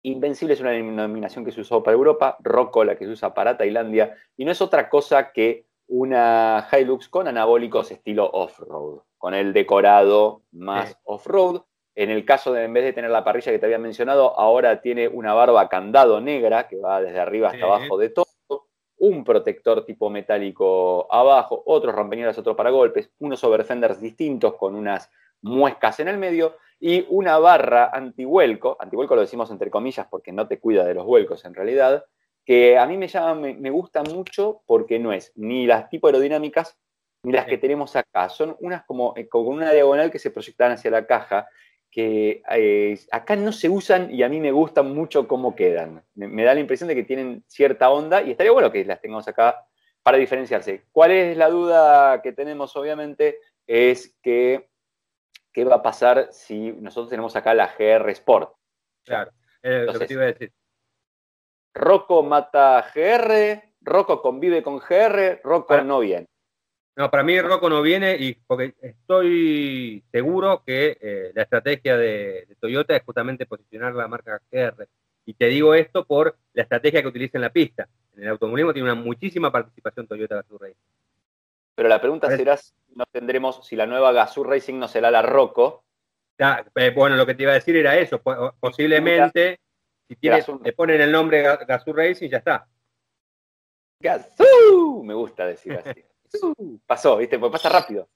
Invencible 0.07 0.53
es 0.53 0.61
una 0.61 0.71
denominación 0.71 1.43
que 1.43 1.51
se 1.51 1.59
usó 1.59 1.83
para 1.83 1.95
Europa, 1.95 2.37
Rocco 2.39 2.85
la 2.85 2.95
que 2.95 3.03
se 3.03 3.11
usa 3.11 3.33
para 3.33 3.57
Tailandia, 3.57 4.15
y 4.37 4.45
no 4.45 4.51
es 4.51 4.61
otra 4.61 4.87
cosa 4.87 5.33
que 5.33 5.65
una 5.87 6.65
Hilux 6.71 7.09
con 7.09 7.27
anabólicos 7.27 7.91
estilo 7.91 8.29
off-road, 8.31 9.01
con 9.17 9.33
el 9.33 9.51
decorado 9.51 10.43
más 10.51 10.97
off-road. 11.03 11.61
En 11.93 12.09
el 12.09 12.23
caso 12.23 12.53
de, 12.53 12.63
en 12.63 12.71
vez 12.71 12.85
de 12.85 12.93
tener 12.93 13.11
la 13.11 13.25
parrilla 13.25 13.51
que 13.51 13.59
te 13.59 13.65
había 13.65 13.79
mencionado, 13.79 14.39
ahora 14.39 14.79
tiene 14.79 15.09
una 15.09 15.33
barba 15.33 15.67
candado 15.67 16.21
negra 16.21 16.69
que 16.69 16.77
va 16.77 17.01
desde 17.01 17.19
arriba 17.19 17.49
hasta 17.49 17.65
abajo 17.65 17.97
de 17.97 18.09
todo, 18.09 18.27
un 18.99 19.25
protector 19.25 19.85
tipo 19.85 20.09
metálico 20.09 21.13
abajo, 21.13 21.63
otros 21.65 21.93
rompeñeras, 21.93 22.37
otros 22.37 22.55
paragolpes, 22.55 23.11
unos 23.19 23.43
overfenders 23.43 23.99
distintos 23.99 24.55
con 24.55 24.73
unas 24.73 25.11
muescas 25.41 25.99
en 25.99 26.07
el 26.07 26.17
medio 26.17 26.55
y 26.79 27.05
una 27.09 27.37
barra 27.39 27.89
antihuelco, 27.91 28.77
antihuelco 28.79 29.15
lo 29.15 29.21
decimos 29.21 29.49
entre 29.51 29.71
comillas 29.71 30.07
porque 30.09 30.31
no 30.31 30.47
te 30.47 30.59
cuida 30.59 30.85
de 30.85 30.93
los 30.93 31.05
vuelcos 31.05 31.43
en 31.45 31.53
realidad, 31.53 32.05
que 32.45 32.77
a 32.77 32.85
mí 32.85 32.97
me 32.97 33.07
llama, 33.07 33.35
me, 33.35 33.69
gusta 33.69 34.03
mucho 34.03 34.61
porque 34.65 34.99
no 34.99 35.11
es 35.11 35.33
ni 35.35 35.65
las 35.65 35.89
tipo 35.89 36.07
aerodinámicas 36.07 36.77
ni 37.23 37.33
las 37.33 37.45
que 37.45 37.57
tenemos 37.57 37.95
acá, 37.95 38.29
son 38.29 38.55
unas 38.59 38.85
como 38.85 39.13
eh, 39.17 39.27
con 39.27 39.47
una 39.47 39.71
diagonal 39.71 40.11
que 40.11 40.19
se 40.19 40.31
proyectan 40.31 40.71
hacia 40.71 40.91
la 40.91 41.05
caja, 41.05 41.47
que 41.91 42.41
eh, 42.51 42.99
acá 43.11 43.35
no 43.35 43.51
se 43.51 43.69
usan 43.69 44.13
y 44.13 44.23
a 44.23 44.29
mí 44.29 44.39
me 44.39 44.51
gustan 44.51 44.93
mucho 44.93 45.27
cómo 45.27 45.55
quedan. 45.55 46.03
Me, 46.15 46.43
da 46.43 46.53
la 46.53 46.59
impresión 46.59 46.87
de 46.87 46.95
que 46.95 47.03
tienen 47.03 47.43
cierta 47.47 47.89
onda 47.89 48.21
y 48.21 48.31
estaría 48.31 48.51
bueno 48.51 48.71
que 48.71 48.85
las 48.85 49.01
tengamos 49.01 49.27
acá 49.27 49.65
para 50.03 50.17
diferenciarse. 50.17 50.83
¿Cuál 50.91 51.11
es 51.11 51.35
la 51.35 51.49
duda 51.49 52.21
que 52.21 52.33
tenemos 52.33 52.75
obviamente? 52.75 53.39
Es 53.65 54.15
que 54.21 54.69
qué 55.57 55.63
va 55.63 55.77
a 55.77 55.81
pasar 55.81 56.27
si 56.29 56.71
nosotros 56.73 57.09
tenemos 57.09 57.35
acá 57.35 57.55
la 57.55 57.73
GR 57.75 58.07
Sport. 58.11 58.53
Claro, 59.03 59.31
es 59.63 59.87
lo 59.87 59.97
que 59.97 60.05
te 60.05 60.13
iba 60.13 60.21
a 60.21 60.27
decir. 60.27 60.53
Rocco 61.73 62.21
mata 62.21 62.85
GR, 62.93 63.73
Rocco 63.81 64.21
convive 64.21 64.61
con 64.61 64.77
GR, 64.77 65.41
Rocco 65.43 65.81
no 65.81 66.01
viene. 66.01 66.27
No, 66.95 67.09
para 67.09 67.23
mí 67.23 67.41
Rocco 67.41 67.71
no 67.71 67.81
viene 67.81 68.17
y 68.17 68.35
porque 68.35 68.75
estoy 68.79 70.03
seguro 70.11 70.61
que 70.63 70.95
eh, 71.01 71.31
la 71.33 71.41
estrategia 71.41 71.97
de, 71.97 72.55
Toyota 72.59 72.95
es 72.95 73.01
justamente 73.01 73.47
posicionar 73.47 73.95
la 73.95 74.07
marca 74.07 74.39
GR. 74.51 74.87
Y 75.25 75.33
te 75.33 75.47
digo 75.47 75.73
esto 75.73 76.05
por 76.05 76.37
la 76.53 76.61
estrategia 76.61 77.01
que 77.01 77.07
utiliza 77.07 77.39
en 77.39 77.41
la 77.41 77.49
pista. 77.49 77.89
En 78.15 78.21
el 78.21 78.29
automovilismo 78.29 78.73
tiene 78.73 78.91
una 78.91 79.01
muchísima 79.01 79.51
participación 79.51 80.05
Toyota 80.05 80.35
Gazoo 80.35 80.59
Racing. 80.59 80.75
Pero 81.77 81.89
la 81.89 82.01
pregunta 82.01 82.35
será 82.35 82.57
si 82.57 82.73
no 82.95 83.05
tendremos, 83.05 83.63
si 83.63 83.75
la 83.75 83.85
nueva 83.85 84.11
Gazoo 84.11 84.43
Racing 84.43 84.79
no 84.79 84.87
será 84.87 85.11
la 85.11 85.21
Rocco. 85.21 85.83
Eh, 86.39 86.89
bueno, 86.89 87.15
lo 87.15 87.23
que 87.23 87.35
te 87.35 87.43
iba 87.43 87.51
a 87.51 87.55
decir 87.55 87.75
era 87.75 87.95
eso. 87.95 88.19
Posiblemente, 88.59 89.59
si 90.07 90.15
tienes, 90.15 90.47
le 90.63 90.73
ponen 90.73 91.01
el 91.01 91.11
nombre 91.11 91.43
Gazoo 91.43 91.93
Racing, 91.93 92.29
ya 92.29 92.39
está. 92.39 92.67
Gazoo, 94.01 95.03
me 95.03 95.13
gusta 95.13 95.45
decir 95.45 95.73
así. 95.73 96.03
Pasó, 96.87 97.17
¿viste? 97.17 97.37
Porque 97.37 97.53
pasa 97.53 97.69
rápido. 97.69 98.09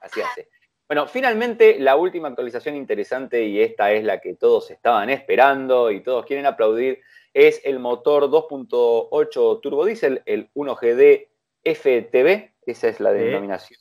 Así 0.00 0.20
hace. 0.20 0.48
Bueno, 0.86 1.08
finalmente 1.08 1.76
la 1.80 1.96
última 1.96 2.28
actualización 2.28 2.76
interesante, 2.76 3.46
y 3.46 3.60
esta 3.60 3.90
es 3.90 4.04
la 4.04 4.20
que 4.20 4.36
todos 4.36 4.70
estaban 4.70 5.10
esperando 5.10 5.90
y 5.90 6.04
todos 6.04 6.24
quieren 6.24 6.46
aplaudir, 6.46 7.00
es 7.34 7.60
el 7.64 7.80
motor 7.80 8.30
2.8 8.30 9.60
turbo 9.60 9.84
diesel, 9.84 10.22
el 10.24 10.48
1GD 10.54 11.30
FTB, 11.64 12.49
esa 12.70 12.88
es 12.88 13.00
la 13.00 13.12
denominación 13.12 13.78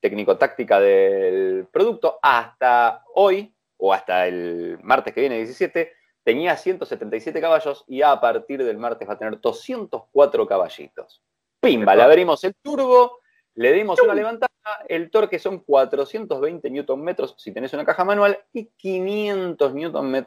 técnico-táctica 0.00 0.80
del 0.80 1.66
producto. 1.70 2.18
Hasta 2.22 3.04
hoy, 3.14 3.54
o 3.76 3.92
hasta 3.92 4.26
el 4.26 4.78
martes 4.82 5.12
que 5.12 5.20
viene, 5.20 5.36
17, 5.38 5.92
tenía 6.22 6.56
177 6.56 7.40
caballos 7.40 7.84
y 7.88 8.02
a 8.02 8.20
partir 8.20 8.64
del 8.64 8.78
martes 8.78 9.08
va 9.08 9.14
a 9.14 9.18
tener 9.18 9.40
204 9.40 10.46
caballitos. 10.46 11.22
Pimba, 11.60 11.96
le 11.96 12.02
abrimos 12.02 12.44
el 12.44 12.54
turbo, 12.62 13.20
le 13.54 13.72
dimos 13.72 14.00
una 14.00 14.14
levantada, 14.14 14.50
el 14.88 15.10
torque 15.10 15.38
son 15.38 15.60
420 15.60 16.70
Nm 16.70 17.16
si 17.36 17.52
tenés 17.52 17.72
una 17.72 17.84
caja 17.84 18.04
manual 18.04 18.38
y 18.52 18.66
500 18.66 19.74
Nm 19.74 20.24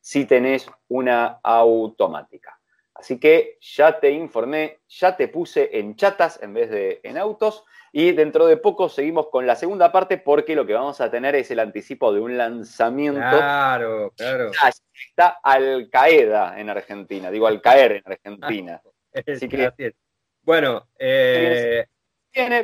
si 0.00 0.24
tenés 0.24 0.66
una 0.88 1.40
automática. 1.42 2.59
Así 3.00 3.18
que 3.18 3.56
ya 3.62 3.98
te 3.98 4.10
informé, 4.10 4.80
ya 4.86 5.16
te 5.16 5.26
puse 5.28 5.78
en 5.78 5.96
chatas 5.96 6.38
en 6.42 6.52
vez 6.52 6.68
de 6.68 7.00
en 7.02 7.16
autos. 7.16 7.64
Y 7.92 8.12
dentro 8.12 8.46
de 8.46 8.58
poco 8.58 8.90
seguimos 8.90 9.28
con 9.28 9.46
la 9.46 9.56
segunda 9.56 9.90
parte 9.90 10.18
porque 10.18 10.54
lo 10.54 10.66
que 10.66 10.74
vamos 10.74 11.00
a 11.00 11.10
tener 11.10 11.34
es 11.34 11.50
el 11.50 11.60
anticipo 11.60 12.12
de 12.12 12.20
un 12.20 12.36
lanzamiento. 12.36 13.18
Claro, 13.18 14.12
claro. 14.14 14.50
está 14.92 15.40
Al 15.42 15.88
Qaeda 15.90 16.60
en 16.60 16.68
Argentina, 16.68 17.30
digo 17.30 17.46
Al 17.46 17.62
Caer 17.62 17.92
en 17.92 18.02
Argentina. 18.04 18.82
Así 19.26 19.48
que. 19.48 19.94
Bueno, 20.42 20.86
eh, 20.98 21.86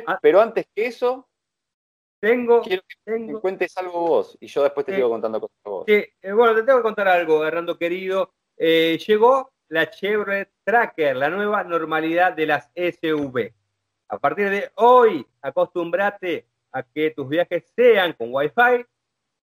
ah. 0.05 0.19
pero 0.21 0.39
antes 0.39 0.67
que 0.73 0.85
eso, 0.85 1.27
tengo, 2.19 2.61
quiero 2.61 2.83
que 3.05 3.11
me 3.17 3.39
cuentes 3.39 3.75
algo 3.77 4.01
vos 4.01 4.37
y 4.39 4.47
yo 4.47 4.61
después 4.61 4.85
te 4.85 4.95
sigo 4.95 5.09
contando 5.09 5.41
cosas 5.41 5.57
vos. 5.63 5.83
Sí, 5.87 6.05
eh, 6.21 6.31
bueno, 6.31 6.53
te 6.53 6.61
tengo 6.61 6.77
que 6.77 6.83
contar 6.83 7.07
algo, 7.07 7.43
Hernando 7.43 7.77
querido. 7.77 8.33
Eh, 8.55 8.99
llegó 9.05 9.51
la 9.69 9.89
Chevrolet 9.89 10.49
Tracker, 10.63 11.15
la 11.15 11.29
nueva 11.29 11.63
normalidad 11.63 12.33
de 12.33 12.45
las 12.45 12.69
SUV. 12.75 13.53
A 14.09 14.17
partir 14.17 14.49
de 14.49 14.71
hoy, 14.75 15.25
acostúmbrate 15.41 16.47
a 16.71 16.83
que 16.83 17.11
tus 17.11 17.27
viajes 17.27 17.65
sean 17.75 18.13
con 18.13 18.33
Wi-Fi, 18.33 18.85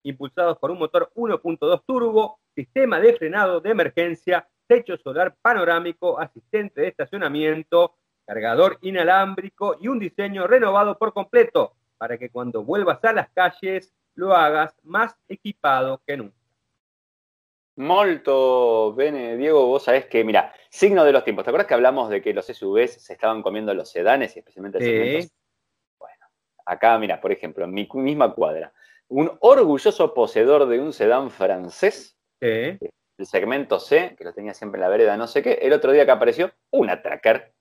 impulsados 0.03 0.57
por 0.57 0.71
un 0.71 0.79
motor 0.79 1.11
1.2 1.15 1.83
turbo, 1.85 2.39
sistema 2.53 2.99
de 2.99 3.15
frenado 3.15 3.59
de 3.59 3.71
emergencia, 3.71 4.47
techo 4.67 4.97
solar 4.97 5.35
panorámico, 5.41 6.19
asistente 6.19 6.81
de 6.81 6.87
estacionamiento, 6.87 7.95
cargador 8.25 8.77
inalámbrico 8.81 9.77
y 9.79 9.87
un 9.87 9.99
diseño 9.99 10.47
renovado 10.47 10.97
por 10.97 11.13
completo 11.13 11.75
para 11.97 12.17
que 12.17 12.29
cuando 12.29 12.63
vuelvas 12.63 13.03
a 13.03 13.13
las 13.13 13.29
calles 13.29 13.93
lo 14.15 14.35
hagas 14.35 14.75
más 14.83 15.15
equipado 15.27 16.01
que 16.05 16.17
nunca. 16.17 16.44
Molto 17.77 18.93
bene, 18.93 19.35
Diego, 19.35 19.67
vos 19.67 19.83
sabés 19.83 20.05
que, 20.05 20.23
mira, 20.23 20.53
signo 20.69 21.03
de 21.03 21.11
los 21.11 21.23
tiempos. 21.23 21.43
¿Te 21.43 21.49
acuerdas 21.49 21.67
que 21.67 21.73
hablamos 21.73 22.09
de 22.09 22.21
que 22.21 22.33
los 22.33 22.45
SUVs 22.45 23.03
se 23.03 23.13
estaban 23.13 23.41
comiendo 23.41 23.73
los 23.73 23.89
sedanes 23.89 24.35
y 24.35 24.39
especialmente 24.39 24.77
el 24.77 24.83
segmento? 24.83 25.33
Bueno, 25.99 26.25
acá, 26.65 26.97
mira, 26.97 27.19
por 27.19 27.33
ejemplo, 27.33 27.65
en 27.65 27.73
mi 27.73 27.87
misma 27.93 28.33
cuadra, 28.33 28.73
un 29.09 29.29
orgulloso 29.41 30.13
poseedor 30.13 30.67
de 30.67 30.79
un 30.79 30.93
sedán 30.93 31.29
francés, 31.31 32.17
el 32.39 33.25
segmento 33.25 33.79
C, 33.79 34.15
que 34.17 34.23
lo 34.23 34.33
tenía 34.33 34.53
siempre 34.53 34.77
en 34.77 34.83
la 34.83 34.89
vereda, 34.89 35.17
no 35.17 35.27
sé 35.27 35.43
qué, 35.43 35.59
el 35.61 35.73
otro 35.73 35.91
día 35.91 36.05
que 36.05 36.11
apareció, 36.11 36.51
una 36.71 37.01
tracker. 37.01 37.53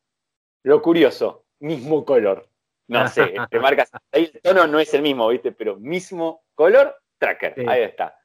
Lo 0.63 0.81
curioso, 0.81 1.45
mismo 1.59 2.05
color. 2.05 2.49
No 2.87 3.09
sé, 3.09 3.23
entre 3.35 3.61
marcas, 3.61 3.91
ahí 4.13 4.31
el 4.33 4.41
tono 4.41 4.67
no 4.67 4.79
es 4.79 4.93
el 4.95 5.03
mismo, 5.03 5.29
¿viste? 5.29 5.53
Pero 5.53 5.77
mismo 5.77 6.45
color, 6.55 6.97
tracker. 7.19 7.55
Ahí 7.69 7.83
está. 7.83 8.17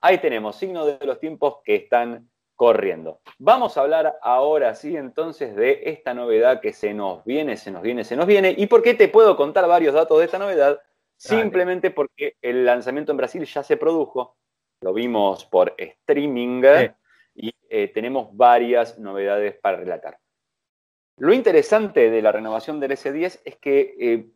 Ahí 0.00 0.18
tenemos, 0.18 0.56
signo 0.56 0.86
de 0.86 1.04
los 1.04 1.18
tiempos 1.18 1.56
que 1.64 1.74
están 1.74 2.28
corriendo. 2.54 3.20
Vamos 3.38 3.76
a 3.76 3.82
hablar 3.82 4.18
ahora 4.20 4.74
sí 4.74 4.96
entonces 4.96 5.54
de 5.54 5.82
esta 5.84 6.12
novedad 6.12 6.60
que 6.60 6.72
se 6.72 6.92
nos 6.92 7.24
viene, 7.24 7.56
se 7.56 7.70
nos 7.70 7.82
viene, 7.82 8.04
se 8.04 8.16
nos 8.16 8.26
viene. 8.26 8.54
¿Y 8.56 8.66
por 8.66 8.82
qué 8.82 8.94
te 8.94 9.08
puedo 9.08 9.36
contar 9.36 9.66
varios 9.68 9.94
datos 9.94 10.18
de 10.18 10.24
esta 10.24 10.38
novedad? 10.38 10.80
Simplemente 11.16 11.90
porque 11.90 12.36
el 12.42 12.64
lanzamiento 12.64 13.12
en 13.12 13.18
Brasil 13.18 13.44
ya 13.44 13.62
se 13.62 13.76
produjo, 13.76 14.36
lo 14.80 14.92
vimos 14.92 15.44
por 15.44 15.74
streaming 15.76 16.62
y 17.34 17.52
eh, 17.68 17.88
tenemos 17.88 18.36
varias 18.36 18.98
novedades 18.98 19.56
para 19.60 19.78
relatar. 19.78 20.18
Lo 21.16 21.32
interesante 21.32 22.10
de 22.10 22.22
la 22.22 22.32
renovación 22.32 22.78
del 22.78 22.92
S10 22.92 23.40
es 23.44 23.56
que, 23.56 23.94
eh, 24.00 24.26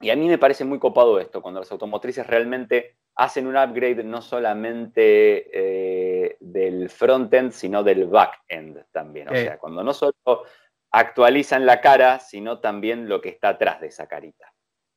y 0.00 0.10
a 0.10 0.16
mí 0.16 0.28
me 0.28 0.38
parece 0.38 0.64
muy 0.64 0.78
copado 0.78 1.18
esto, 1.18 1.40
cuando 1.40 1.60
las 1.60 1.72
automotrices 1.72 2.26
realmente 2.26 2.96
hacen 3.14 3.46
un 3.46 3.56
upgrade 3.56 4.04
no 4.04 4.20
solamente 4.20 5.48
eh, 5.52 6.36
del 6.38 6.90
front-end, 6.90 7.52
sino 7.52 7.82
del 7.82 8.06
back-end 8.06 8.84
también. 8.92 9.28
O 9.28 9.32
sea, 9.32 9.58
cuando 9.58 9.82
no 9.82 9.94
solo 9.94 10.44
actualizan 10.90 11.64
la 11.64 11.80
cara, 11.80 12.18
sino 12.18 12.60
también 12.60 13.08
lo 13.08 13.22
que 13.22 13.30
está 13.30 13.50
atrás 13.50 13.80
de 13.80 13.86
esa 13.86 14.06
carita. 14.06 14.52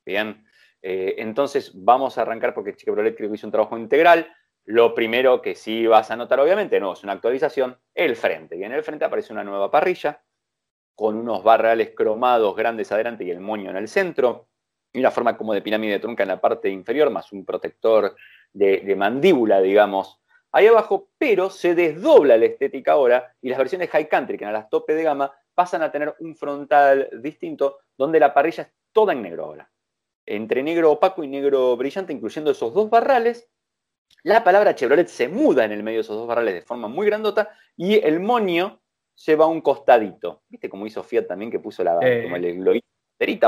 Bien, 0.05 0.45
eh, 0.81 1.15
entonces 1.19 1.71
vamos 1.73 2.17
a 2.17 2.23
arrancar 2.23 2.53
porque 2.53 2.75
Chevrolet 2.75 3.15
creo 3.15 3.29
que 3.29 3.35
hizo 3.35 3.47
un 3.47 3.51
trabajo 3.51 3.77
integral. 3.77 4.27
Lo 4.65 4.93
primero 4.93 5.41
que 5.41 5.55
sí 5.55 5.87
vas 5.87 6.11
a 6.11 6.17
notar, 6.17 6.41
obviamente, 6.41 6.79
no 6.79 6.91
es 6.91 7.03
una 7.03 7.13
actualización, 7.13 7.77
el 7.95 8.17
frente. 8.17 8.57
Y 8.57 8.63
en 8.63 8.73
el 8.73 8.83
frente 8.83 9.05
aparece 9.05 9.31
una 9.31 9.45
nueva 9.45 9.71
parrilla 9.71 10.21
con 10.93 11.15
unos 11.15 11.41
barrales 11.41 11.91
cromados 11.95 12.53
grandes 12.53 12.91
adelante 12.91 13.23
y 13.23 13.31
el 13.31 13.39
moño 13.39 13.69
en 13.69 13.77
el 13.77 13.87
centro 13.87 14.49
y 14.91 14.99
una 14.99 15.11
forma 15.11 15.37
como 15.37 15.53
de 15.53 15.61
pirámide 15.61 15.99
trunca 15.99 16.23
en 16.23 16.29
la 16.29 16.41
parte 16.41 16.69
inferior, 16.69 17.09
más 17.09 17.31
un 17.31 17.45
protector 17.45 18.15
de, 18.53 18.95
mandíbula, 18.95 19.61
digamos, 19.61 20.19
ahí 20.51 20.67
abajo, 20.67 21.09
pero 21.17 21.49
se 21.49 21.75
desdobla 21.75 22.37
la 22.37 22.45
estética 22.45 22.93
ahora 22.93 23.35
y 23.41 23.49
las 23.49 23.59
versiones 23.59 23.89
High 23.89 24.09
Country, 24.09 24.37
que 24.37 24.45
eran 24.45 24.53
las 24.53 24.69
tope 24.69 24.95
de 24.95 25.03
gama, 25.03 25.31
pasan 25.53 25.83
a 25.83 25.91
tener 25.91 26.15
un 26.19 26.35
frontal 26.35 27.09
distinto, 27.21 27.79
donde 27.97 28.19
la 28.19 28.33
parrilla 28.33 28.63
es 28.63 28.71
toda 28.91 29.13
en 29.13 29.21
negro 29.21 29.45
ahora. 29.45 29.69
Entre 30.25 30.63
negro 30.63 30.91
opaco 30.91 31.23
y 31.23 31.27
negro 31.27 31.75
brillante, 31.77 32.13
incluyendo 32.13 32.51
esos 32.51 32.73
dos 32.73 32.89
barrales. 32.89 33.49
La 34.23 34.43
palabra 34.43 34.75
Chevrolet 34.75 35.07
se 35.07 35.27
muda 35.27 35.65
en 35.65 35.71
el 35.71 35.83
medio 35.83 35.97
de 35.97 36.01
esos 36.01 36.17
dos 36.17 36.27
barrales 36.27 36.53
de 36.53 36.61
forma 36.61 36.87
muy 36.87 37.05
grandota 37.05 37.49
y 37.77 37.95
el 37.95 38.19
moño 38.19 38.81
se 39.13 39.35
va 39.35 39.45
a 39.45 39.49
un 39.49 39.61
costadito. 39.61 40.43
¿Viste 40.49 40.69
cómo 40.69 40.87
hizo 40.87 41.03
Fiat 41.03 41.27
también 41.27 41.51
que 41.51 41.59
puso 41.59 41.83
la, 41.83 41.95
como 41.95 42.35
el 42.35 42.81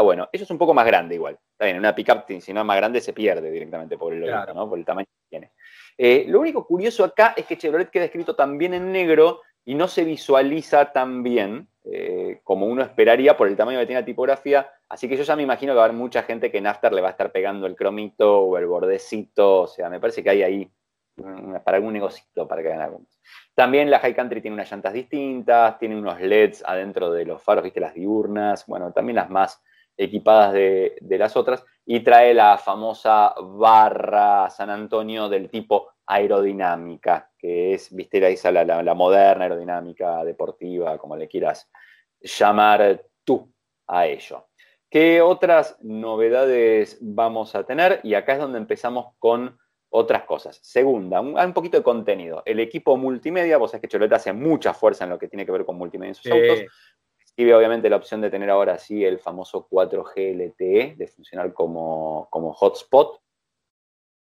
bueno, 0.03 0.30
eso 0.32 0.43
es 0.43 0.51
un 0.51 0.57
poco 0.57 0.74
más 0.74 0.86
grande 0.86 1.15
igual. 1.15 1.38
Está 1.51 1.65
bien, 1.65 1.78
una 1.78 1.95
pickup, 1.95 2.26
si 2.39 2.53
no 2.53 2.61
es 2.61 2.65
más 2.65 2.78
grande, 2.78 3.01
se 3.01 3.13
pierde 3.13 3.49
directamente 3.51 3.97
por 3.97 4.13
el, 4.13 4.30
¿no? 4.53 4.69
por 4.69 4.78
el 4.78 4.86
tamaño 4.86 5.05
que 5.05 5.30
tiene. 5.30 5.51
Eh, 5.97 6.26
lo 6.28 6.39
único 6.39 6.65
curioso 6.65 7.03
acá 7.03 7.34
es 7.38 7.45
que 7.45 7.57
Chevrolet 7.57 7.89
queda 7.89 8.05
escrito 8.05 8.36
también 8.36 8.74
en 8.74 8.91
negro 8.91 9.41
y 9.63 9.76
no 9.76 9.88
se 9.88 10.03
visualiza 10.03 10.91
tan 10.91 11.24
bien 11.24 11.67
eh, 11.84 12.41
como 12.43 12.65
uno 12.65 12.84
esperaría 12.84 13.38
por 13.38 13.47
el 13.47 13.55
tamaño 13.55 13.80
que 13.80 13.86
tiene 13.86 14.01
la 14.01 14.05
tipografía. 14.05 14.69
Así 14.89 15.07
que 15.07 15.15
yo 15.15 15.24
ya 15.24 15.36
me 15.36 15.43
imagino 15.43 15.74
que 15.74 15.78
va 15.78 15.84
a 15.84 15.86
haber 15.86 15.97
mucha 15.97 16.24
gente 16.24 16.51
que 16.51 16.57
en 16.57 16.67
After 16.67 16.91
le 16.91 17.01
va 17.01 17.09
a 17.09 17.11
estar 17.11 17.32
pegando 17.32 17.67
el 17.67 17.76
cromito 17.76 18.41
o 18.41 18.57
el 18.57 18.65
bordecito. 18.65 19.61
O 19.61 19.67
sea, 19.67 19.89
me 19.89 19.99
parece 19.99 20.24
que 20.24 20.30
hay 20.30 20.43
ahí 20.43 20.72
para 21.64 21.78
algún 21.78 21.93
negocito 21.93 22.47
para 22.47 22.62
que 22.62 22.70
hagan 22.70 22.82
algunos. 22.82 23.20
También 23.53 23.89
la 23.89 23.99
High 23.99 24.16
Country 24.16 24.41
tiene 24.41 24.55
unas 24.55 24.72
llantas 24.72 24.93
distintas, 24.93 25.78
tiene 25.78 25.97
unos 25.97 26.20
LEDs 26.20 26.64
adentro 26.66 27.12
de 27.12 27.26
los 27.26 27.41
faros, 27.41 27.64
viste, 27.64 27.80
las 27.80 27.93
diurnas, 27.93 28.66
bueno, 28.66 28.91
también 28.91 29.18
las 29.18 29.30
más 29.30 29.62
equipadas 29.97 30.53
de, 30.53 30.97
las 31.01 31.36
otras, 31.36 31.64
y 31.86 31.99
trae 31.99 32.34
la 32.34 32.57
famosa 32.57 33.34
barra 33.39 34.49
San 34.49 34.70
Antonio 34.70 35.30
del 35.30 35.49
tipo 35.49 35.91
aerodinámica, 36.05 37.30
que 37.38 37.74
es, 37.74 37.93
viste, 37.93 38.26
esa 38.32 38.51
la, 38.51 38.64
la, 38.64 38.93
moderna 38.93 39.45
aerodinámica 39.45 40.24
deportiva, 40.24 40.97
como 40.97 41.16
le 41.16 41.28
quieras 41.28 41.70
llamar 42.20 43.03
tú 43.24 43.53
a 43.88 44.07
ello. 44.07 44.47
¿Qué 44.89 45.22
otras 45.22 45.78
novedades 45.82 46.97
vamos 46.99 47.55
a 47.55 47.64
tener? 47.64 48.01
Y 48.03 48.14
acá 48.14 48.34
es 48.34 48.39
donde 48.39 48.57
empezamos 48.57 49.14
con 49.20 49.57
otras 49.92 50.24
cosas. 50.24 50.60
Segunda, 50.64 51.22
un, 51.22 51.54
poquito 51.54 51.78
de 51.78 51.84
contenido. 51.84 52.42
El 52.46 52.60
equipo 52.60 52.98
multimedia, 52.98 53.58
vos 53.58 53.72
sabés 53.72 53.82
que 53.82 53.88
Choleta 53.88 54.16
hace 54.16 54.34
mucha 54.34 54.74
fuerza 54.74 55.04
en 55.04 55.12
lo 55.12 55.20
que 55.20 55.28
tiene 55.28 55.46
que 55.46 55.52
ver 55.52 55.66
con 55.66 55.78
multimedia 55.78 56.12
en 56.12 56.16
sus 56.16 56.32
autos. 56.32 56.62
Recibe 57.20 57.54
obviamente 57.54 57.89
la 57.89 57.98
opción 57.98 58.22
de 58.22 58.30
tener 58.30 58.50
ahora 58.50 58.78
sí 58.78 59.06
el 59.06 59.20
famoso 59.20 59.68
4G 59.70 60.34
LTE, 60.36 60.96
de 60.98 61.08
funcionar 61.08 61.54
como, 61.54 62.28
como 62.32 62.54
hotspot, 62.54 63.22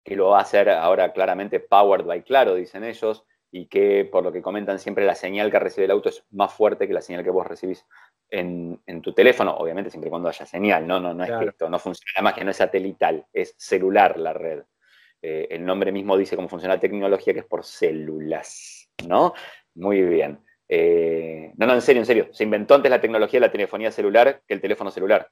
que 0.05 0.17
lo 0.17 0.31
va 0.31 0.39
a 0.39 0.43
hacer 0.43 0.69
ahora 0.71 1.13
claramente 1.13 1.61
powered 1.61 2.05
by 2.05 2.25
Claro, 2.25 2.55
dicen 2.55 2.85
ellos, 2.85 3.25
y 3.53 3.67
que 3.67 4.05
por 4.05 4.25
lo 4.25 4.33
que 4.33 4.43
comentan 4.43 4.79
siempre 4.79 5.05
la 5.05 5.15
señal 5.15 5.51
que 5.51 5.59
recibe 5.59 5.85
el 5.85 5.91
auto 5.91 6.09
es 6.09 6.25
más 6.31 6.53
fuerte 6.53 6.87
que 6.87 6.95
la 6.95 7.01
señal 7.01 7.25
que 7.25 7.31
vos 7.31 7.47
recibís 7.47 7.87
en, 8.29 8.81
tu 9.03 9.13
teléfono, 9.13 9.55
obviamente 9.57 9.91
siempre 9.91 10.09
y 10.09 10.11
cuando 10.11 10.29
haya 10.29 10.47
señal, 10.47 10.87
no, 10.87 11.01
no, 11.01 11.15
no 11.15 11.25
es 11.25 11.31
que 11.31 11.47
esto 11.47 11.69
no 11.69 11.79
funciona, 11.79 12.23
más 12.23 12.35
que 12.35 12.45
no 12.45 12.51
es 12.51 12.57
satelital, 12.57 13.27
es 13.33 13.55
celular 13.57 14.19
la 14.19 14.33
red. 14.33 14.63
Eh, 15.23 15.49
el 15.51 15.65
nombre 15.65 15.93
mismo 15.93 16.17
dice 16.17 16.37
cómo 16.37 16.49
funciona 16.49 16.75
la 16.75 16.81
tecnología, 16.81 17.35
que 17.35 17.41
es 17.41 17.47
por 17.47 17.65
células, 17.65 18.91
¿no? 19.07 19.35
Muy 19.75 20.03
bien. 20.03 20.41
Eh, 20.69 21.53
no, 21.57 21.67
no, 21.67 21.75
en 21.75 21.83
serio, 21.83 22.01
en 22.01 22.07
serio. 22.07 22.29
Se 22.33 22.45
inventó 22.45 22.75
antes 22.75 22.91
la 22.91 23.01
tecnología 23.01 23.39
de 23.41 23.47
la 23.47 23.53
telefonía 23.53 23.91
celular 23.91 24.43
que 24.47 24.55
el 24.55 24.61
teléfono 24.61 24.91
celular. 24.91 25.31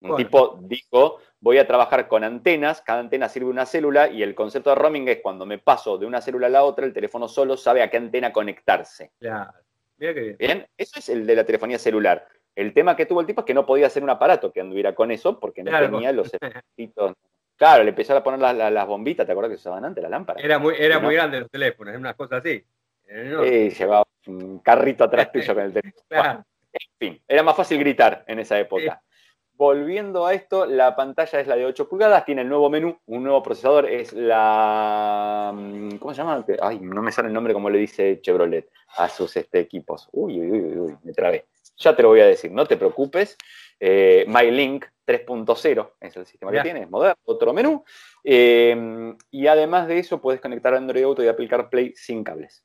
Un 0.00 0.16
tipo 0.16 0.58
dijo, 0.62 1.18
voy 1.38 1.58
a 1.58 1.66
trabajar 1.66 2.08
con 2.08 2.24
antenas, 2.24 2.82
cada 2.82 3.00
antena 3.00 3.28
sirve 3.28 3.50
una 3.50 3.66
célula 3.66 4.08
y 4.08 4.24
el 4.24 4.34
concepto 4.34 4.70
de 4.70 4.76
roaming 4.76 5.06
es 5.08 5.20
cuando 5.22 5.46
me 5.46 5.58
paso 5.58 5.96
de 5.96 6.06
una 6.06 6.20
célula 6.20 6.48
a 6.48 6.50
la 6.50 6.64
otra, 6.64 6.84
el 6.84 6.92
teléfono 6.92 7.28
solo 7.28 7.56
sabe 7.56 7.82
a 7.82 7.90
qué 7.90 7.98
antena 7.98 8.32
conectarse. 8.32 9.12
Claro. 9.20 9.52
Mira 9.98 10.14
qué 10.14 10.20
bien. 10.20 10.36
bien. 10.38 10.66
Eso 10.76 10.98
es 10.98 11.08
el 11.08 11.24
de 11.24 11.36
la 11.36 11.44
telefonía 11.44 11.78
celular. 11.78 12.26
El 12.56 12.74
tema 12.74 12.96
que 12.96 13.06
tuvo 13.06 13.20
el 13.20 13.26
tipo 13.26 13.42
es 13.42 13.46
que 13.46 13.54
no 13.54 13.64
podía 13.64 13.86
hacer 13.86 14.02
un 14.02 14.10
aparato 14.10 14.52
que 14.52 14.60
anduviera 14.60 14.94
con 14.94 15.12
eso 15.12 15.38
porque 15.38 15.62
no 15.62 15.70
tenía 15.70 16.10
los 16.12 16.34
efectitos 16.34 17.14
Claro, 17.62 17.84
le 17.84 17.90
empezó 17.90 18.16
a 18.16 18.24
poner 18.24 18.40
las, 18.40 18.86
bombitas, 18.88 19.24
¿te 19.24 19.30
acuerdas 19.30 19.52
que 19.52 19.56
se 19.56 19.60
usaban 19.60 19.84
antes, 19.84 20.02
la 20.02 20.08
lámpara? 20.08 20.42
Era 20.42 20.58
muy, 20.58 20.74
era 20.76 20.98
muy 20.98 21.14
grande 21.14 21.38
los 21.38 21.48
teléfonos, 21.48 21.94
unas 21.94 22.16
cosas 22.16 22.40
así. 22.40 22.60
Sí, 23.06 23.70
llevaba 23.70 24.04
un 24.26 24.58
carrito 24.58 25.04
atrás 25.04 25.30
tuyo 25.32 25.54
con 25.54 25.62
el 25.62 25.72
teléfono. 25.72 26.44
En 26.72 26.98
fin, 26.98 27.22
era 27.28 27.44
más 27.44 27.54
fácil 27.54 27.78
gritar 27.78 28.24
en 28.26 28.40
esa 28.40 28.58
época. 28.58 29.00
Volviendo 29.52 30.26
a 30.26 30.34
esto, 30.34 30.66
la 30.66 30.96
pantalla 30.96 31.38
es 31.38 31.46
la 31.46 31.54
de 31.54 31.64
8 31.66 31.88
pulgadas, 31.88 32.24
tiene 32.24 32.42
el 32.42 32.48
nuevo 32.48 32.68
menú, 32.68 32.98
un 33.06 33.22
nuevo 33.22 33.44
procesador, 33.44 33.88
es 33.88 34.12
la... 34.12 35.52
Mm, 35.54 35.98
¿Cómo 35.98 36.12
se 36.14 36.18
llama? 36.18 36.44
Ay, 36.60 36.80
no 36.80 37.00
me 37.00 37.12
sale 37.12 37.28
el 37.28 37.34
nombre 37.34 37.54
como 37.54 37.70
le 37.70 37.78
dice 37.78 38.20
Chevrolet 38.20 38.68
a 38.96 39.08
sus 39.08 39.36
este, 39.36 39.60
equipos. 39.60 40.08
Uy, 40.10 40.40
uy, 40.40 40.50
uy, 40.50 40.78
uy, 40.78 40.96
me 41.04 41.12
trabé. 41.12 41.46
Ya 41.76 41.94
te 41.94 42.02
lo 42.02 42.08
voy 42.08 42.22
a 42.22 42.26
decir, 42.26 42.50
no 42.50 42.66
te 42.66 42.76
preocupes. 42.76 43.38
Eh, 43.78 44.24
MyLink 44.26 44.86
3.0 45.06 45.92
es 46.00 46.16
el 46.16 46.26
sistema 46.26 46.52
que 46.52 46.60
tiene, 46.60 46.82
es 46.82 46.90
moderno, 46.90 47.20
otro 47.24 47.52
menú. 47.52 47.84
Eh, 48.24 49.14
y 49.30 49.46
además 49.46 49.88
de 49.88 49.98
eso, 49.98 50.20
puedes 50.20 50.40
conectar 50.40 50.74
Android 50.74 51.04
Auto 51.04 51.22
y 51.22 51.28
Apple 51.28 51.48
CarPlay 51.48 51.92
sin 51.96 52.22
cables. 52.22 52.64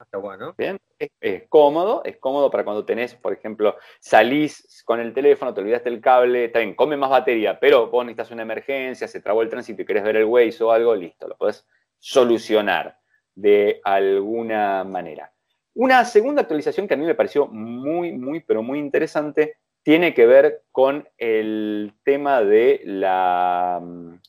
Está 0.00 0.16
bueno. 0.16 0.54
Bien, 0.56 0.78
es, 0.98 1.42
cómodo, 1.48 2.02
es 2.04 2.16
cómodo 2.16 2.50
para 2.50 2.64
cuando 2.64 2.86
tenés, 2.86 3.14
por 3.14 3.34
ejemplo, 3.34 3.76
salís 4.00 4.82
con 4.84 4.98
el 4.98 5.12
teléfono, 5.12 5.52
te 5.52 5.60
olvidaste 5.60 5.90
el 5.90 6.00
cable, 6.00 6.46
está 6.46 6.60
bien, 6.60 6.74
come 6.74 6.96
más 6.96 7.10
batería, 7.10 7.60
pero 7.60 7.90
vos 7.90 8.04
necesitas 8.04 8.30
una 8.30 8.42
emergencia, 8.42 9.06
se 9.06 9.20
trabó 9.20 9.42
el 9.42 9.50
tránsito 9.50 9.82
y 9.82 9.84
querés 9.84 10.02
ver 10.02 10.16
el 10.16 10.24
Waze 10.24 10.64
o 10.64 10.72
algo, 10.72 10.94
listo, 10.94 11.28
lo 11.28 11.36
podés 11.36 11.66
solucionar 11.98 12.98
de 13.34 13.80
alguna 13.84 14.84
manera. 14.84 15.32
Una 15.74 16.04
segunda 16.06 16.42
actualización 16.42 16.88
que 16.88 16.94
a 16.94 16.96
mí 16.96 17.04
me 17.04 17.14
pareció 17.14 17.46
muy, 17.46 18.12
muy, 18.12 18.40
pero 18.40 18.62
muy 18.62 18.78
interesante 18.78 19.58
tiene 19.82 20.14
que 20.14 20.26
ver 20.26 20.62
con 20.72 21.08
el 21.18 21.94
tema 22.04 22.42
de 22.42 22.82
la... 22.84 23.80
Mm, 23.82 24.20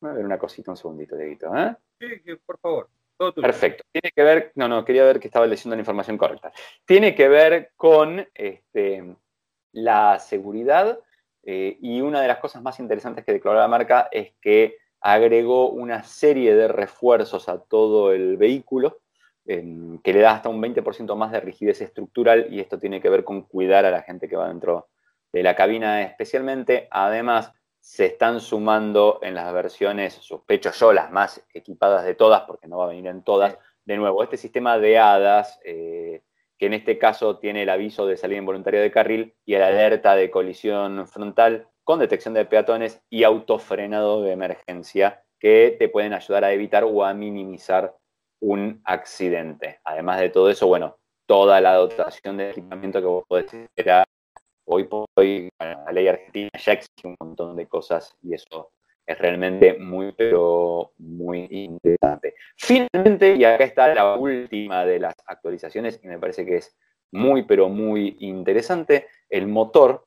voy 0.00 0.10
a 0.10 0.14
ver 0.14 0.24
una 0.24 0.38
cosita, 0.38 0.70
un 0.70 0.76
segundito, 0.76 1.16
Dieguito. 1.16 1.54
¿eh? 1.56 1.76
Sí, 2.00 2.34
por 2.44 2.58
favor. 2.58 2.88
Perfecto. 3.34 3.82
Tiene 3.90 4.12
que 4.14 4.22
ver, 4.22 4.52
no, 4.54 4.68
no, 4.68 4.84
quería 4.84 5.04
ver 5.04 5.18
que 5.18 5.26
estaba 5.26 5.46
leyendo 5.46 5.74
la 5.74 5.80
información 5.80 6.16
correcta. 6.16 6.52
Tiene 6.84 7.14
que 7.14 7.28
ver 7.28 7.72
con 7.76 8.24
este, 8.32 9.16
la 9.72 10.18
seguridad 10.20 11.00
eh, 11.42 11.78
y 11.80 12.00
una 12.00 12.20
de 12.20 12.28
las 12.28 12.38
cosas 12.38 12.62
más 12.62 12.78
interesantes 12.78 13.24
que 13.24 13.32
declaró 13.32 13.58
la 13.58 13.68
marca 13.68 14.08
es 14.12 14.34
que 14.40 14.76
agregó 15.00 15.70
una 15.70 16.04
serie 16.04 16.54
de 16.54 16.68
refuerzos 16.68 17.48
a 17.48 17.60
todo 17.60 18.12
el 18.12 18.36
vehículo 18.36 19.00
em, 19.48 19.98
que 20.02 20.12
le 20.12 20.20
da 20.20 20.32
hasta 20.32 20.48
un 20.48 20.60
20% 20.60 21.16
más 21.16 21.32
de 21.32 21.40
rigidez 21.40 21.80
estructural 21.80 22.46
y 22.50 22.60
esto 22.60 22.78
tiene 22.78 23.00
que 23.00 23.08
ver 23.08 23.24
con 23.24 23.42
cuidar 23.42 23.84
a 23.84 23.90
la 23.90 24.02
gente 24.02 24.28
que 24.28 24.36
va 24.36 24.48
dentro 24.48 24.88
de 25.32 25.42
la 25.42 25.56
cabina 25.56 26.02
especialmente. 26.02 26.86
Además, 26.90 27.52
se 27.80 28.06
están 28.06 28.40
sumando 28.40 29.18
en 29.22 29.34
las 29.34 29.52
versiones, 29.52 30.14
sospecho 30.14 30.70
yo, 30.72 30.92
las 30.92 31.10
más 31.10 31.44
equipadas 31.54 32.04
de 32.04 32.14
todas, 32.14 32.42
porque 32.42 32.68
no 32.68 32.78
va 32.78 32.84
a 32.84 32.88
venir 32.88 33.06
en 33.06 33.22
todas, 33.22 33.56
de 33.84 33.96
nuevo, 33.96 34.22
este 34.22 34.36
sistema 34.36 34.78
de 34.78 34.98
hadas, 34.98 35.58
eh, 35.64 36.22
que 36.58 36.66
en 36.66 36.74
este 36.74 36.98
caso 36.98 37.38
tiene 37.38 37.62
el 37.62 37.70
aviso 37.70 38.06
de 38.06 38.16
salida 38.16 38.38
involuntaria 38.38 38.82
de 38.82 38.90
carril 38.90 39.34
y 39.46 39.54
el 39.54 39.62
alerta 39.62 40.14
de 40.14 40.30
colisión 40.30 41.08
frontal 41.08 41.68
con 41.84 41.98
detección 42.00 42.34
de 42.34 42.44
peatones 42.44 43.00
y 43.08 43.24
autofrenado 43.24 44.22
de 44.22 44.32
emergencia 44.32 45.22
que 45.38 45.74
te 45.78 45.88
pueden 45.88 46.12
ayudar 46.12 46.44
a 46.44 46.52
evitar 46.52 46.84
o 46.84 47.04
a 47.04 47.14
minimizar 47.14 47.96
un 48.40 48.80
accidente. 48.84 49.80
Además 49.84 50.20
de 50.20 50.30
todo 50.30 50.50
eso, 50.50 50.66
bueno, 50.66 50.96
toda 51.26 51.60
la 51.60 51.74
dotación 51.74 52.36
de 52.36 52.50
equipamiento 52.50 53.00
que 53.00 53.06
vos 53.06 53.24
podés 53.28 53.52
esperar 53.52 54.04
hoy 54.64 54.84
por 54.84 55.06
hoy, 55.16 55.48
la 55.58 55.90
ley 55.92 56.08
argentina 56.08 56.50
ya 56.58 56.72
exige 56.72 57.08
un 57.08 57.16
montón 57.20 57.56
de 57.56 57.66
cosas 57.66 58.14
y 58.22 58.34
eso 58.34 58.70
es 59.06 59.18
realmente 59.18 59.78
muy, 59.78 60.12
pero 60.12 60.92
muy 60.98 61.48
interesante. 61.50 62.34
Finalmente, 62.56 63.34
y 63.36 63.44
acá 63.44 63.64
está 63.64 63.94
la 63.94 64.16
última 64.16 64.84
de 64.84 65.00
las 65.00 65.14
actualizaciones 65.26 65.98
y 66.02 66.08
me 66.08 66.18
parece 66.18 66.44
que 66.44 66.56
es 66.56 66.76
muy, 67.10 67.44
pero 67.44 67.70
muy 67.70 68.16
interesante, 68.20 69.06
el 69.30 69.46
motor, 69.46 70.04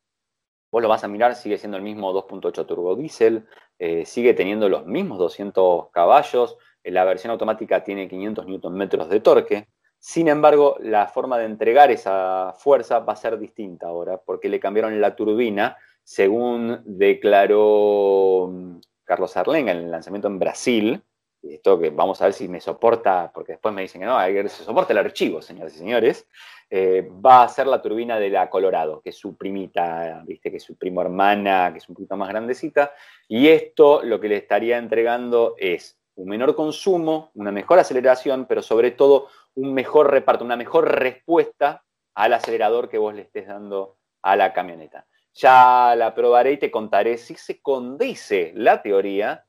vos 0.71 0.81
lo 0.83 0.87
vas 0.87 1.03
a 1.03 1.07
mirar, 1.07 1.35
sigue 1.35 1.57
siendo 1.57 1.77
el 1.77 1.83
mismo 1.83 2.13
2.8 2.13 2.65
turbo 2.67 2.95
diésel, 2.95 3.47
eh, 3.79 4.05
sigue 4.05 4.35
teniendo 4.35 4.69
los 4.69 4.85
mismos 4.85 5.17
200 5.17 5.89
caballos, 5.89 6.57
la 6.83 7.03
versión 7.05 7.31
automática 7.31 7.83
tiene 7.83 8.07
500 8.07 8.45
Nm 8.47 8.89
de 9.09 9.19
torque, 9.19 9.67
sin 10.03 10.29
embargo, 10.29 10.77
la 10.79 11.05
forma 11.05 11.37
de 11.37 11.45
entregar 11.45 11.91
esa 11.91 12.55
fuerza 12.57 12.97
va 12.99 13.13
a 13.13 13.15
ser 13.15 13.37
distinta 13.37 13.85
ahora, 13.85 14.17
porque 14.17 14.49
le 14.49 14.59
cambiaron 14.59 14.99
la 14.99 15.15
turbina, 15.15 15.77
según 16.03 16.81
declaró 16.85 18.49
mm, 18.51 18.79
Carlos 19.03 19.37
Arlenga 19.37 19.71
en 19.73 19.77
el 19.77 19.91
lanzamiento 19.91 20.27
en 20.27 20.39
Brasil. 20.39 21.03
Esto 21.43 21.79
que 21.79 21.91
vamos 21.91 22.19
a 22.19 22.25
ver 22.25 22.33
si 22.33 22.47
me 22.47 22.59
soporta, 22.59 23.31
porque 23.31 23.51
después 23.51 23.75
me 23.75 23.83
dicen 23.83 24.01
que 24.01 24.07
no, 24.07 24.19
se 24.49 24.63
soporta 24.63 24.91
el 24.93 24.97
archivo, 24.97 25.39
señores 25.39 25.75
y 25.75 25.77
señores. 25.77 26.27
Eh, 26.67 27.07
va 27.23 27.43
a 27.43 27.49
ser 27.49 27.67
la 27.67 27.79
turbina 27.79 28.17
de 28.17 28.31
la 28.31 28.49
Colorado, 28.49 29.01
que 29.01 29.11
es 29.11 29.17
su 29.17 29.37
primita, 29.37 30.23
viste, 30.25 30.49
que 30.49 30.57
es 30.57 30.63
su 30.63 30.77
primo 30.77 31.03
hermana, 31.03 31.69
que 31.71 31.77
es 31.77 31.87
un 31.87 31.93
poquito 31.93 32.17
más 32.17 32.29
grandecita. 32.29 32.91
Y 33.27 33.49
esto 33.49 34.01
lo 34.01 34.19
que 34.19 34.29
le 34.29 34.37
estaría 34.37 34.79
entregando 34.79 35.53
es 35.59 36.00
un 36.21 36.29
menor 36.29 36.55
consumo, 36.55 37.31
una 37.33 37.51
mejor 37.51 37.79
aceleración, 37.79 38.45
pero 38.45 38.61
sobre 38.61 38.91
todo 38.91 39.27
un 39.55 39.73
mejor 39.73 40.11
reparto, 40.11 40.45
una 40.45 40.55
mejor 40.55 40.99
respuesta 40.99 41.83
al 42.13 42.33
acelerador 42.33 42.89
que 42.89 42.99
vos 42.99 43.15
le 43.15 43.23
estés 43.23 43.47
dando 43.47 43.97
a 44.21 44.35
la 44.35 44.53
camioneta. 44.53 45.07
Ya 45.33 45.95
la 45.97 46.13
probaré 46.13 46.53
y 46.53 46.57
te 46.57 46.69
contaré 46.69 47.17
si 47.17 47.33
se 47.35 47.59
condice 47.59 48.51
la 48.55 48.83
teoría, 48.83 49.45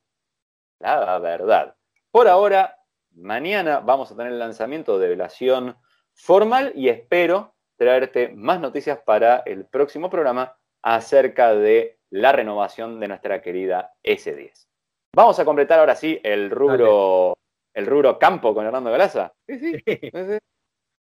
la 0.80 1.18
verdad. 1.18 1.76
Por 2.10 2.26
ahora, 2.26 2.78
mañana 3.10 3.80
vamos 3.80 4.10
a 4.10 4.16
tener 4.16 4.32
el 4.32 4.38
lanzamiento 4.38 4.98
de 4.98 5.08
velación 5.08 5.76
formal 6.14 6.72
y 6.74 6.88
espero 6.88 7.54
traerte 7.76 8.30
más 8.34 8.60
noticias 8.60 8.98
para 9.04 9.42
el 9.44 9.66
próximo 9.66 10.08
programa 10.08 10.56
acerca 10.80 11.54
de 11.54 11.98
la 12.08 12.32
renovación 12.32 12.98
de 12.98 13.08
nuestra 13.08 13.42
querida 13.42 13.92
S10. 14.02 14.71
Vamos 15.14 15.38
a 15.38 15.44
completar 15.44 15.78
ahora 15.78 15.94
sí 15.94 16.18
el 16.22 16.50
rubro, 16.50 17.36
el 17.74 17.86
rubro 17.86 18.18
campo 18.18 18.54
con 18.54 18.64
Hernando 18.64 18.90
Galaza. 18.90 19.34
Sí, 19.46 19.58
sí. 19.58 19.84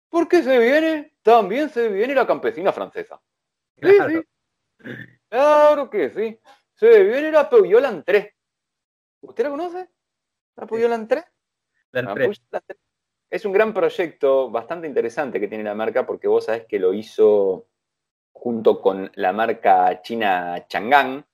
¿Por 0.10 0.28
qué 0.28 0.44
se 0.44 0.60
viene? 0.60 1.16
También 1.22 1.70
se 1.70 1.88
viene 1.88 2.14
la 2.14 2.28
campesina 2.28 2.74
francesa. 2.74 3.22
Sí, 3.82 3.98
sí. 4.10 4.22
Claro 5.30 5.90
que 5.90 6.10
sí. 6.10 6.38
Se 6.74 7.04
viene 7.04 7.32
la 7.32 7.50
Peugeot 7.50 8.04
3. 8.06 8.34
¿Usted 9.22 9.44
la 9.46 9.50
conoce? 9.50 9.90
¿La 10.58 10.68
Peugeot 10.68 11.08
3? 11.08 11.24
Es 13.30 13.46
un 13.46 13.54
gran 13.54 13.74
proyecto 13.74 14.52
bastante 14.52 14.86
interesante 14.86 15.40
que 15.40 15.48
tiene 15.48 15.64
la 15.64 15.76
marca 15.76 16.06
porque 16.06 16.28
vos 16.28 16.46
sabés 16.46 16.66
que 16.66 16.78
lo 16.78 16.94
hizo 16.94 17.68
junto 18.34 18.82
con 18.82 19.10
la 19.16 19.32
marca 19.32 20.02
china 20.02 20.68
Chang'an, 20.68 21.26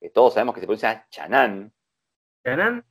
que 0.00 0.10
todos 0.10 0.34
sabemos 0.34 0.54
que 0.54 0.60
se 0.60 0.66
pronuncia 0.66 1.06
Chanan, 1.10 1.73
¿Chanan? 2.44 2.84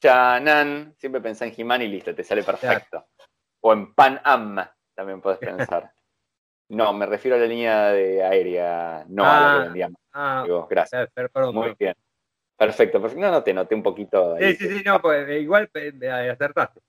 Chanan, 0.00 0.94
siempre 0.98 1.20
pensá 1.20 1.46
en 1.46 1.52
Jimán 1.52 1.82
y 1.82 1.88
listo, 1.88 2.14
te 2.14 2.22
sale 2.22 2.42
perfecto. 2.42 3.06
O 3.60 3.72
en 3.72 3.94
Pan 3.94 4.20
Am 4.24 4.58
también 4.94 5.20
puedes 5.20 5.38
pensar. 5.78 5.92
no, 6.68 6.92
me 6.92 7.06
refiero 7.06 7.36
a 7.36 7.40
la 7.40 7.46
línea 7.46 7.88
de 7.92 8.22
aérea, 8.22 9.04
no 9.08 9.24
a 9.24 9.26
la 9.26 9.40
que 9.40 9.44
ah, 9.44 9.64
vendíamos. 9.64 10.00
Ah, 10.12 10.46
gracias. 10.68 11.08
Muy 11.52 11.74
bien. 11.78 11.94
Perfecto, 12.56 13.00
perfecto. 13.00 13.24
No, 13.24 13.30
no 13.30 13.42
te 13.42 13.54
noté 13.54 13.74
un 13.74 13.82
poquito. 13.82 14.36
sí, 14.38 14.54
sí, 14.54 14.68
sí, 14.68 14.82
no, 14.84 15.00
pues 15.00 15.28
igual 15.40 15.70
acertaste. 16.30 16.80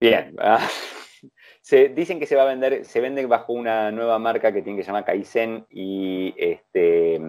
Bien. 0.00 0.34
Ah, 0.40 0.58
se, 1.60 1.88
dicen 1.90 2.18
que 2.18 2.26
se 2.26 2.34
va 2.34 2.42
a 2.42 2.46
vender, 2.46 2.84
se 2.84 3.00
vende 3.00 3.24
bajo 3.26 3.52
una 3.52 3.92
nueva 3.92 4.18
marca 4.18 4.52
que 4.52 4.62
tiene 4.62 4.78
que 4.78 4.82
se 4.82 4.88
llama 4.88 5.04
Kaizen 5.04 5.66
y 5.70 6.34
este 6.36 7.20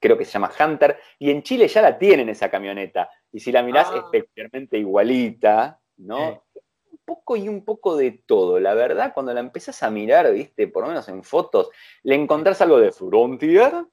creo 0.00 0.18
que 0.18 0.24
se 0.24 0.32
llama 0.32 0.50
Hunter, 0.58 0.98
y 1.18 1.30
en 1.30 1.42
Chile 1.42 1.68
ya 1.68 1.82
la 1.82 1.98
tienen 1.98 2.28
esa 2.28 2.50
camioneta. 2.50 3.10
Y 3.30 3.40
si 3.40 3.52
la 3.52 3.62
mirás, 3.62 3.88
es 4.12 4.24
ah. 4.24 4.76
igualita, 4.76 5.80
¿no? 5.98 6.44
Un 6.90 6.98
poco 7.04 7.36
y 7.36 7.48
un 7.48 7.64
poco 7.64 7.96
de 7.96 8.22
todo. 8.26 8.58
La 8.58 8.74
verdad, 8.74 9.12
cuando 9.12 9.32
la 9.32 9.40
empezás 9.40 9.82
a 9.82 9.90
mirar, 9.90 10.32
viste, 10.32 10.66
por 10.68 10.82
lo 10.82 10.88
menos 10.88 11.08
en 11.08 11.22
fotos, 11.22 11.70
le 12.02 12.14
encontrás 12.14 12.60
algo 12.60 12.80
de 12.80 12.90
Frontier, 12.90 13.84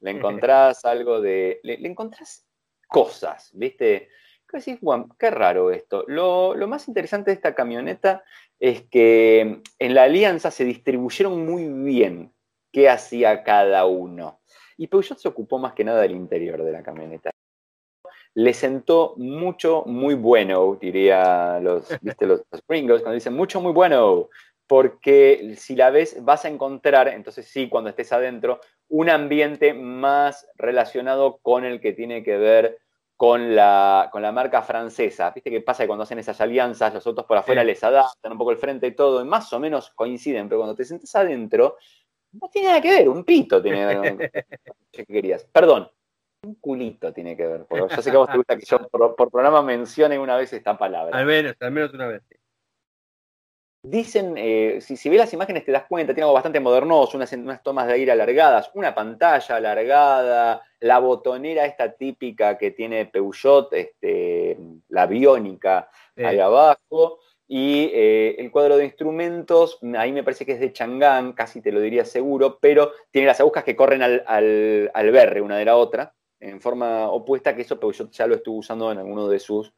le 0.00 0.10
encontrás 0.10 0.84
algo 0.84 1.20
de. 1.20 1.60
Le, 1.62 1.86
encontrás 1.86 2.46
cosas, 2.88 3.50
viste. 3.52 4.08
¿Qué 4.48 4.58
decís, 4.58 4.78
Juan? 4.80 5.08
Qué 5.18 5.30
raro 5.30 5.72
esto. 5.72 6.04
Lo, 6.06 6.54
lo 6.54 6.68
más 6.68 6.86
interesante 6.86 7.32
de 7.32 7.34
esta 7.34 7.56
camioneta 7.56 8.22
es 8.60 8.82
que 8.82 9.60
en 9.80 9.94
la 9.94 10.04
alianza 10.04 10.52
se 10.52 10.64
distribuyeron 10.64 11.44
muy 11.44 11.66
bien 11.66 12.32
qué 12.72 12.88
hacía 12.88 13.42
cada 13.42 13.86
uno. 13.86 14.40
Y 14.76 14.86
Peugeot 14.88 15.18
se 15.18 15.28
ocupó 15.28 15.58
más 15.58 15.72
que 15.72 15.84
nada 15.84 16.02
del 16.02 16.12
interior 16.12 16.62
de 16.62 16.72
la 16.72 16.82
camioneta. 16.82 17.30
Le 18.34 18.52
sentó 18.52 19.14
mucho, 19.16 19.84
muy 19.86 20.14
bueno, 20.14 20.76
diría 20.80 21.58
los, 21.60 21.88
¿viste? 22.02 22.26
los, 22.26 22.42
gringos, 22.68 23.00
cuando 23.00 23.14
dicen 23.14 23.34
mucho, 23.34 23.60
muy 23.60 23.72
bueno, 23.72 24.28
porque 24.66 25.54
si 25.56 25.76
la 25.76 25.90
ves 25.90 26.22
vas 26.22 26.44
a 26.44 26.48
encontrar, 26.48 27.08
entonces 27.08 27.46
sí, 27.46 27.68
cuando 27.68 27.90
estés 27.90 28.12
adentro, 28.12 28.60
un 28.88 29.08
ambiente 29.10 29.74
más 29.74 30.46
relacionado 30.56 31.38
con 31.38 31.64
el 31.64 31.80
que 31.80 31.92
tiene 31.92 32.22
que 32.22 32.36
ver 32.36 32.78
con 33.16 33.56
la, 33.56 34.10
con 34.12 34.20
la 34.20 34.30
marca 34.30 34.62
francesa. 34.62 35.30
¿Viste 35.30 35.50
qué 35.50 35.60
pasa 35.62 35.82
que 35.82 35.86
cuando 35.86 36.02
hacen 36.02 36.18
esas 36.18 36.40
alianzas, 36.40 36.92
los 36.92 37.06
autos 37.06 37.24
por 37.24 37.38
afuera 37.38 37.64
les 37.64 37.82
adaptan 37.82 38.32
un 38.32 38.38
poco 38.38 38.50
el 38.50 38.58
frente 38.58 38.86
y 38.88 38.94
todo, 38.94 39.22
y 39.22 39.24
más 39.24 39.50
o 39.52 39.58
menos 39.58 39.90
coinciden, 39.94 40.48
pero 40.48 40.60
cuando 40.60 40.74
te 40.74 40.84
sientes 40.84 41.14
adentro, 41.16 41.76
no 42.40 42.48
tiene 42.48 42.68
nada 42.68 42.80
que 42.80 42.90
ver, 42.90 43.08
un 43.08 43.24
pito 43.24 43.62
tiene 43.62 43.78
que 43.78 44.00
ver 44.00 44.32
que 44.92 45.06
querías. 45.06 45.44
Perdón, 45.44 45.90
un 46.42 46.54
culito 46.56 47.12
tiene 47.12 47.36
que 47.36 47.46
ver. 47.46 47.66
Porque 47.66 47.94
yo 47.94 48.02
sé 48.02 48.10
que 48.10 48.16
a 48.16 48.20
vos 48.20 48.30
te 48.30 48.36
gusta 48.36 48.56
que 48.56 48.64
yo 48.64 48.88
por, 48.88 49.30
programa 49.30 49.62
mencione 49.62 50.18
una 50.18 50.36
vez 50.36 50.52
esta 50.52 50.76
palabra. 50.78 51.16
Al 51.16 51.26
menos, 51.26 51.54
al 51.60 51.72
menos 51.72 51.92
una 51.92 52.06
vez. 52.06 52.22
Dicen, 53.82 54.34
eh, 54.36 54.78
si, 54.80 54.96
si 54.96 55.08
ves 55.08 55.18
las 55.20 55.32
imágenes 55.32 55.64
te 55.64 55.70
das 55.70 55.84
cuenta, 55.84 56.12
tiene 56.12 56.24
algo 56.24 56.34
bastante 56.34 56.58
modernoso, 56.58 57.16
unas, 57.16 57.32
unas 57.34 57.62
tomas 57.62 57.86
de 57.86 57.92
aire 57.92 58.10
alargadas, 58.10 58.68
una 58.74 58.92
pantalla 58.92 59.56
alargada, 59.56 60.62
la 60.80 60.98
botonera 60.98 61.64
esta 61.64 61.92
típica 61.92 62.58
que 62.58 62.72
tiene 62.72 63.06
Peugeot, 63.06 63.72
este, 63.74 64.58
la 64.88 65.06
biónica 65.06 65.88
ahí 66.16 66.40
abajo. 66.40 67.20
Y 67.48 67.90
eh, 67.92 68.34
el 68.38 68.50
cuadro 68.50 68.76
de 68.76 68.84
instrumentos, 68.84 69.78
ahí 69.96 70.10
me 70.10 70.24
parece 70.24 70.44
que 70.44 70.52
es 70.52 70.60
de 70.60 70.72
Chang'an, 70.72 71.32
casi 71.32 71.60
te 71.60 71.70
lo 71.70 71.80
diría 71.80 72.04
seguro, 72.04 72.58
pero 72.60 72.92
tiene 73.10 73.28
las 73.28 73.40
agujas 73.40 73.62
que 73.62 73.76
corren 73.76 74.02
al, 74.02 74.24
al, 74.26 75.10
berre 75.12 75.40
una 75.40 75.56
de 75.56 75.64
la 75.64 75.76
otra, 75.76 76.12
en 76.40 76.60
forma 76.60 77.08
opuesta, 77.08 77.54
que 77.54 77.62
eso 77.62 77.78
Peugeot 77.78 78.10
ya 78.10 78.26
lo 78.26 78.34
estuvo 78.34 78.58
usando 78.58 78.90
en 78.90 78.98
alguno 78.98 79.28
de 79.28 79.38
sus 79.38 79.72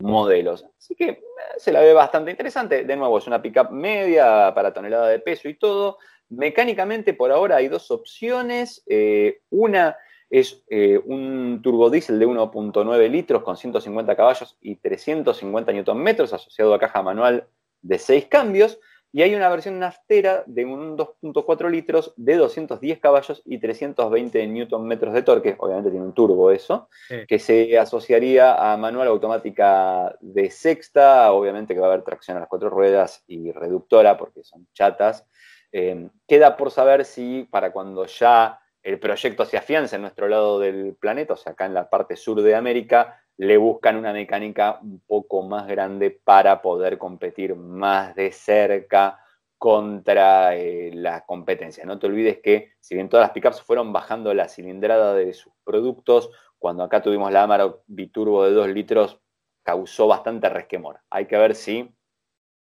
modelos. 0.00 0.66
Así 0.76 0.96
que 0.96 1.08
eh, 1.08 1.20
se 1.56 1.72
la 1.72 1.80
ve 1.80 1.92
bastante 1.92 2.32
interesante. 2.32 2.84
De 2.84 2.96
nuevo, 2.96 3.18
es 3.18 3.26
una 3.26 3.40
pickup 3.40 3.70
media 3.70 4.52
para 4.54 4.72
tonelada 4.72 5.08
de 5.08 5.20
peso 5.20 5.48
y 5.48 5.54
todo. 5.54 5.98
Mecánicamente, 6.28 7.14
por 7.14 7.30
ahora 7.30 7.56
hay 7.56 7.68
dos 7.68 7.90
opciones. 7.90 8.82
Eh, 8.86 9.42
una 9.50 9.96
es 10.32 10.64
eh, 10.70 10.98
un 11.04 11.60
turbodiesel 11.62 12.18
de 12.18 12.26
1.9 12.26 13.10
litros 13.10 13.42
con 13.42 13.58
150 13.58 14.16
caballos 14.16 14.56
y 14.62 14.76
350 14.76 15.72
Nm 15.72 16.08
asociado 16.22 16.72
a 16.72 16.78
caja 16.78 17.02
manual 17.02 17.46
de 17.82 17.98
6 17.98 18.26
cambios. 18.26 18.80
y 19.14 19.20
hay 19.20 19.34
una 19.34 19.50
versión 19.50 19.78
naftera 19.78 20.42
de 20.46 20.64
un 20.64 20.96
2.4 20.96 21.70
litros 21.70 22.14
de 22.16 22.36
210 22.36 22.98
caballos 22.98 23.42
y 23.44 23.58
320 23.58 24.46
newton 24.46 24.86
metros 24.86 25.12
de 25.12 25.20
torque, 25.20 25.54
obviamente 25.58 25.90
tiene 25.90 26.06
un 26.06 26.14
turbo 26.14 26.50
eso, 26.50 26.88
que 27.28 27.38
se 27.38 27.78
asociaría 27.78 28.54
a 28.54 28.78
manual 28.78 29.08
automática 29.08 30.16
de 30.22 30.50
sexta, 30.50 31.30
obviamente 31.30 31.74
que 31.74 31.80
va 31.80 31.88
a 31.88 31.92
haber 31.92 32.04
tracción 32.04 32.38
a 32.38 32.40
las 32.40 32.48
cuatro 32.48 32.70
ruedas 32.70 33.22
y 33.26 33.52
reductora 33.52 34.16
porque 34.16 34.44
son 34.44 34.66
chatas. 34.72 35.26
Eh, 35.72 36.08
queda 36.26 36.56
por 36.56 36.70
saber 36.70 37.04
si 37.04 37.46
para 37.50 37.70
cuando 37.70 38.06
ya 38.06 38.61
el 38.82 38.98
proyecto 38.98 39.44
se 39.44 39.56
afianza 39.56 39.96
en 39.96 40.02
nuestro 40.02 40.28
lado 40.28 40.58
del 40.58 40.94
planeta, 40.94 41.34
o 41.34 41.36
sea, 41.36 41.52
acá 41.52 41.66
en 41.66 41.74
la 41.74 41.88
parte 41.88 42.16
sur 42.16 42.42
de 42.42 42.54
América, 42.54 43.22
le 43.36 43.56
buscan 43.56 43.96
una 43.96 44.12
mecánica 44.12 44.78
un 44.82 45.00
poco 45.00 45.42
más 45.42 45.66
grande 45.66 46.10
para 46.10 46.60
poder 46.62 46.98
competir 46.98 47.54
más 47.54 48.14
de 48.14 48.32
cerca 48.32 49.18
contra 49.58 50.56
eh, 50.56 50.90
la 50.92 51.24
competencia. 51.24 51.84
No 51.84 51.98
te 51.98 52.06
olvides 52.06 52.40
que 52.42 52.72
si 52.80 52.94
bien 52.94 53.08
todas 53.08 53.24
las 53.24 53.32
pickups 53.32 53.62
fueron 53.62 53.92
bajando 53.92 54.34
la 54.34 54.48
cilindrada 54.48 55.14
de 55.14 55.32
sus 55.32 55.52
productos, 55.64 56.30
cuando 56.58 56.82
acá 56.84 57.02
tuvimos 57.02 57.32
la 57.32 57.44
Amarok 57.44 57.82
biturbo 57.86 58.44
de 58.44 58.52
2 58.52 58.68
litros, 58.68 59.20
causó 59.62 60.08
bastante 60.08 60.48
resquemor. 60.48 61.00
Hay 61.10 61.26
que 61.26 61.36
ver 61.36 61.54
si 61.54 61.94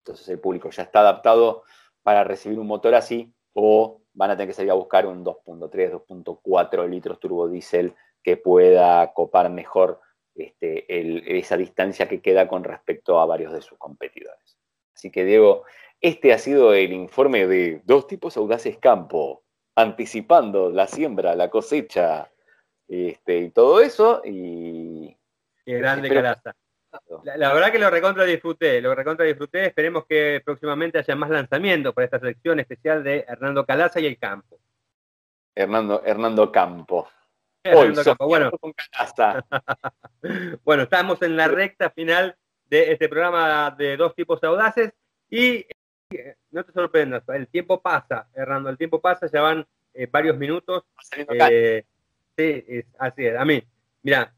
entonces 0.02 0.28
el 0.30 0.40
público 0.40 0.70
ya 0.70 0.84
está 0.84 1.02
adaptado 1.02 1.64
para 2.04 2.24
recibir 2.24 2.60
un 2.60 2.68
motor 2.68 2.96
así 2.96 3.34
o 3.54 4.01
van 4.14 4.32
a 4.32 4.36
tener 4.36 4.50
que 4.50 4.54
salir 4.54 4.72
a 4.72 4.76
buscar 4.76 5.06
un 5.06 5.24
2.3, 5.24 5.92
2.4 5.92 6.90
litros 6.90 7.20
turbo 7.20 7.48
diésel 7.48 7.96
que 8.24 8.38
pueda 8.38 9.14
copar 9.14 9.50
mejor 9.50 10.00
este, 10.36 10.86
esa 11.38 11.58
distancia 11.58 12.08
que 12.08 12.22
queda 12.22 12.48
con 12.48 12.64
respecto 12.64 13.20
a 13.20 13.26
varios 13.26 13.54
de 13.54 13.62
sus 13.62 13.78
competidores. 13.78 14.58
Así 14.96 15.12
que, 15.12 15.26
Diego, 15.26 15.64
este 16.00 16.34
ha 16.34 16.38
sido 16.38 16.74
el 16.74 16.94
informe 16.94 17.48
de 17.48 17.82
dos 17.86 18.08
tipos 18.08 18.38
audaces 18.38 18.78
campo, 18.78 19.44
anticipando 19.76 20.70
la 20.70 20.88
siembra, 20.88 21.36
la 21.36 21.50
cosecha 21.50 22.32
este, 22.88 23.38
y 23.38 23.50
todo 23.52 23.82
eso. 23.82 24.22
Y, 24.26 25.18
Qué 25.66 25.78
grande 25.78 26.10
calaza. 26.10 26.56
La, 27.24 27.54
verdad 27.54 27.72
que 27.72 27.80
lo 27.80 27.90
recontra 27.90 28.26
disfruté, 28.26 28.82
lo 28.82 28.94
recontra 28.94 29.26
disfruté. 29.26 29.68
Esperemos 29.68 30.06
que 30.06 30.42
próximamente 30.44 31.00
haya 31.00 31.16
más 31.16 31.30
lanzamientos 31.30 31.94
para 31.94 32.06
esta 32.06 32.20
sección 32.20 32.60
especial 32.60 33.04
de 33.04 33.26
Hernando 33.28 33.66
Calaza 33.66 34.00
y 34.00 34.08
el 34.08 34.18
campo. 34.18 34.60
Hernando, 35.56 36.04
Hernando 36.06 36.52
Campo. 36.52 37.10
Bueno. 37.64 38.02
bueno, 40.64 40.84
estamos 40.84 41.22
en 41.22 41.38
la 41.38 41.48
recta 41.48 41.90
final 41.92 42.36
de 42.70 42.92
este 42.92 43.08
programa 43.08 43.74
de 43.78 43.98
dos 43.98 44.16
tipos 44.16 44.44
audaces 44.44 44.94
y 45.30 45.66
eh, 46.10 46.36
no 46.52 46.64
te 46.64 46.72
sorprendas, 46.72 47.24
el 47.30 47.48
tiempo 47.48 47.82
pasa, 47.82 48.28
Hernando, 48.34 48.70
el 48.70 48.78
tiempo 48.78 49.00
pasa, 49.00 49.28
ya 49.32 49.42
van 49.42 49.66
eh, 49.94 50.08
varios 50.10 50.38
minutos. 50.38 50.84
Eh, 51.18 51.86
sí, 52.38 52.66
es, 52.68 52.86
así 52.98 53.26
es. 53.26 53.38
A 53.38 53.46
mí, 53.46 53.62
mira, 54.02 54.34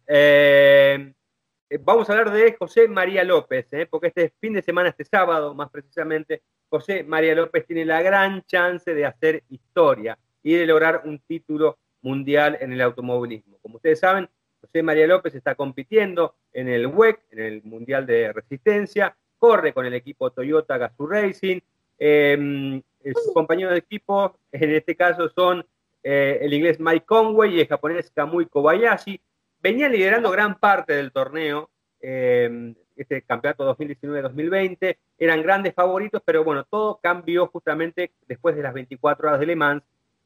vamos 1.82 2.10
a 2.10 2.14
hablar 2.14 2.32
de 2.32 2.56
José 2.58 2.88
María 2.88 3.24
López, 3.24 3.68
porque 3.90 4.08
este 4.08 4.34
fin 4.40 4.54
de 4.54 4.62
semana, 4.62 4.90
este 4.90 5.06
sábado 5.06 5.54
más 5.54 5.70
precisamente, 5.70 6.42
José 6.70 7.04
María 7.04 7.36
López 7.36 7.66
tiene 7.66 7.86
la 7.86 8.02
gran 8.02 8.44
chance 8.44 8.94
de 8.94 9.06
hacer 9.06 9.44
historia 9.50 10.18
y 10.42 10.54
de 10.56 10.66
lograr 10.66 11.04
un 11.06 11.20
título 11.20 11.78
mundial 12.02 12.58
en 12.62 12.74
el 12.74 12.82
automovilismo. 12.82 13.58
Como 13.62 13.78
ustedes 13.78 14.00
saben, 14.00 14.30
José 14.62 14.84
María 14.84 15.08
López 15.08 15.36
está 15.36 15.56
compitiendo 15.56 16.36
en 16.52 16.68
el 16.68 16.88
WEC, 16.88 17.20
en 17.32 17.40
el 17.40 17.64
Mundial 17.64 18.06
de 18.06 18.32
Resistencia, 18.34 19.16
corre 19.38 19.74
con 19.74 19.86
el 19.86 19.94
equipo 19.94 20.32
Toyota 20.32 20.78
Gazoo 20.78 21.08
Racing. 21.08 21.60
Em, 22.00 22.82
sus 23.04 23.34
compañeros 23.34 23.74
de 23.74 23.80
equipo, 23.80 24.38
en 24.52 24.72
este 24.72 24.96
caso, 24.96 25.30
son 25.30 25.66
eh, 26.02 26.40
el 26.42 26.54
inglés 26.54 26.80
Mike 26.80 27.06
Conway 27.06 27.56
y 27.56 27.62
el 27.62 27.68
japonés 27.68 28.10
Kamui 28.12 28.46
Kobayashi. 28.46 29.20
Venían 29.64 29.94
liderando 29.94 30.30
gran 30.30 30.60
parte 30.60 30.92
del 30.92 31.14
torneo, 31.14 31.70
em, 32.02 32.76
este 32.98 33.22
campeonato 33.22 33.64
2019-2020. 33.64 34.98
Eran 35.18 35.42
grandes 35.42 35.74
favoritos, 35.74 36.22
pero 36.26 36.44
bueno, 36.44 36.66
todo 36.66 37.00
cambió 37.02 37.48
justamente 37.48 38.12
después 38.28 38.58
de 38.58 38.62
las 38.62 38.74
24 38.74 39.30
horas 39.30 39.40
de 39.40 39.46
Le 39.46 39.56
Mans 39.56 39.84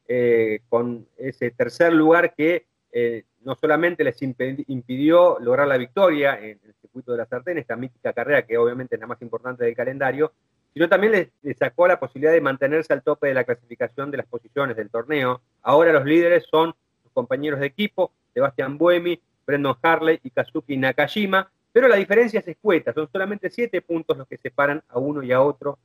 eh, 0.08 0.62
con 0.68 1.06
ese 1.16 1.52
tercer 1.52 1.92
lugar 1.92 2.34
que 2.34 2.66
eh, 2.90 3.26
no 3.42 3.54
solamente 3.54 4.02
les 4.02 4.20
impidió 4.20 5.38
lograr 5.38 5.68
la 5.68 5.76
victoria 5.76 6.36
en 6.36 6.58
el 6.64 6.74
circuito 6.80 7.12
de 7.12 7.18
la 7.18 7.26
sartén, 7.26 7.58
esta 7.58 7.76
mítica 7.76 8.12
carrera 8.12 8.44
que 8.44 8.58
obviamente 8.58 8.96
es 8.96 9.00
la 9.00 9.06
más 9.06 9.22
importante 9.22 9.64
del 9.64 9.76
calendario, 9.76 10.32
sino 10.74 10.88
también 10.88 11.30
les, 11.42 11.56
sacó 11.56 11.86
la 11.86 12.00
posibilidad 12.00 12.32
de 12.32 12.40
mantenerse 12.40 12.92
al 12.92 13.04
tope 13.04 13.28
de 13.28 13.34
la 13.34 13.44
clasificación 13.44 14.10
de 14.10 14.16
las 14.16 14.26
posiciones 14.26 14.76
del 14.76 14.90
torneo. 14.90 15.42
Ahora 15.62 15.92
los 15.92 16.04
líderes 16.04 16.44
son 16.50 16.74
sus 17.02 17.12
compañeros 17.12 17.60
de 17.60 17.66
equipo, 17.66 18.12
Sebastián 18.34 18.78
Buemi, 18.78 19.20
Brendan 19.48 19.76
Harley 19.80 20.20
y 20.22 20.28
Kazuki 20.28 20.76
Nakajima, 20.76 21.50
pero 21.72 21.88
la 21.88 21.96
diferencia 21.96 22.40
es 22.40 22.48
escueta, 22.48 22.92
son 22.92 23.08
solamente 23.10 23.48
siete 23.48 23.80
puntos 23.80 24.18
los 24.18 24.28
que 24.28 24.36
separan 24.36 24.82
a 24.88 24.98
uno 24.98 25.22
y 25.22 25.32
a 25.32 25.40
otro 25.40 25.78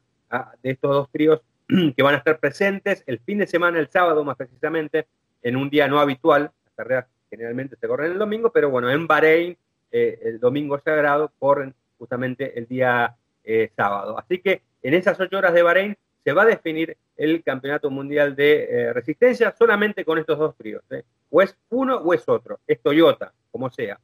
de 0.61 0.71
estos 0.71 0.91
dos 0.91 1.09
tríos 1.09 1.41
que 1.95 2.03
van 2.03 2.15
a 2.15 2.17
estar 2.17 2.39
presentes 2.39 3.03
el 3.07 3.19
fin 3.19 3.37
de 3.37 3.47
semana, 3.47 3.79
el 3.79 3.87
sábado 3.89 4.25
más 4.25 4.35
precisamente, 4.35 5.07
en 5.41 5.55
un 5.55 5.69
día 5.69 5.87
no 5.87 5.99
habitual. 5.99 6.51
Las 6.65 6.75
carreras 6.75 7.05
generalmente 7.29 7.77
se 7.79 7.87
corren 7.87 8.11
el 8.11 8.19
domingo, 8.19 8.51
pero 8.51 8.69
bueno, 8.69 8.89
en 8.91 9.07
Bahrein, 9.07 9.57
eh, 9.91 10.19
el 10.23 10.39
domingo 10.41 10.77
sagrado, 10.79 11.31
corren 11.39 11.73
justamente 11.97 12.59
el 12.59 12.67
día 12.67 13.15
eh, 13.45 13.71
sábado. 13.77 14.19
Así 14.19 14.39
que 14.39 14.61
en 14.81 14.93
esas 14.93 15.17
ocho 15.21 15.37
horas 15.37 15.53
de 15.53 15.63
Bahrein 15.63 15.97
se 16.23 16.33
va 16.33 16.43
a 16.43 16.47
definir 16.47 16.97
el 17.17 17.43
campeonato 17.43 17.89
mundial 17.89 18.35
de 18.35 18.63
eh, 18.63 18.93
resistencia 18.93 19.53
solamente 19.57 20.05
con 20.05 20.17
estos 20.17 20.37
dos 20.39 20.55
tríos. 20.55 20.83
O 21.29 21.41
es 21.41 21.57
uno 21.69 21.97
o 21.97 22.13
es 22.13 22.27
otro. 22.27 22.59
Es 22.65 22.81
Toyota, 22.81 23.33
como 23.51 23.69
sea. 23.69 23.99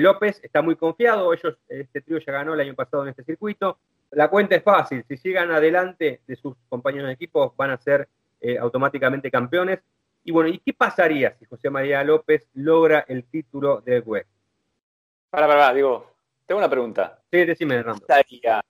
López 0.00 0.40
está 0.42 0.62
muy 0.62 0.76
confiado. 0.76 1.32
Ellos, 1.32 1.56
este 1.68 2.00
trío 2.00 2.18
ya 2.18 2.32
ganó 2.32 2.54
el 2.54 2.60
año 2.60 2.74
pasado 2.74 3.04
en 3.04 3.10
este 3.10 3.24
circuito 3.24 3.78
la 4.14 4.28
cuenta 4.28 4.54
es 4.54 4.62
fácil, 4.62 5.04
si 5.08 5.16
llegan 5.16 5.50
adelante 5.50 6.20
de 6.26 6.36
sus 6.36 6.54
compañeros 6.68 7.08
de 7.08 7.14
equipo 7.14 7.52
van 7.56 7.70
a 7.70 7.78
ser 7.78 8.08
eh, 8.40 8.58
automáticamente 8.58 9.30
campeones. 9.30 9.80
Y 10.24 10.32
bueno, 10.32 10.48
¿y 10.48 10.58
qué 10.58 10.72
pasaría 10.72 11.36
si 11.38 11.44
José 11.44 11.68
María 11.68 12.02
López 12.02 12.48
logra 12.54 13.04
el 13.08 13.24
título 13.24 13.80
del 13.80 14.02
WEC? 14.06 14.26
Para, 15.30 15.46
para, 15.46 15.74
digo, 15.74 16.14
tengo 16.46 16.60
una 16.60 16.70
pregunta. 16.70 17.20
Sí, 17.30 17.44
decime, 17.44 17.82
Rando. 17.82 18.00
¿Qué 18.00 18.06
pasaría 18.06 18.64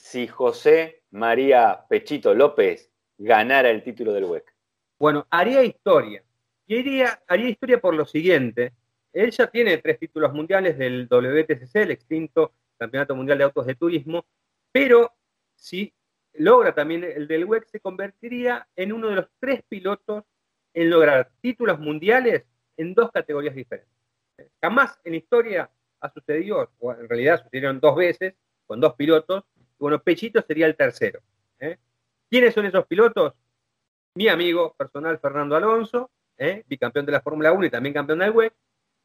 si 0.00 0.26
José 0.26 1.02
María 1.10 1.84
Pechito 1.86 2.34
López 2.34 2.90
ganara 3.18 3.68
el 3.68 3.82
título 3.82 4.14
del 4.14 4.24
WEC? 4.24 4.50
Bueno, 4.98 5.26
haría 5.30 5.62
historia. 5.62 6.24
Y 6.66 6.78
haría, 6.78 7.48
historia 7.48 7.80
por 7.80 7.94
lo 7.94 8.06
siguiente. 8.06 8.72
Él 9.12 9.30
ya 9.30 9.48
tiene 9.48 9.76
tres 9.76 9.98
títulos 9.98 10.32
mundiales 10.32 10.78
del 10.78 11.06
WTCC, 11.06 11.76
el 11.76 11.90
extinto 11.90 12.54
Campeonato 12.78 13.14
Mundial 13.14 13.38
de 13.38 13.44
Autos 13.44 13.66
de 13.66 13.74
Turismo, 13.74 14.24
pero 14.72 15.12
si 15.54 15.92
logra 16.32 16.74
también 16.74 17.04
el 17.04 17.28
del 17.28 17.44
WEC, 17.44 17.66
se 17.66 17.80
convertiría 17.80 18.66
en 18.76 18.92
uno 18.92 19.08
de 19.08 19.16
los 19.16 19.26
tres 19.38 19.62
pilotos 19.68 20.24
en 20.72 20.88
lograr 20.88 21.30
títulos 21.42 21.78
mundiales 21.78 22.46
en 22.78 22.94
dos 22.94 23.12
categorías 23.12 23.54
diferentes. 23.54 23.94
Jamás 24.62 24.98
en 25.04 25.12
la 25.12 25.18
historia 25.18 25.70
ha 26.00 26.10
sucedido, 26.10 26.70
o 26.78 26.92
en 26.92 27.06
realidad 27.06 27.42
sucedieron 27.42 27.80
dos 27.80 27.96
veces, 27.96 28.34
con 28.66 28.80
dos 28.80 28.94
pilotos, 28.94 29.44
bueno, 29.80 30.00
Pechito 30.02 30.42
sería 30.42 30.66
el 30.66 30.76
tercero. 30.76 31.20
¿eh? 31.58 31.78
¿Quiénes 32.28 32.54
son 32.54 32.66
esos 32.66 32.86
pilotos? 32.86 33.34
Mi 34.14 34.28
amigo 34.28 34.74
personal 34.74 35.18
Fernando 35.18 35.56
Alonso, 35.56 36.10
¿eh? 36.36 36.64
bicampeón 36.66 37.06
de 37.06 37.12
la 37.12 37.20
Fórmula 37.20 37.52
1 37.52 37.66
y 37.66 37.70
también 37.70 37.94
campeón 37.94 38.18
del 38.20 38.30
WEC, 38.30 38.52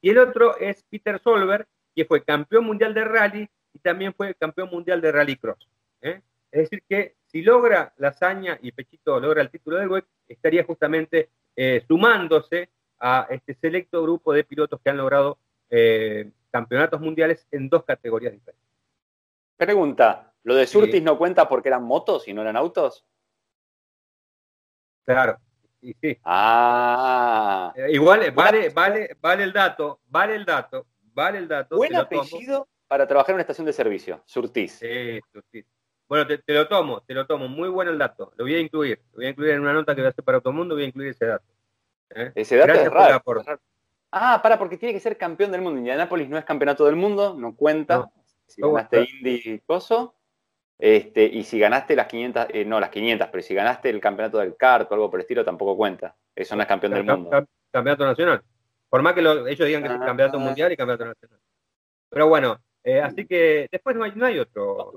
y 0.02 0.10
el 0.10 0.18
otro 0.18 0.58
es 0.58 0.84
Peter 0.84 1.20
Solberg, 1.20 1.68
que 1.96 2.06
fue 2.06 2.24
campeón 2.24 2.66
mundial 2.66 2.94
de 2.94 3.06
rally 3.06 3.50
y 3.74 3.80
también 3.80 4.14
fue 4.14 4.36
campeón 4.36 4.70
mundial 4.70 5.02
de 5.02 5.12
rallycross. 5.12 5.68
¿eh? 6.02 6.22
Es 6.52 6.64
decir, 6.64 6.84
que 6.88 7.16
si 7.28 7.42
logra 7.42 7.94
la 7.98 8.10
hazaña 8.10 8.60
y 8.62 8.72
Pechito 8.72 9.20
logra 9.20 9.42
el 9.42 9.50
título 9.50 9.78
del 9.78 9.90
WEC, 9.90 10.06
estaría 10.28 10.64
justamente 10.64 11.30
eh, 11.56 11.84
sumándose 11.88 12.70
a 13.00 13.28
este 13.30 13.56
selecto 13.56 14.04
grupo 14.04 14.34
de 14.34 14.44
pilotos 14.44 14.80
que 14.82 14.90
han 14.90 14.98
logrado 14.98 15.38
eh, 15.70 16.30
campeonatos 16.52 17.02
mundiales 17.02 17.48
en 17.52 17.70
dos 17.70 17.84
categorías 17.84 18.34
diferentes. 18.34 18.66
Pregunta, 19.58 20.34
¿lo 20.46 20.56
de 20.56 20.66
Surtis 20.66 21.04
no 21.04 21.18
cuenta 21.18 21.50
porque 21.50 21.68
eran 21.68 21.84
motos 21.84 22.28
y 22.28 22.34
no 22.34 22.42
eran 22.42 22.56
autos? 22.56 23.06
Claro, 25.04 25.38
sí. 25.82 26.18
Ah. 26.24 27.74
igual, 27.90 28.32
vale, 28.32 28.70
vale, 28.70 29.18
vale 29.20 29.44
el 29.44 29.52
dato, 29.52 30.00
vale 30.08 30.36
el 30.36 30.46
dato, 30.46 30.88
vale 31.14 31.40
el 31.40 31.48
dato. 31.48 31.76
Buen 31.76 31.96
apellido 31.96 32.68
para 32.88 33.06
trabajar 33.06 33.32
en 33.32 33.36
una 33.36 33.42
estación 33.42 33.66
de 33.66 33.74
servicio, 33.74 34.24
Surtis. 34.26 34.80
Sí, 34.80 35.20
Surtis. 35.32 35.66
Bueno, 36.08 36.28
te, 36.28 36.54
lo 36.54 36.68
tomo, 36.68 37.02
te 37.02 37.14
lo 37.14 37.26
tomo. 37.26 37.48
Muy 37.48 37.70
bueno 37.70 37.92
el 37.92 37.98
dato. 37.98 38.32
Lo 38.36 38.46
voy 38.46 38.56
a 38.56 38.60
incluir. 38.60 39.02
Lo 39.12 39.18
voy 39.18 39.26
a 39.26 39.30
incluir 39.30 39.52
en 39.52 39.62
una 39.62 39.74
nota 39.74 39.96
que 39.96 40.02
voy 40.02 40.08
a 40.08 40.10
hacer 40.10 40.24
para 40.24 40.40
todo 40.40 40.52
el 40.52 40.58
mundo. 40.58 40.76
Voy 40.76 40.84
a 40.84 40.88
incluir 40.88 41.10
ese 41.10 41.26
dato. 41.26 41.46
¿eh? 42.12 42.32
Ese 42.36 42.58
dato 42.58 42.74
es 42.74 42.92
raro. 42.92 43.24
Ah, 44.12 44.40
para, 44.42 44.58
porque 44.58 44.78
tiene 44.78 44.94
que 44.94 45.00
ser 45.00 45.18
campeón 45.18 45.52
del 45.52 45.62
mundo. 45.62 45.80
Indianápolis 45.80 46.30
no 46.30 46.38
es 46.38 46.46
campeonato 46.46 46.86
del 46.86 46.96
mundo, 46.96 47.36
no 47.38 47.56
cuenta. 47.56 48.12
si 48.46 48.62
ganaste 48.62 49.08
Indy 49.10 49.60
Coso. 49.66 50.16
Este, 50.78 51.24
y 51.24 51.44
si 51.44 51.58
ganaste 51.58 51.96
las 51.96 52.08
500, 52.08 52.48
eh, 52.50 52.66
no 52.66 52.80
las 52.80 52.90
500, 52.90 53.30
pero 53.32 53.42
si 53.42 53.54
ganaste 53.54 53.90
el 53.90 54.02
campeonato 54.02 54.40
del 54.40 54.58
kart 54.58 54.92
o 54.92 54.94
algo 54.94 55.10
por 55.10 55.20
el 55.20 55.24
estilo, 55.24 55.46
tampoco 55.46 55.78
cuenta. 55.78 56.16
Eso 56.36 56.56
no 56.56 56.62
es 56.62 56.68
campeón 56.68 56.94
del 56.94 57.06
mundo. 57.06 57.48
Campeonato 57.72 58.06
nacional. 58.06 58.44
Por 58.90 59.02
más 59.02 59.14
que 59.14 59.22
ellos 59.22 59.68
digan 59.68 59.84
que 59.84 59.90
es 59.90 60.00
campeonato 60.00 60.38
ah. 60.38 60.42
mundial 60.42 60.72
y 60.72 60.78
campeonato 60.78 61.06
nacional. 61.06 61.40
Pero 62.10 62.28
bueno, 62.28 62.60
eh, 62.84 63.02
así 63.02 63.26
que 63.26 63.68
después 63.72 63.96
no 63.96 64.04
hay, 64.04 64.14
no 64.16 64.26
hay 64.26 64.40
otro. 64.40 64.94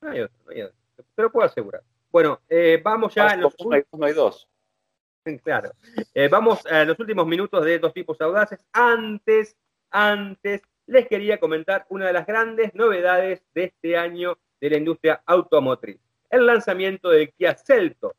No 0.00 0.10
hay 0.10 0.20
otro, 0.20 0.36
no 0.44 0.52
hay 0.52 0.62
otro. 0.62 0.76
Te 1.14 1.22
lo 1.22 1.30
puedo 1.30 1.46
asegurar. 1.46 1.82
Bueno, 2.10 2.40
eh, 2.48 2.80
vamos 2.82 3.14
ya. 3.14 3.34
En 3.34 3.40
los 3.40 3.54
no, 3.62 3.72
hay, 3.72 3.84
no 3.92 4.06
hay 4.06 4.12
dos. 4.12 4.48
Claro. 5.42 5.72
Eh, 6.14 6.28
vamos 6.28 6.64
a 6.66 6.84
los 6.84 6.96
últimos 7.00 7.26
minutos 7.26 7.64
de 7.64 7.80
dos 7.80 7.92
tipos 7.92 8.20
audaces. 8.20 8.64
Antes, 8.72 9.56
antes, 9.90 10.62
les 10.86 11.08
quería 11.08 11.40
comentar 11.40 11.84
una 11.88 12.06
de 12.06 12.12
las 12.12 12.26
grandes 12.26 12.72
novedades 12.76 13.42
de 13.52 13.64
este 13.64 13.96
año 13.96 14.38
de 14.60 14.70
la 14.70 14.76
industria 14.76 15.22
automotriz. 15.26 15.98
El 16.30 16.46
lanzamiento 16.46 17.10
del 17.10 17.32
Kia 17.32 17.54
Celtos, 17.56 18.12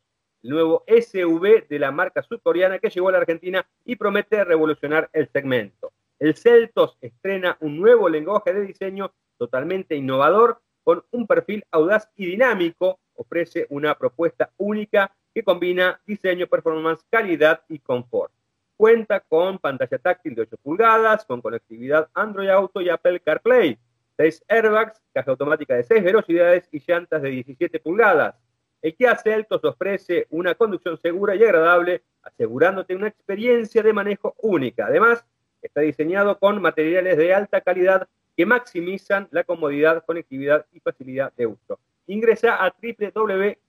el 0.44 0.52
nuevo 0.52 0.84
SUV 0.88 1.68
de 1.68 1.80
la 1.80 1.92
marca 1.92 2.22
surcoreana 2.22 2.80
que 2.80 2.90
llegó 2.90 3.10
a 3.10 3.14
la 3.14 3.18
Argentina 3.20 3.66
y 3.86 3.96
promete 3.96 4.44
revolucionar 4.44 5.10
el 5.14 5.28
segmento. 5.30 5.92
El 6.20 6.36
Celtos 6.36 6.98
estrena 7.02 7.58
un 7.60 7.80
nuevo 7.80 8.10
lenguaje 8.10 8.54
de 8.54 8.62
diseño 8.66 9.12
totalmente 9.38 9.96
innovador 9.96 10.62
con 10.84 11.04
un 11.12 11.28
perfil 11.28 11.64
audaz 11.72 12.10
y 12.16 12.26
dinámico. 12.26 13.00
Ofrece 13.16 13.68
una 13.70 13.96
propuesta 13.96 14.52
única 14.58 15.14
que 15.34 15.44
combina 15.44 16.00
diseño, 16.06 16.48
performance, 16.48 17.04
calidad 17.10 17.62
y 17.68 17.80
confort. 17.80 18.32
Cuenta 18.76 19.20
con 19.20 19.60
pantalla 19.60 19.98
táctil 19.98 20.34
de 20.36 20.44
8 20.44 20.58
pulgadas, 20.58 21.26
con 21.26 21.42
conectividad 21.42 22.10
Android 22.14 22.50
Auto 22.50 22.80
y 22.82 22.90
Apple 22.90 23.20
CarPlay, 23.20 23.78
6 24.18 24.44
airbags, 24.48 25.02
caja 25.14 25.32
automática 25.32 25.76
de 25.76 25.84
6 25.84 26.04
velocidades 26.04 26.68
y 26.72 26.82
llantas 26.86 27.22
de 27.22 27.30
17 27.30 27.80
pulgadas. 27.80 28.36
El 28.82 28.96
Kia 28.96 29.16
Celtos 29.16 29.64
ofrece 29.64 30.28
una 30.30 30.56
conducción 30.56 30.98
segura 31.00 31.36
y 31.36 31.44
agradable, 31.44 32.04
asegurándote 32.24 32.96
una 32.96 33.08
experiencia 33.08 33.82
de 33.82 33.94
manejo 33.94 34.36
única. 34.40 34.88
Además, 34.88 35.24
está 35.62 35.82
diseñado 35.82 36.38
con 36.40 36.62
materiales 36.62 37.18
de 37.18 37.34
alta 37.34 37.62
calidad 37.62 38.08
que 38.36 38.46
maximizan 38.46 39.28
la 39.32 39.44
comodidad, 39.44 40.06
conectividad 40.06 40.66
y 40.72 40.80
facilidad 40.80 41.34
de 41.36 41.48
uso. 41.48 41.80
Ingresa 42.06 42.64
a 42.64 42.72
www.kia.com.ar 42.82 43.66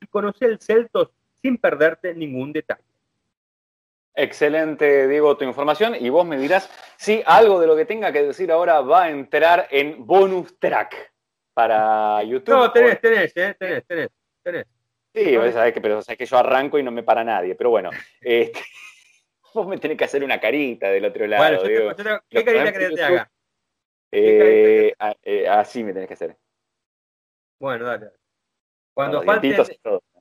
y 0.00 0.06
conoce 0.06 0.46
el 0.46 0.58
Celtos 0.58 1.10
sin 1.42 1.58
perderte 1.58 2.14
ningún 2.14 2.52
detalle. 2.52 2.95
Excelente, 4.18 5.06
Diego, 5.08 5.36
tu 5.36 5.44
información. 5.44 5.94
Y 5.94 6.08
vos 6.08 6.26
me 6.26 6.38
dirás 6.38 6.70
si 6.96 7.22
algo 7.26 7.60
de 7.60 7.66
lo 7.66 7.76
que 7.76 7.84
tenga 7.84 8.10
que 8.12 8.22
decir 8.22 8.50
ahora 8.50 8.80
va 8.80 9.04
a 9.04 9.10
entrar 9.10 9.68
en 9.70 10.06
bonus 10.06 10.58
track 10.58 11.12
para 11.52 12.22
YouTube. 12.22 12.54
No, 12.54 12.72
tenés, 12.72 12.98
tenés, 12.98 13.36
eh, 13.36 13.54
tenés, 13.58 13.86
tenés, 13.86 14.08
tenés. 14.42 14.66
Sí, 15.14 15.34
sabés 15.52 15.74
que, 15.74 15.80
pero 15.82 16.00
sabés 16.00 16.18
que 16.18 16.26
yo 16.26 16.38
arranco 16.38 16.78
y 16.78 16.82
no 16.82 16.90
me 16.90 17.02
para 17.02 17.24
nadie. 17.24 17.54
Pero 17.54 17.68
bueno, 17.70 17.90
este, 18.22 18.60
vos 19.52 19.66
me 19.66 19.76
tenés 19.76 19.98
que 19.98 20.04
hacer 20.04 20.24
una 20.24 20.40
carita 20.40 20.88
del 20.88 21.04
otro 21.04 21.26
lado. 21.26 21.62
Bueno, 21.62 22.22
¿Qué 22.30 22.44
carita 22.44 22.72
querés 22.72 22.88
que 22.90 22.96
te 22.96 23.02
haga? 23.02 23.30
Eh, 24.12 24.94
eh, 25.22 25.48
así 25.48 25.84
me 25.84 25.92
tenés 25.92 26.08
que 26.08 26.14
hacer. 26.14 26.36
Bueno, 27.60 27.84
dale. 27.84 28.12
Cuando 28.94 29.22
falten, 29.22 29.56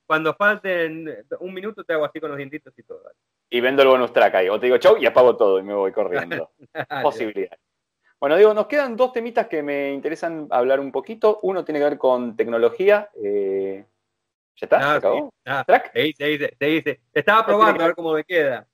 cuando 0.05 0.33
falten 0.33 1.25
un 1.39 1.53
minuto 1.53 1.85
te 1.85 1.93
hago 1.93 2.03
así 2.03 2.19
con 2.19 2.29
los 2.29 2.37
dientitos 2.37 2.77
y 2.77 2.83
todo. 2.83 3.09
Y 3.56 3.62
vendo 3.62 3.84
el 3.84 3.88
bonus 3.88 4.12
track 4.12 4.36
ahí. 4.36 4.49
O 4.49 4.60
te 4.60 4.66
digo 4.66 4.78
chau 4.80 4.97
y 4.97 5.06
apago 5.06 5.38
todo 5.38 5.60
y 5.60 5.64
me 5.64 5.74
voy 5.74 5.93
corriendo. 5.93 6.51
Posibilidad. 7.01 7.58
Bueno, 8.20 8.36
digo, 8.36 8.53
nos 8.53 8.68
quedan 8.68 8.97
dos 8.97 9.14
temitas 9.14 9.47
que 9.47 9.64
me 9.64 9.93
interesan 9.93 10.47
hablar 10.51 10.82
un 10.82 10.91
poquito. 10.91 11.39
Uno 11.41 11.64
tiene 11.64 11.80
que 11.80 11.86
ver 11.86 11.97
con 11.97 12.36
tecnología. 12.36 13.10
Eh, 13.24 13.86
¿Ya 14.58 14.66
está? 14.66 14.80
¿Se 14.80 14.86
ah, 14.86 14.95
acabó? 14.95 15.34
Ah, 15.45 15.64
¿Track? 15.66 15.93
Te 15.93 16.01
dice, 16.01 16.53
te 16.60 16.66
dice. 16.66 17.01
Te 17.14 17.20
estaba 17.22 17.45
probando 17.45 17.82
a 17.82 17.88
ver 17.88 17.95
cómo 17.95 18.12
me 18.12 18.26
queda. 18.26 18.68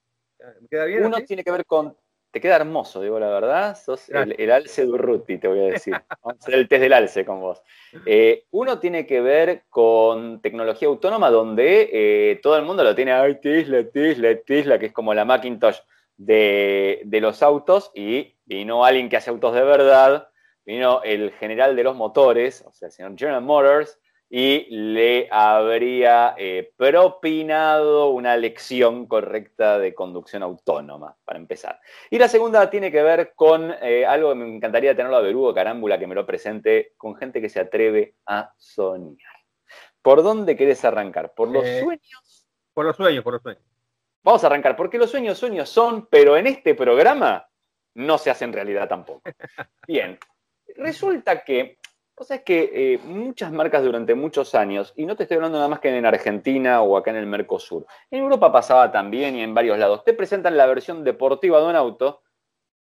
¿Me 0.59 0.67
queda 0.67 0.85
bien? 0.85 1.05
Uno 1.05 1.21
tiene 1.25 1.43
que 1.43 1.51
ver 1.51 1.63
con 1.63 1.95
te 2.31 2.39
queda 2.39 2.55
hermoso, 2.55 3.01
digo 3.01 3.19
la 3.19 3.29
verdad. 3.29 3.77
Sos 3.77 4.09
el, 4.09 4.51
alce 4.51 4.85
Durruti, 4.85 5.37
te 5.37 5.47
voy 5.47 5.59
a 5.59 5.63
decir. 5.63 5.93
Vamos 6.23 6.39
a 6.39 6.39
hacer 6.39 6.53
el 6.55 6.67
test 6.67 6.81
del 6.81 6.93
alce 6.93 7.25
con 7.25 7.41
vos. 7.41 7.61
Eh, 8.05 8.45
uno 8.51 8.79
tiene 8.79 9.05
que 9.05 9.21
ver 9.21 9.63
con 9.69 10.41
tecnología 10.41 10.87
autónoma, 10.87 11.29
donde 11.29 11.89
eh, 11.91 12.39
todo 12.41 12.57
el 12.57 12.63
mundo 12.63 12.83
lo 12.83 12.95
tiene, 12.95 13.11
ay, 13.11 13.39
Tesla, 13.41 13.83
Tesla, 13.83 14.35
Tesla, 14.45 14.79
que 14.79 14.87
es 14.87 14.93
como 14.93 15.13
la 15.13 15.25
Macintosh 15.25 15.79
de, 16.15 17.01
de 17.03 17.21
los 17.21 17.43
autos, 17.43 17.91
y 17.93 18.35
vino 18.45 18.85
alguien 18.85 19.09
que 19.09 19.17
hace 19.17 19.29
autos 19.29 19.53
de 19.53 19.63
verdad, 19.63 20.29
vino 20.65 21.03
el 21.03 21.31
general 21.31 21.75
de 21.75 21.83
los 21.83 21.95
motores, 21.95 22.63
o 22.65 22.71
sea, 22.71 22.87
el 22.87 22.91
señor 22.93 23.17
General 23.17 23.41
Motors, 23.41 23.99
y 24.33 24.65
le 24.69 25.27
habría 25.29 26.35
eh, 26.37 26.71
propinado 26.77 28.11
una 28.11 28.37
lección 28.37 29.05
correcta 29.05 29.77
de 29.77 29.93
conducción 29.93 30.41
autónoma, 30.41 31.17
para 31.25 31.37
empezar. 31.37 31.81
Y 32.09 32.17
la 32.17 32.29
segunda 32.29 32.69
tiene 32.69 32.93
que 32.93 33.03
ver 33.03 33.33
con 33.35 33.75
eh, 33.81 34.05
algo 34.05 34.29
que 34.29 34.35
me 34.35 34.55
encantaría 34.55 34.95
tenerlo 34.95 35.17
a 35.17 35.21
Berugo 35.21 35.53
Carámbula, 35.53 35.99
que 35.99 36.07
me 36.07 36.15
lo 36.15 36.25
presente, 36.25 36.93
con 36.95 37.13
gente 37.17 37.41
que 37.41 37.49
se 37.49 37.59
atreve 37.59 38.15
a 38.25 38.53
soñar. 38.57 39.35
¿Por 40.01 40.23
dónde 40.23 40.55
querés 40.55 40.85
arrancar? 40.85 41.33
¿Por 41.33 41.49
los 41.49 41.65
eh, 41.65 41.81
sueños? 41.81 42.47
Por 42.73 42.85
los 42.85 42.95
sueños, 42.95 43.25
por 43.25 43.33
los 43.33 43.41
sueños. 43.41 43.63
Vamos 44.23 44.45
a 44.45 44.47
arrancar, 44.47 44.77
porque 44.77 44.97
los 44.97 45.11
sueños 45.11 45.37
sueños 45.37 45.67
son, 45.67 46.07
pero 46.09 46.37
en 46.37 46.47
este 46.47 46.73
programa 46.73 47.49
no 47.95 48.17
se 48.17 48.31
hacen 48.31 48.53
realidad 48.53 48.87
tampoco. 48.87 49.23
Bien, 49.85 50.17
resulta 50.77 51.43
que 51.43 51.79
sea, 52.19 52.37
es 52.37 52.43
que 52.43 52.71
eh, 52.73 52.99
muchas 53.05 53.51
marcas 53.51 53.83
durante 53.83 54.15
muchos 54.15 54.53
años, 54.55 54.93
y 54.95 55.05
no 55.05 55.15
te 55.15 55.23
estoy 55.23 55.35
hablando 55.35 55.57
nada 55.57 55.69
más 55.69 55.79
que 55.79 55.95
en 55.95 56.05
Argentina 56.05 56.81
o 56.81 56.97
acá 56.97 57.11
en 57.11 57.17
el 57.17 57.25
Mercosur, 57.25 57.85
en 58.09 58.19
Europa 58.19 58.51
pasaba 58.51 58.91
también 58.91 59.35
y 59.35 59.41
en 59.41 59.53
varios 59.53 59.77
lados, 59.77 60.03
te 60.03 60.13
presentan 60.13 60.57
la 60.57 60.65
versión 60.65 61.03
deportiva 61.03 61.59
de 61.59 61.67
un 61.67 61.75
auto, 61.75 62.21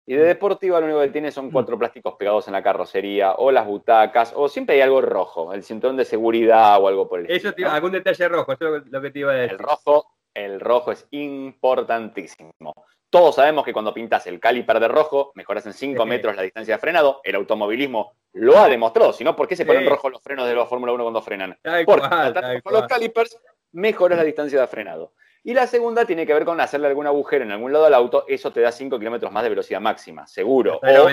y 0.06 0.14
de 0.14 0.24
mm. 0.24 0.26
deportiva 0.26 0.80
lo 0.80 0.86
único 0.86 1.00
que 1.02 1.08
tiene 1.08 1.30
son 1.30 1.46
mm. 1.46 1.50
cuatro 1.50 1.78
plásticos 1.78 2.14
pegados 2.14 2.46
en 2.46 2.54
la 2.54 2.62
carrocería, 2.62 3.32
o 3.34 3.50
las 3.52 3.66
butacas, 3.66 4.32
o 4.34 4.48
siempre 4.48 4.76
hay 4.76 4.80
algo 4.80 5.02
rojo, 5.02 5.52
el 5.52 5.62
cinturón 5.62 5.98
de 5.98 6.06
seguridad 6.06 6.82
o 6.82 6.88
algo 6.88 7.08
por 7.08 7.20
el 7.20 7.30
estilo. 7.30 7.54
Eso, 7.56 7.70
algún 7.70 7.92
detalle 7.92 8.28
rojo, 8.28 8.52
eso 8.52 8.76
es 8.76 8.86
lo 8.86 9.02
que 9.02 9.10
te 9.10 9.18
iba 9.18 9.32
a 9.32 9.34
decir. 9.34 9.52
El 9.52 9.58
rojo, 9.58 10.06
el 10.38 10.60
rojo 10.60 10.92
es 10.92 11.06
importantísimo. 11.10 12.52
Todos 13.10 13.36
sabemos 13.36 13.64
que 13.64 13.72
cuando 13.72 13.94
pintas 13.94 14.26
el 14.26 14.38
caliper 14.38 14.80
de 14.80 14.88
rojo, 14.88 15.32
mejoras 15.34 15.64
en 15.66 15.72
5 15.72 16.04
metros 16.04 16.36
la 16.36 16.42
distancia 16.42 16.74
de 16.74 16.80
frenado. 16.80 17.20
El 17.24 17.36
automovilismo 17.36 18.12
lo 18.34 18.58
ha 18.58 18.68
demostrado. 18.68 19.12
Si 19.12 19.24
no, 19.24 19.34
¿por 19.34 19.48
qué 19.48 19.56
se 19.56 19.64
ponen 19.64 19.88
rojos 19.88 20.12
los 20.12 20.22
frenos 20.22 20.46
de 20.46 20.54
la 20.54 20.66
Fórmula 20.66 20.92
1 20.92 21.04
cuando 21.04 21.22
frenan? 21.22 21.58
Porque 21.86 22.60
con 22.62 22.72
los 22.74 22.86
calipers 22.86 23.38
mejoras 23.72 24.18
la 24.18 24.24
distancia 24.24 24.60
de 24.60 24.66
frenado. 24.66 25.14
Y 25.42 25.54
la 25.54 25.66
segunda 25.66 26.04
tiene 26.04 26.26
que 26.26 26.34
ver 26.34 26.44
con 26.44 26.60
hacerle 26.60 26.88
algún 26.88 27.06
agujero 27.06 27.44
en 27.44 27.52
algún 27.52 27.72
lado 27.72 27.86
del 27.86 27.94
auto. 27.94 28.26
Eso 28.28 28.52
te 28.52 28.60
da 28.60 28.70
5 28.70 28.98
kilómetros 28.98 29.32
más 29.32 29.42
de 29.42 29.48
velocidad 29.48 29.80
máxima, 29.80 30.26
seguro. 30.26 30.78
O, 30.82 31.08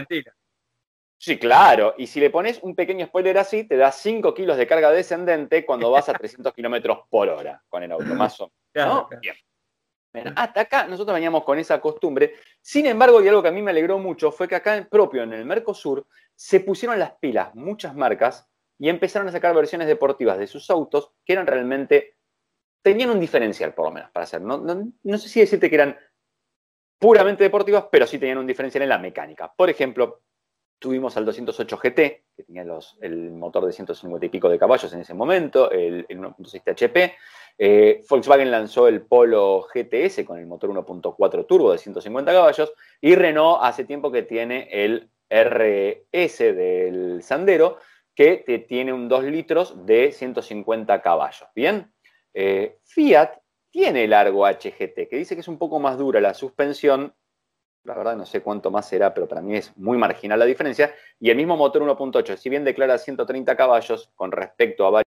Sí, 1.25 1.39
claro. 1.39 1.95
Y 1.97 2.05
si 2.05 2.19
le 2.19 2.29
pones 2.29 2.59
un 2.61 2.75
pequeño 2.75 3.07
spoiler 3.07 3.39
así, 3.39 3.63
te 3.63 3.77
da 3.77 3.91
5 3.91 4.31
kilos 4.35 4.57
de 4.57 4.67
carga 4.67 4.91
descendente 4.91 5.65
cuando 5.65 5.89
vas 5.89 6.07
a 6.07 6.13
300 6.13 6.53
kilómetros 6.53 6.99
por 7.09 7.27
hora 7.29 7.63
con 7.67 7.81
el 7.81 7.91
auto, 7.91 8.13
más 8.13 8.39
o 8.41 8.51
menos. 8.71 9.07
Bien. 10.13 10.33
Hasta 10.35 10.61
acá 10.61 10.85
nosotros 10.85 11.15
veníamos 11.15 11.43
con 11.43 11.57
esa 11.57 11.81
costumbre. 11.81 12.35
Sin 12.61 12.85
embargo, 12.85 13.23
y 13.23 13.27
algo 13.27 13.41
que 13.41 13.47
a 13.47 13.51
mí 13.51 13.63
me 13.63 13.71
alegró 13.71 13.97
mucho 13.97 14.31
fue 14.31 14.47
que 14.47 14.53
acá 14.53 14.87
propio 14.87 15.23
en 15.23 15.33
el 15.33 15.45
Mercosur 15.45 16.05
se 16.35 16.59
pusieron 16.59 16.99
las 16.99 17.13
pilas 17.13 17.55
muchas 17.55 17.95
marcas 17.95 18.47
y 18.77 18.87
empezaron 18.87 19.27
a 19.27 19.31
sacar 19.31 19.55
versiones 19.55 19.87
deportivas 19.87 20.37
de 20.37 20.45
sus 20.45 20.69
autos 20.69 21.11
que 21.25 21.33
eran 21.33 21.47
realmente, 21.47 22.17
tenían 22.83 23.09
un 23.09 23.19
diferencial 23.19 23.73
por 23.73 23.85
lo 23.85 23.91
menos 23.91 24.11
para 24.11 24.25
hacer. 24.25 24.41
No, 24.41 24.59
no 24.59 25.17
sé 25.17 25.27
si 25.27 25.39
decirte 25.39 25.71
que 25.71 25.75
eran 25.75 25.97
puramente 26.99 27.43
deportivas, 27.43 27.85
pero 27.91 28.05
sí 28.05 28.19
tenían 28.19 28.37
un 28.37 28.45
diferencial 28.45 28.83
en 28.83 28.89
la 28.89 28.99
mecánica. 28.99 29.51
Por 29.51 29.71
ejemplo, 29.71 30.21
tuvimos 30.79 31.15
al 31.17 31.25
208 31.25 31.77
GT, 31.77 31.95
que 32.35 32.43
tenía 32.45 32.65
el 33.01 33.31
motor 33.31 33.65
de 33.65 33.71
150 33.71 34.25
y 34.25 34.29
pico 34.29 34.49
de 34.49 34.59
caballos 34.59 34.91
en 34.93 35.01
ese 35.01 35.13
momento, 35.13 35.71
el, 35.71 36.05
el 36.07 36.19
1.6 36.19 36.61
HP. 36.71 37.15
Eh, 37.57 38.01
Volkswagen 38.09 38.51
lanzó 38.51 38.87
el 38.87 39.01
Polo 39.01 39.65
GTS 39.73 40.25
con 40.25 40.39
el 40.39 40.45
motor 40.45 40.71
1.4 40.71 41.47
turbo 41.47 41.71
de 41.71 41.77
150 41.77 42.33
caballos 42.33 42.73
y 42.99 43.15
Renault 43.15 43.59
hace 43.61 43.85
tiempo 43.85 44.11
que 44.11 44.23
tiene 44.23 44.67
el 44.71 45.09
RS 45.29 46.39
del 46.39 47.23
Sandero 47.23 47.77
que 48.13 48.65
tiene 48.67 48.93
un 48.93 49.07
2 49.07 49.25
litros 49.25 49.85
de 49.85 50.11
150 50.11 51.01
caballos. 51.01 51.47
Bien, 51.53 51.91
eh, 52.33 52.77
Fiat 52.83 53.37
tiene 53.69 54.05
el 54.05 54.13
Argo 54.13 54.45
HGT 54.45 55.09
que 55.09 55.17
dice 55.17 55.35
que 55.35 55.41
es 55.41 55.47
un 55.47 55.57
poco 55.57 55.79
más 55.79 55.97
dura 55.97 56.21
la 56.21 56.33
suspensión. 56.33 57.13
La 57.85 57.93
verdad 57.93 58.15
no 58.15 58.25
sé 58.25 58.41
cuánto 58.41 58.71
más 58.71 58.89
será, 58.89 59.13
pero 59.13 59.27
para 59.27 59.41
mí 59.41 59.55
es 59.55 59.75
muy 59.77 59.97
marginal 59.97 60.39
la 60.39 60.45
diferencia. 60.45 60.93
Y 61.19 61.29
el 61.29 61.37
mismo 61.37 61.55
motor 61.55 61.83
1.8, 61.83 62.35
si 62.35 62.49
bien 62.49 62.63
declara 62.63 62.97
130 62.97 63.55
caballos 63.55 64.11
con 64.15 64.31
respecto 64.31 64.85
a 64.85 64.89
varios, 64.89 65.11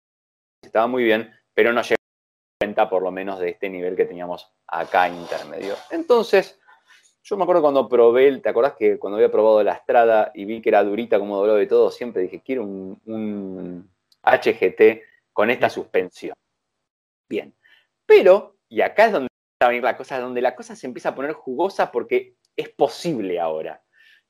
estaba 0.61 0.89
muy 0.89 1.05
bien, 1.05 1.33
pero 1.55 1.73
no 1.73 1.81
llega 1.83 1.97
cuenta 2.61 2.91
por 2.91 3.03
lo 3.03 3.13
menos 3.13 3.39
de 3.39 3.51
este 3.51 3.69
nivel 3.69 3.95
que 3.95 4.05
teníamos 4.05 4.51
acá 4.67 5.09
intermedio. 5.09 5.75
Entonces, 5.91 6.59
Yo 7.23 7.37
me 7.37 7.43
acuerdo 7.43 7.63
cuando 7.63 7.89
probé, 7.89 8.39
¿te 8.39 8.49
acordás 8.49 8.75
que 8.75 9.01
cuando 9.01 9.17
había 9.17 9.33
probado 9.33 9.61
la 9.65 9.73
Estrada 9.73 10.31
y 10.33 10.45
vi 10.45 10.63
que 10.63 10.69
era 10.69 10.85
durita 10.85 11.19
como 11.19 11.37
dobló 11.37 11.55
de 11.55 11.67
todo, 11.67 11.91
siempre 11.91 12.23
dije, 12.23 12.41
quiero 12.41 12.63
un, 12.63 13.91
HGT 14.23 15.03
con 15.33 15.51
esta 15.51 15.69
suspensión. 15.69 16.35
Bien. 17.29 17.53
Pero, 18.07 18.57
y 18.69 18.81
acá 18.81 19.07
es 19.07 19.13
donde 19.13 19.29
a 19.61 19.69
venir 19.69 19.83
la 19.83 19.97
cosa, 19.97 20.21
donde 20.21 20.41
la 20.41 20.55
cosa 20.55 20.77
se 20.77 20.87
empieza 20.87 21.11
a 21.11 21.15
poner 21.15 21.33
jugosa 21.33 21.91
porque 21.91 22.37
es 22.57 22.69
posible 22.71 23.39
ahora. 23.39 23.83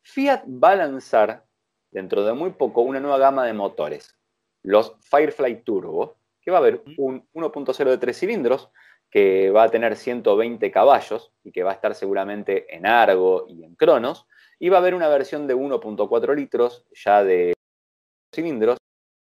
Fiat 0.03 0.45
va 0.47 0.71
a 0.71 0.77
lanzar 0.77 1.45
dentro 1.91 2.25
de 2.25 2.33
muy 2.33 2.51
poco 2.51 2.83
una 2.83 3.01
nueva 3.01 3.19
gama 3.19 3.47
de 3.47 3.53
motores, 3.53 4.17
los 4.63 4.95
Firefly 5.01 5.63
Turbo, 5.63 6.17
que 6.41 6.51
va 6.51 6.59
a 6.59 6.61
haber 6.61 6.83
un 6.99 7.27
1.0 7.33 7.85
de 7.85 7.99
tres 7.99 8.19
cilindros, 8.19 8.71
que 9.11 9.51
va 9.51 9.65
a 9.65 9.71
tener 9.71 9.97
120 9.97 10.71
caballos 10.71 11.33
y 11.43 11.53
que 11.53 11.63
va 11.63 11.71
a 11.71 11.75
estar 11.75 11.95
seguramente 11.95 12.75
en 12.75 12.87
Argo 12.87 13.47
y 13.49 13.65
en 13.65 13.75
Cronos, 13.75 14.27
y 14.59 14.69
va 14.69 14.79
a 14.79 14.81
haber 14.81 14.95
una 14.95 15.09
versión 15.09 15.47
de 15.47 15.57
1.4 15.57 16.35
litros 16.35 16.85
ya 16.93 17.23
de 17.25 17.55
cilindros, 18.35 18.79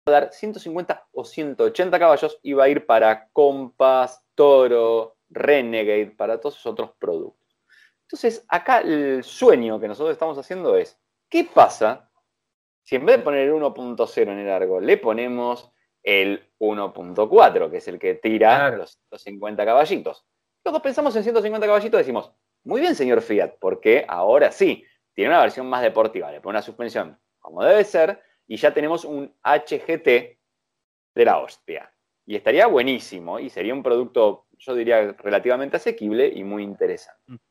va 0.09 0.17
a 0.17 0.21
dar 0.21 0.33
150 0.33 1.09
o 1.13 1.25
180 1.25 1.99
caballos 1.99 2.39
y 2.43 2.55
va 2.55 2.65
a 2.65 2.69
ir 2.69 2.87
para 2.87 3.29
Compass, 3.33 4.25
Toro, 4.35 5.17
Renegade, 5.31 6.15
para 6.17 6.41
todos 6.41 6.57
esos 6.57 6.73
otros 6.73 6.93
productos. 6.99 7.42
Entonces, 8.13 8.45
acá 8.49 8.81
el 8.81 9.25
sueño 9.25 9.81
que 9.81 9.89
nosotros 9.89 10.13
estamos 10.13 10.37
haciendo 10.37 10.77
es, 10.77 11.01
¿qué 11.31 11.45
pasa 11.45 12.11
si 12.83 12.97
en 12.97 13.07
vez 13.07 13.19
de 13.19 13.23
poner 13.23 13.49
el 13.49 13.55
1.0 13.55 14.23
en 14.23 14.39
el 14.39 14.51
Argo, 14.51 14.81
le 14.81 14.97
ponemos 14.97 15.73
el 16.03 16.53
1.4, 16.59 17.71
que 17.71 17.77
es 17.77 17.89
el 17.89 17.99
que 17.99 18.15
tira 18.15 18.71
los 18.71 18.99
150 19.09 19.65
caballitos. 19.65 20.27
Luego 20.65 20.83
pensamos 20.83 21.15
en 21.17 21.23
150 21.23 21.67
caballitos 21.67 21.99
y 21.99 22.03
decimos, 22.03 22.33
muy 22.65 22.81
bien, 22.81 22.95
señor 22.95 23.23
Fiat, 23.23 23.55
porque 23.61 24.05
ahora 24.09 24.51
sí, 24.51 24.85
tiene 25.15 25.31
una 25.31 25.41
versión 25.41 25.69
más 25.69 25.83
deportiva, 25.83 26.31
le 26.33 26.41
pone 26.41 26.57
una 26.57 26.63
suspensión 26.63 27.19
como 27.39 27.65
debe 27.65 27.85
ser, 27.85 28.23
y 28.47 28.57
ya 28.57 28.73
tenemos 28.73 29.05
un 29.05 29.35
HGT 29.43 30.07
de 31.15 31.25
la 31.25 31.39
hostia. 31.39 31.93
Y 32.25 32.37
estaría 32.37 32.67
buenísimo, 32.67 33.41
y 33.41 33.51
sería 33.51 33.75
un 33.75 33.83
producto, 33.83 34.47
yo 34.59 34.75
diría, 34.75 35.13
relativamente 35.19 35.77
asequible 35.77 36.29
y 36.29 36.45
muy 36.45 36.63
interesante. 36.63 37.43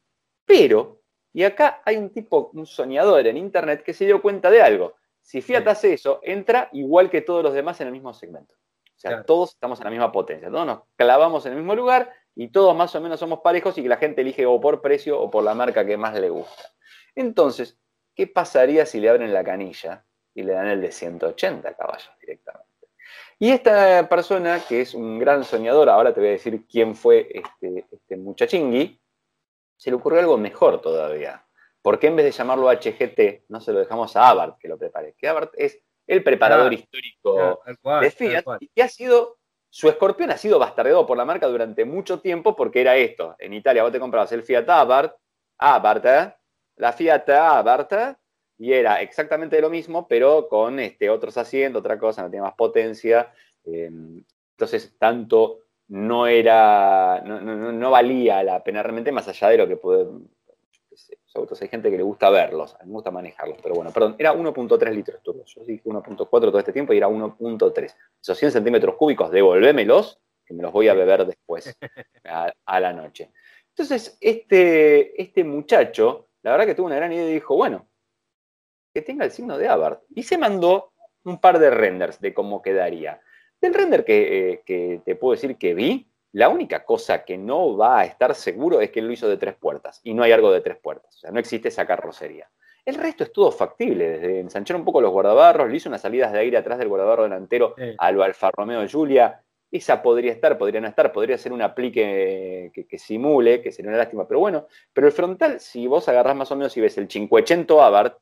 Pero, 0.51 1.01
y 1.31 1.43
acá 1.43 1.81
hay 1.85 1.95
un 1.95 2.09
tipo, 2.09 2.51
un 2.53 2.65
soñador 2.65 3.25
en 3.25 3.37
Internet 3.37 3.83
que 3.83 3.93
se 3.93 4.05
dio 4.05 4.21
cuenta 4.21 4.51
de 4.51 4.61
algo. 4.61 4.95
Si 5.21 5.41
Fiat 5.41 5.65
hace 5.65 5.93
eso, 5.93 6.19
entra 6.23 6.67
igual 6.73 7.09
que 7.09 7.21
todos 7.21 7.41
los 7.41 7.53
demás 7.53 7.79
en 7.79 7.87
el 7.87 7.93
mismo 7.93 8.13
segmento. 8.13 8.53
O 8.53 8.99
sea, 8.99 9.23
todos 9.23 9.51
estamos 9.51 9.79
en 9.79 9.85
la 9.85 9.91
misma 9.91 10.11
potencia, 10.11 10.51
todos 10.51 10.65
nos 10.65 10.81
clavamos 10.97 11.45
en 11.45 11.53
el 11.53 11.59
mismo 11.59 11.73
lugar 11.73 12.11
y 12.35 12.49
todos 12.49 12.75
más 12.75 12.93
o 12.95 13.01
menos 13.01 13.19
somos 13.21 13.39
parejos 13.39 13.77
y 13.77 13.83
que 13.83 13.87
la 13.87 13.95
gente 13.95 14.21
elige 14.21 14.45
o 14.45 14.59
por 14.59 14.81
precio 14.81 15.21
o 15.21 15.31
por 15.31 15.43
la 15.45 15.55
marca 15.55 15.85
que 15.85 15.95
más 15.95 16.19
le 16.19 16.29
gusta. 16.29 16.63
Entonces, 17.15 17.79
¿qué 18.13 18.27
pasaría 18.27 18.85
si 18.85 18.99
le 18.99 19.07
abren 19.07 19.33
la 19.33 19.45
canilla 19.45 20.05
y 20.35 20.43
le 20.43 20.51
dan 20.51 20.67
el 20.67 20.81
de 20.81 20.91
180 20.91 21.73
caballos 21.75 22.11
directamente? 22.19 22.67
Y 23.39 23.51
esta 23.51 24.07
persona, 24.09 24.61
que 24.67 24.81
es 24.81 24.93
un 24.93 25.17
gran 25.17 25.45
soñador, 25.45 25.89
ahora 25.89 26.13
te 26.13 26.19
voy 26.19 26.29
a 26.29 26.33
decir 26.33 26.67
quién 26.67 26.93
fue 26.93 27.27
este, 27.33 27.85
este 27.89 28.17
muchachingui, 28.17 29.00
se 29.81 29.89
le 29.89 29.95
ocurrió 29.95 30.19
algo 30.19 30.37
mejor 30.37 30.79
todavía. 30.79 31.43
¿Por 31.81 31.97
qué 31.97 32.05
en 32.05 32.15
vez 32.15 32.25
de 32.25 32.31
llamarlo 32.31 32.69
HGT 32.69 33.49
no 33.49 33.59
se 33.59 33.73
lo 33.73 33.79
dejamos 33.79 34.15
a 34.15 34.29
Abarth 34.29 34.59
que 34.59 34.67
lo 34.67 34.77
prepare? 34.77 35.15
Que 35.17 35.27
Abarth 35.27 35.55
es 35.57 35.81
el 36.05 36.23
preparador 36.23 36.71
histórico 36.71 37.63
de 37.99 38.11
Fiat 38.11 38.45
y 38.59 38.67
que 38.67 38.83
ha 38.83 38.87
sido, 38.87 39.39
su 39.71 39.89
escorpión 39.89 40.29
ha 40.29 40.37
sido 40.37 40.59
bastardeado 40.59 41.07
por 41.07 41.17
la 41.17 41.25
marca 41.25 41.47
durante 41.47 41.83
mucho 41.83 42.19
tiempo 42.19 42.55
porque 42.55 42.81
era 42.81 42.95
esto. 42.95 43.35
En 43.39 43.55
Italia 43.55 43.81
vos 43.81 43.91
te 43.91 43.99
comprabas 43.99 44.31
el 44.33 44.43
Fiat 44.43 44.69
Abarth, 44.69 45.15
Abarth, 45.57 46.05
¿eh? 46.05 46.35
la 46.75 46.93
Fiat 46.93 47.27
Abarth, 47.29 48.19
y 48.59 48.73
era 48.73 49.01
exactamente 49.01 49.59
lo 49.59 49.71
mismo, 49.71 50.07
pero 50.07 50.47
con 50.47 50.79
este, 50.79 51.09
otros 51.09 51.37
asientos, 51.37 51.79
otra 51.79 51.97
cosa, 51.97 52.21
no 52.21 52.29
tenía 52.29 52.43
más 52.43 52.53
potencia. 52.53 53.33
Em, 53.63 54.23
entonces, 54.51 54.95
tanto 54.99 55.61
no 55.91 56.25
era, 56.25 57.21
no, 57.25 57.41
no, 57.41 57.91
valía 57.91 58.41
la 58.43 58.63
pena 58.63 58.81
realmente, 58.81 59.11
más 59.11 59.27
allá 59.27 59.49
de 59.49 59.57
lo 59.57 59.67
que 59.67 59.75
puede 59.75 60.07
autos 61.35 61.61
hay 61.61 61.67
gente 61.67 61.89
que 61.89 61.97
le 61.97 62.03
gusta 62.03 62.29
verlos, 62.29 62.75
a 62.75 62.83
mí 62.83 62.87
me 62.87 62.93
gusta 62.93 63.11
manejarlos, 63.11 63.57
pero 63.61 63.75
bueno, 63.75 63.91
perdón, 63.91 64.15
era 64.17 64.33
1.3 64.33 64.91
litros 64.93 65.21
turbo. 65.23 65.43
Yo 65.45 65.63
dije 65.63 65.83
1.4 65.83 66.27
todo 66.29 66.59
este 66.59 66.73
tiempo 66.73 66.93
y 66.93 66.97
era 66.97 67.07
1.3. 67.07 67.95
Esos 68.21 68.37
100 68.37 68.51
centímetros 68.51 68.95
cúbicos, 68.95 69.31
devolvémelos, 69.31 70.19
que 70.45 70.53
me 70.53 70.63
los 70.63 70.71
voy 70.71 70.89
a 70.89 70.93
beber 70.93 71.25
después, 71.25 71.77
a, 72.65 72.79
la 72.79 72.93
noche. 72.93 73.31
Entonces, 73.69 74.17
este, 74.19 75.21
este 75.21 75.43
muchacho, 75.43 76.27
la 76.41 76.51
verdad 76.51 76.65
que 76.65 76.75
tuvo 76.75 76.87
una 76.87 76.97
gran 76.97 77.13
idea 77.13 77.29
y 77.29 77.33
dijo, 77.33 77.55
bueno, 77.55 77.87
que 78.93 79.01
tenga 79.01 79.23
el 79.23 79.31
signo 79.31 79.57
de 79.57 79.69
Abarth. 79.69 80.03
Y 80.09 80.23
se 80.23 80.37
mandó 80.37 80.91
un 81.23 81.39
par 81.39 81.59
de 81.59 81.69
renders 81.69 82.19
de 82.19 82.33
cómo 82.33 82.61
quedaría. 82.61 83.21
Del 83.61 83.73
render 83.73 84.03
que, 84.03 84.49
eh, 84.49 84.61
que 84.65 85.01
te 85.05 85.15
puedo 85.15 85.33
decir 85.33 85.55
que 85.57 85.73
vi, 85.73 86.07
la 86.33 86.49
única 86.49 86.83
cosa 86.83 87.23
que 87.23 87.37
no 87.37 87.77
va 87.77 87.99
a 87.99 88.05
estar 88.05 88.33
seguro 88.35 88.81
es 88.81 88.89
que 88.89 89.01
lo 89.01 89.11
hizo 89.11 89.29
de 89.29 89.37
tres 89.37 89.55
puertas 89.55 90.01
y 90.03 90.13
no 90.13 90.23
hay 90.23 90.31
algo 90.31 90.51
de 90.51 90.61
tres 90.61 90.77
puertas. 90.77 91.15
O 91.15 91.19
sea, 91.19 91.31
no 91.31 91.39
existe 91.39 91.67
esa 91.67 91.85
carrocería. 91.85 92.49
El 92.85 92.95
resto 92.95 93.23
es 93.23 93.31
todo 93.31 93.51
factible, 93.51 94.09
desde 94.09 94.39
ensanchar 94.39 94.75
un 94.75 94.85
poco 94.85 95.01
los 95.01 95.11
guardabarros, 95.11 95.69
le 95.69 95.77
hizo 95.77 95.89
unas 95.89 96.01
salidas 96.01 96.31
de 96.31 96.39
aire 96.39 96.57
atrás 96.57 96.79
del 96.79 96.87
guardabarro 96.87 97.23
delantero 97.23 97.75
a 97.97 98.11
lo 98.11 98.23
Alfa 98.23 98.49
Romeo 98.51 98.85
Giulia. 98.87 99.43
Esa 99.69 100.01
podría 100.01 100.31
estar, 100.31 100.57
podría 100.57 100.81
no 100.81 100.87
estar, 100.87 101.11
podría 101.11 101.37
ser 101.37 101.53
un 101.53 101.61
aplique 101.61 102.71
que, 102.73 102.97
simule, 102.97 103.61
que 103.61 103.71
sería 103.71 103.89
una 103.89 103.99
lástima, 103.99 104.27
pero 104.27 104.39
bueno. 104.39 104.67
Pero 104.93 105.07
el 105.07 105.13
frontal, 105.13 105.59
si 105.59 105.85
vos 105.85 106.09
agarrás 106.09 106.35
más 106.35 106.51
o 106.51 106.55
menos 106.55 106.75
y 106.75 106.81
ves 106.81 106.97
el 106.97 107.07
580 107.07 107.85
Abarth 107.85 108.17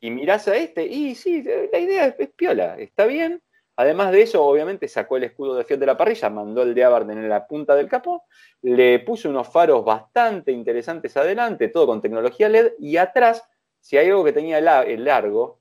y 0.00 0.10
mirás 0.10 0.46
a 0.48 0.56
este, 0.56 0.86
y 0.86 1.14
sí, 1.14 1.42
la 1.42 1.78
idea 1.78 2.14
es 2.16 2.28
piola, 2.28 2.78
está 2.78 3.06
bien, 3.06 3.42
Además 3.76 4.12
de 4.12 4.22
eso, 4.22 4.44
obviamente 4.44 4.88
sacó 4.88 5.16
el 5.16 5.24
escudo 5.24 5.54
de 5.54 5.64
Fiat 5.64 5.80
de 5.80 5.86
la 5.86 5.96
parrilla, 5.96 6.28
mandó 6.28 6.62
el 6.62 6.74
de 6.74 6.84
Abarth 6.84 7.08
en 7.10 7.28
la 7.28 7.46
punta 7.46 7.74
del 7.74 7.88
capó, 7.88 8.24
le 8.62 8.98
puso 9.00 9.28
unos 9.30 9.48
faros 9.48 9.84
bastante 9.84 10.52
interesantes 10.52 11.16
adelante, 11.16 11.68
todo 11.68 11.86
con 11.86 12.00
tecnología 12.00 12.48
LED, 12.48 12.72
y 12.78 12.96
atrás, 12.96 13.48
si 13.80 13.96
hay 13.96 14.08
algo 14.08 14.24
que 14.24 14.32
tenía 14.32 14.58
el 14.58 15.04
largo, 15.04 15.60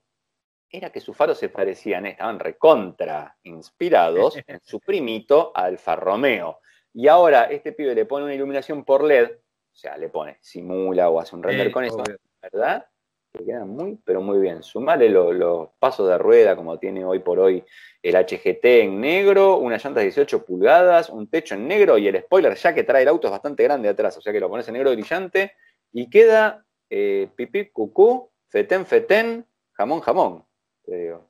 era 0.69 0.91
que 0.91 0.99
sus 0.99 1.15
faros 1.15 1.37
se 1.37 1.49
parecían, 1.49 2.05
estaban 2.05 2.39
recontra 2.39 3.37
inspirados 3.43 4.37
en 4.47 4.59
su 4.61 4.79
primito 4.79 5.51
Alfa 5.55 5.95
Romeo. 5.95 6.59
Y 6.93 7.07
ahora 7.07 7.45
este 7.45 7.71
pibe 7.71 7.95
le 7.95 8.05
pone 8.05 8.25
una 8.25 8.35
iluminación 8.35 8.83
por 8.83 9.03
LED, 9.03 9.31
o 9.31 9.75
sea, 9.75 9.97
le 9.97 10.09
pone, 10.09 10.37
simula 10.41 11.09
o 11.09 11.19
hace 11.19 11.35
un 11.35 11.43
render 11.43 11.71
con 11.71 11.85
eso, 11.85 12.03
¿verdad? 12.41 12.85
Que 13.31 13.45
queda 13.45 13.63
muy, 13.65 13.99
pero 14.03 14.21
muy 14.21 14.39
bien. 14.39 14.63
Sumale 14.63 15.09
los 15.09 15.69
pasos 15.77 16.07
de 16.07 16.17
rueda 16.17 16.55
como 16.55 16.79
tiene 16.79 17.05
hoy 17.05 17.19
por 17.19 17.39
hoy 17.39 17.63
el 18.01 18.15
HGT 18.15 18.65
en 18.65 19.01
negro, 19.01 19.57
una 19.57 19.77
llanta 19.77 19.99
de 19.99 20.07
18 20.07 20.45
pulgadas, 20.45 21.09
un 21.09 21.29
techo 21.29 21.55
en 21.55 21.67
negro 21.67 21.97
y 21.97 22.07
el 22.07 22.19
spoiler 22.21 22.55
ya 22.55 22.73
que 22.73 22.83
trae 22.83 23.03
el 23.03 23.09
auto 23.09 23.27
es 23.27 23.31
bastante 23.31 23.63
grande 23.63 23.89
atrás, 23.89 24.17
o 24.17 24.21
sea 24.21 24.33
que 24.33 24.39
lo 24.39 24.49
pones 24.49 24.67
en 24.67 24.73
negro 24.73 24.91
brillante 24.91 25.53
y 25.91 26.09
queda 26.09 26.65
eh, 26.89 27.29
pipí, 27.35 27.69
cucú, 27.69 28.31
fetén, 28.47 28.85
fetén, 28.85 29.45
jamón, 29.73 29.99
jamón, 29.99 30.45
te 30.85 30.95
digo. 30.95 31.29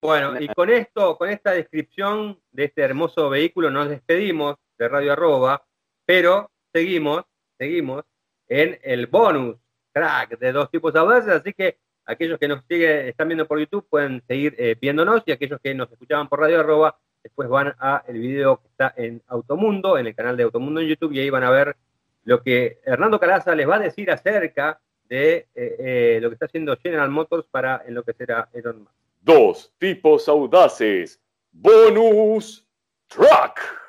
Bueno, 0.00 0.38
y 0.40 0.48
con 0.48 0.68
esto, 0.68 1.16
con 1.16 1.28
esta 1.28 1.52
descripción 1.52 2.40
de 2.50 2.64
este 2.64 2.82
hermoso 2.82 3.30
vehículo 3.30 3.70
nos 3.70 3.88
despedimos 3.88 4.56
de 4.76 4.88
Radio 4.88 5.12
Arroba, 5.12 5.64
pero 6.04 6.50
seguimos, 6.72 7.24
seguimos 7.56 8.04
en 8.48 8.78
el 8.82 9.06
bonus 9.06 9.56
crack 9.92 10.38
de 10.38 10.52
dos 10.52 10.70
tipos 10.70 10.94
audaces, 10.96 11.30
así 11.30 11.52
que 11.52 11.78
aquellos 12.04 12.38
que 12.38 12.48
nos 12.48 12.64
siguen, 12.68 13.06
están 13.08 13.28
viendo 13.28 13.46
por 13.46 13.58
YouTube 13.58 13.86
pueden 13.88 14.22
seguir 14.26 14.54
eh, 14.58 14.76
viéndonos 14.80 15.22
y 15.26 15.32
aquellos 15.32 15.60
que 15.60 15.74
nos 15.74 15.90
escuchaban 15.90 16.28
por 16.28 16.40
radio 16.40 16.60
arroba, 16.60 16.98
después 17.22 17.48
van 17.48 17.74
a 17.78 18.02
el 18.08 18.18
video 18.18 18.60
que 18.60 18.68
está 18.68 18.94
en 18.96 19.22
Automundo, 19.28 19.98
en 19.98 20.06
el 20.06 20.14
canal 20.14 20.36
de 20.36 20.42
Automundo 20.44 20.80
en 20.80 20.88
YouTube 20.88 21.12
y 21.12 21.20
ahí 21.20 21.30
van 21.30 21.44
a 21.44 21.50
ver 21.50 21.76
lo 22.24 22.42
que 22.42 22.80
Hernando 22.84 23.18
Calaza 23.18 23.54
les 23.54 23.68
va 23.68 23.76
a 23.76 23.80
decir 23.80 24.10
acerca 24.10 24.80
de 25.08 25.48
eh, 25.54 25.76
eh, 25.78 26.18
lo 26.20 26.30
que 26.30 26.34
está 26.34 26.46
haciendo 26.46 26.76
General 26.76 27.10
Motors 27.10 27.46
para 27.50 27.82
enloquecer 27.86 28.32
a 28.32 28.48
Elon 28.52 28.80
Musk. 28.80 28.94
Dos 29.20 29.72
tipos 29.78 30.28
audaces. 30.28 31.20
Bonus 31.52 32.66
Truck. 33.08 33.81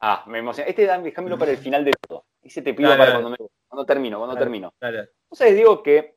Ah, 0.00 0.24
me 0.26 0.38
emociona. 0.38 0.70
Este 0.70 0.86
déjamelo 0.86 1.38
para 1.38 1.50
el 1.50 1.58
final 1.58 1.84
de 1.84 1.92
todo. 2.06 2.24
Ese 2.42 2.62
te 2.62 2.72
pido 2.72 2.96
para 2.96 3.20
cuando, 3.20 3.36
cuando, 3.66 3.84
termino, 3.84 4.18
cuando 4.18 4.36
termino. 4.36 4.72
Entonces 4.80 5.56
digo 5.56 5.82
que 5.82 6.16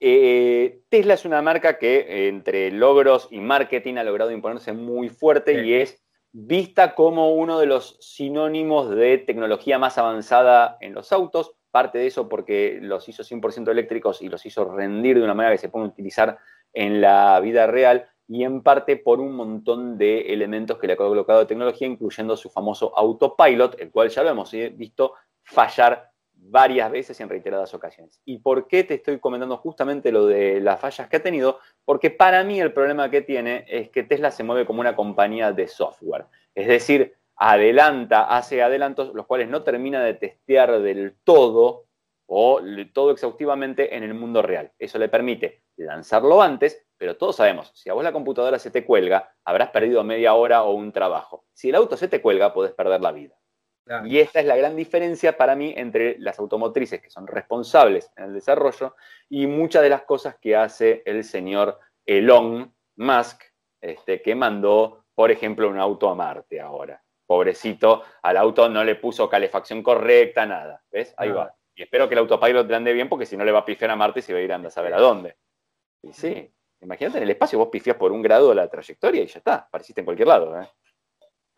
eh, 0.00 0.80
Tesla 0.88 1.14
es 1.14 1.24
una 1.24 1.42
marca 1.42 1.78
que 1.78 2.28
entre 2.28 2.70
logros 2.70 3.28
y 3.30 3.38
marketing 3.38 3.96
ha 3.96 4.04
logrado 4.04 4.30
imponerse 4.30 4.72
muy 4.72 5.08
fuerte 5.08 5.64
y 5.64 5.74
es 5.74 6.02
vista 6.32 6.94
como 6.94 7.34
uno 7.34 7.58
de 7.58 7.66
los 7.66 7.98
sinónimos 8.00 8.90
de 8.90 9.18
tecnología 9.18 9.78
más 9.78 9.96
avanzada 9.96 10.76
en 10.80 10.92
los 10.92 11.12
autos. 11.12 11.54
Parte 11.76 11.98
de 11.98 12.06
eso 12.06 12.26
porque 12.26 12.78
los 12.80 13.06
hizo 13.06 13.22
100% 13.22 13.70
eléctricos 13.70 14.22
y 14.22 14.30
los 14.30 14.46
hizo 14.46 14.64
rendir 14.64 15.18
de 15.18 15.24
una 15.24 15.34
manera 15.34 15.54
que 15.54 15.60
se 15.60 15.68
puede 15.68 15.84
utilizar 15.84 16.38
en 16.72 17.02
la 17.02 17.38
vida 17.40 17.66
real 17.66 18.08
y 18.26 18.44
en 18.44 18.62
parte 18.62 18.96
por 18.96 19.20
un 19.20 19.36
montón 19.36 19.98
de 19.98 20.32
elementos 20.32 20.78
que 20.78 20.86
le 20.86 20.94
ha 20.94 20.96
colocado 20.96 21.40
de 21.40 21.44
tecnología, 21.44 21.86
incluyendo 21.86 22.34
su 22.34 22.48
famoso 22.48 22.96
autopilot, 22.96 23.78
el 23.78 23.90
cual 23.90 24.08
ya 24.08 24.22
lo 24.22 24.30
hemos 24.30 24.52
visto 24.52 25.16
fallar 25.42 26.12
varias 26.32 26.90
veces 26.90 27.20
en 27.20 27.28
reiteradas 27.28 27.74
ocasiones. 27.74 28.22
¿Y 28.24 28.38
por 28.38 28.68
qué 28.68 28.82
te 28.84 28.94
estoy 28.94 29.18
comentando 29.18 29.58
justamente 29.58 30.10
lo 30.10 30.24
de 30.24 30.62
las 30.62 30.80
fallas 30.80 31.10
que 31.10 31.16
ha 31.18 31.22
tenido? 31.22 31.58
Porque 31.84 32.08
para 32.08 32.42
mí 32.42 32.58
el 32.58 32.72
problema 32.72 33.10
que 33.10 33.20
tiene 33.20 33.66
es 33.68 33.90
que 33.90 34.02
Tesla 34.02 34.30
se 34.30 34.44
mueve 34.44 34.64
como 34.64 34.80
una 34.80 34.96
compañía 34.96 35.52
de 35.52 35.68
software. 35.68 36.24
Es 36.54 36.68
decir, 36.68 37.18
adelanta, 37.36 38.24
hace 38.24 38.62
adelantos, 38.62 39.14
los 39.14 39.26
cuales 39.26 39.48
no 39.48 39.62
termina 39.62 40.02
de 40.02 40.14
testear 40.14 40.80
del 40.80 41.16
todo 41.24 41.86
o 42.26 42.60
todo 42.92 43.12
exhaustivamente 43.12 43.96
en 43.96 44.02
el 44.02 44.14
mundo 44.14 44.42
real. 44.42 44.72
Eso 44.78 44.98
le 44.98 45.08
permite 45.08 45.62
lanzarlo 45.76 46.42
antes, 46.42 46.84
pero 46.96 47.16
todos 47.16 47.36
sabemos, 47.36 47.70
si 47.74 47.88
a 47.90 47.92
vos 47.94 48.02
la 48.02 48.12
computadora 48.12 48.58
se 48.58 48.70
te 48.70 48.84
cuelga, 48.84 49.34
habrás 49.44 49.70
perdido 49.70 50.02
media 50.02 50.34
hora 50.34 50.62
o 50.62 50.72
un 50.72 50.92
trabajo. 50.92 51.44
Si 51.52 51.68
el 51.68 51.74
auto 51.76 51.96
se 51.96 52.08
te 52.08 52.20
cuelga, 52.20 52.52
podés 52.52 52.72
perder 52.72 53.00
la 53.00 53.12
vida. 53.12 53.36
Y 54.04 54.18
esta 54.18 54.40
es 54.40 54.46
la 54.46 54.56
gran 54.56 54.74
diferencia 54.74 55.36
para 55.36 55.54
mí 55.54 55.72
entre 55.76 56.18
las 56.18 56.40
automotrices 56.40 57.00
que 57.00 57.08
son 57.08 57.28
responsables 57.28 58.10
en 58.16 58.24
el 58.24 58.34
desarrollo 58.34 58.96
y 59.28 59.46
muchas 59.46 59.80
de 59.82 59.90
las 59.90 60.02
cosas 60.02 60.36
que 60.40 60.56
hace 60.56 61.04
el 61.06 61.22
señor 61.22 61.78
Elon 62.04 62.74
Musk, 62.96 63.42
este, 63.80 64.22
que 64.22 64.34
mandó, 64.34 65.04
por 65.14 65.30
ejemplo, 65.30 65.68
un 65.68 65.78
auto 65.78 66.08
a 66.08 66.16
Marte 66.16 66.60
ahora. 66.60 67.00
Pobrecito, 67.26 68.04
al 68.22 68.36
auto 68.36 68.68
no 68.68 68.84
le 68.84 68.94
puso 68.94 69.28
calefacción 69.28 69.82
correcta, 69.82 70.46
nada. 70.46 70.82
¿Ves? 70.90 71.14
Ahí 71.16 71.30
va. 71.30 71.54
Y 71.74 71.82
espero 71.82 72.08
que 72.08 72.14
el 72.14 72.20
autopilot 72.20 72.70
ande 72.72 72.92
bien 72.92 73.08
porque 73.08 73.26
si 73.26 73.36
no 73.36 73.44
le 73.44 73.52
va 73.52 73.60
a 73.60 73.64
pifiar 73.64 73.90
a 73.90 73.96
Marte 73.96 74.20
y 74.20 74.22
se 74.22 74.32
va 74.32 74.38
a 74.38 74.42
ir 74.42 74.52
a, 74.52 74.56
a 74.56 74.70
saber 74.70 74.94
a 74.94 74.98
dónde. 74.98 75.36
Y 76.02 76.12
sí, 76.12 76.50
imagínate 76.80 77.18
en 77.18 77.24
el 77.24 77.30
espacio, 77.30 77.58
vos 77.58 77.68
pifias 77.68 77.96
por 77.96 78.12
un 78.12 78.22
grado 78.22 78.54
la 78.54 78.68
trayectoria 78.68 79.22
y 79.22 79.26
ya 79.26 79.38
está, 79.38 79.54
apareciste 79.56 80.00
en 80.00 80.04
cualquier 80.04 80.28
lado. 80.28 80.60
¿eh? 80.60 80.68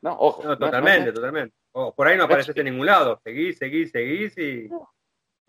No, 0.03 0.16
ojo. 0.19 0.57
totalmente, 0.57 1.12
totalmente. 1.12 1.55
por 1.73 2.07
ahí 2.07 2.16
no 2.16 2.25
apareces 2.25 2.57
en 2.57 2.64
ningún 2.64 2.87
lado. 2.87 3.21
Seguís, 3.23 3.59
seguís, 3.59 3.91
seguís 3.91 4.37
y. 4.39 4.69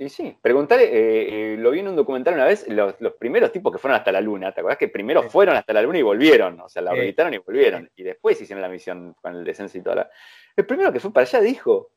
Y 0.01 0.07
sí, 0.07 0.37
preguntarle, 0.41 0.85
eh, 0.85 1.53
eh, 1.53 1.57
lo 1.57 1.71
vi 1.71 1.79
en 1.79 1.89
un 1.89 1.95
documental 1.97 2.33
una 2.33 2.45
vez, 2.45 2.65
los, 2.69 2.95
primeros 3.19 3.51
tipos 3.51 3.69
que 3.69 3.79
fueron 3.79 3.97
hasta 3.97 4.13
la 4.13 4.21
Luna, 4.21 4.53
¿te 4.53 4.61
acuerdas 4.61 4.77
que 4.77 4.87
primero 4.87 5.23
fueron 5.23 5.57
hasta 5.57 5.73
la 5.73 5.81
Luna 5.81 5.99
y 5.99 6.03
volvieron? 6.03 6.57
O 6.61 6.69
sea, 6.69 6.81
la 6.81 6.91
orbitaron 6.91 7.33
y 7.33 7.39
volvieron. 7.39 7.91
Y 7.97 8.03
después 8.03 8.39
hicieron 8.39 8.61
la 8.61 8.69
misión 8.69 9.13
con 9.21 9.35
el 9.35 9.43
descenso 9.43 9.77
y 9.77 9.81
toda 9.81 10.09
El 10.55 10.65
primero 10.65 10.93
que 10.93 11.01
fue 11.01 11.11
para 11.11 11.27
allá 11.27 11.41
dijo, 11.41 11.91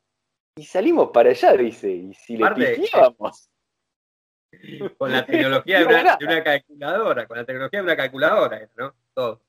y 0.57 0.65
salimos 0.65 1.11
para 1.13 1.31
allá, 1.31 1.53
dice, 1.53 1.93
y 1.93 2.13
si 2.15 2.37
le 2.37 2.51
pifiábamos. 2.51 3.49
Con 4.99 5.13
la 5.13 5.25
tecnología 5.25 5.79
de 5.79 5.87
una, 5.87 6.17
de 6.17 6.27
una, 6.27 6.45
calculadora, 6.45 7.27
con 7.27 7.39
la 7.39 7.45
tecnología 7.47 7.81
de 7.81 7.85
una 7.85 7.97
calculadora, 7.97 8.69
¿no? 8.77 8.95
Todo. 9.15 9.41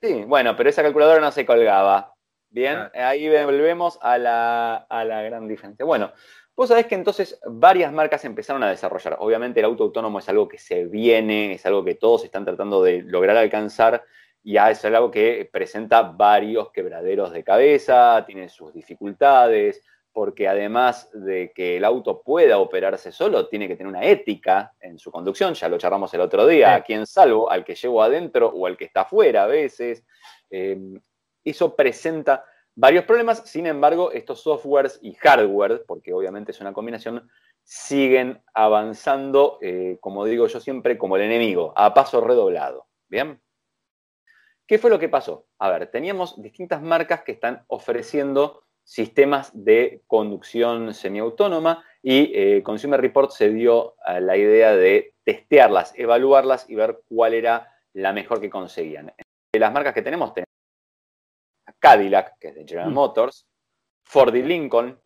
Sí, 0.00 0.22
bueno, 0.24 0.54
pero 0.56 0.68
esa 0.68 0.82
calculadora 0.82 1.20
no 1.20 1.32
se 1.32 1.44
colgaba. 1.44 2.14
Bien, 2.52 2.90
ahí 2.94 3.28
volvemos 3.28 3.98
a 4.02 4.18
la, 4.18 4.86
gran 5.24 5.48
diferencia. 5.48 5.86
Bueno, 5.86 6.12
vos 6.56 6.68
sabés 6.68 6.86
que 6.86 6.94
entonces 6.94 7.38
varias 7.46 7.92
marcas 7.92 8.24
empezaron 8.24 8.62
a 8.62 8.70
desarrollar. 8.70 9.16
Obviamente 9.20 9.60
el 9.60 9.66
auto 9.66 9.84
autónomo 9.84 10.18
es 10.18 10.28
algo 10.28 10.48
que 10.48 10.58
se 10.58 10.86
viene, 10.86 11.52
es 11.54 11.66
algo 11.66 11.84
que 11.84 11.94
todos 11.94 12.24
están 12.24 12.44
tratando 12.44 12.82
de 12.82 13.02
lograr 13.02 13.36
alcanzar 13.36 14.04
y 14.44 14.56
es 14.56 14.84
algo 14.84 15.10
que 15.10 15.48
presenta 15.50 16.02
varios 16.02 16.70
quebraderos 16.72 17.32
de 17.32 17.44
cabeza, 17.44 18.24
tiene 18.26 18.48
sus 18.48 18.72
dificultades, 18.72 19.82
porque 20.12 20.48
además 20.48 21.08
de 21.12 21.52
que 21.54 21.76
el 21.76 21.84
auto 21.84 22.22
pueda 22.22 22.58
operarse 22.58 23.12
solo, 23.12 23.48
tiene 23.48 23.68
que 23.68 23.76
tener 23.76 23.88
una 23.88 24.04
ética 24.04 24.74
en 24.80 24.98
su 24.98 25.10
conducción, 25.10 25.54
ya 25.54 25.68
lo 25.68 25.78
charlamos 25.78 26.12
el 26.14 26.20
otro 26.20 26.46
día, 26.46 26.74
a 26.74 26.82
quién 26.82 27.06
salvo, 27.06 27.50
al 27.50 27.64
que 27.64 27.74
llevo 27.74 28.02
adentro 28.02 28.48
o 28.48 28.66
al 28.66 28.76
que 28.76 28.84
está 28.84 29.02
afuera 29.02 29.44
a 29.44 29.46
veces. 29.46 30.04
Eh, 30.50 30.78
eso 31.44 31.74
presenta 31.74 32.44
varios 32.74 33.04
problemas, 33.04 33.42
sin 33.46 33.66
embargo, 33.66 34.12
estos 34.12 34.40
softwares 34.42 34.98
y 35.02 35.14
hardware, 35.14 35.84
porque 35.86 36.12
obviamente 36.12 36.52
es 36.52 36.60
una 36.60 36.72
combinación, 36.72 37.28
siguen 37.62 38.42
avanzando, 38.54 39.58
eh, 39.60 39.98
como 40.00 40.24
digo 40.24 40.46
yo 40.46 40.60
siempre, 40.60 40.98
como 40.98 41.16
el 41.16 41.22
enemigo, 41.22 41.72
a 41.76 41.94
paso 41.94 42.20
redoblado. 42.20 42.86
¿Bien? 43.08 43.40
¿Qué 44.66 44.78
fue 44.78 44.90
lo 44.90 44.98
que 44.98 45.08
pasó? 45.08 45.46
A 45.58 45.70
ver, 45.70 45.90
teníamos 45.90 46.40
distintas 46.40 46.80
marcas 46.82 47.22
que 47.22 47.32
están 47.32 47.64
ofreciendo 47.68 48.62
sistemas 48.84 49.50
de 49.52 50.02
conducción 50.06 50.94
semiautónoma 50.94 51.84
y 52.02 52.32
eh, 52.34 52.62
Consumer 52.62 53.00
Report 53.00 53.30
se 53.30 53.50
dio 53.50 53.94
a 54.04 54.18
la 54.20 54.36
idea 54.36 54.74
de 54.74 55.14
testearlas, 55.24 55.92
evaluarlas 55.96 56.68
y 56.68 56.74
ver 56.74 57.00
cuál 57.08 57.34
era 57.34 57.72
la 57.92 58.12
mejor 58.12 58.40
que 58.40 58.50
conseguían. 58.50 59.12
De 59.52 59.60
las 59.60 59.72
marcas 59.72 59.94
que 59.94 60.02
tenemos, 60.02 60.32
tenemos 60.34 60.51
Cadillac, 61.82 62.38
que 62.38 62.48
es 62.48 62.54
de 62.54 62.64
General 62.64 62.90
mm. 62.90 62.94
Motors, 62.94 63.48
Ford 64.04 64.32
y 64.36 64.42
Lincoln, 64.42 65.00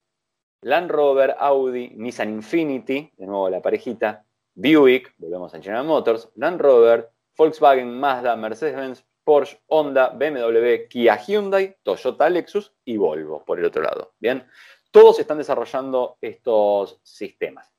Land 0.60 0.90
Rover, 0.90 1.34
Audi, 1.38 1.88
Nissan 1.96 2.28
Infinity, 2.28 3.10
de 3.16 3.26
nuevo 3.26 3.48
la 3.48 3.62
parejita, 3.62 4.26
Buick, 4.54 5.14
volvemos 5.16 5.54
a 5.54 5.62
General 5.62 5.86
Motors, 5.86 6.28
Land 6.34 6.60
Rover, 6.60 7.10
Volkswagen, 7.34 7.98
Mazda, 7.98 8.36
Mercedes-Benz, 8.36 9.04
Porsche, 9.24 9.58
Honda, 9.68 10.10
BMW, 10.10 10.86
Kia, 10.88 11.16
Hyundai, 11.16 11.76
Toyota, 11.82 12.28
Lexus 12.28 12.74
y 12.84 12.98
Volvo, 12.98 13.42
por 13.42 13.58
el 13.58 13.64
otro 13.64 13.82
lado. 13.82 14.14
Bien, 14.18 14.46
todos 14.90 15.18
están 15.18 15.38
desarrollando 15.38 16.18
estos 16.20 17.00
sistemas. 17.02 17.72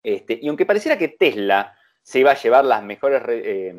Este, 0.00 0.38
y 0.40 0.46
aunque 0.46 0.64
pareciera 0.64 0.96
que 0.96 1.08
Tesla 1.08 1.76
se 2.02 2.20
iba 2.20 2.30
a 2.30 2.40
llevar 2.40 2.64
las 2.64 2.84
mejores, 2.84 3.20
eh, 3.28 3.74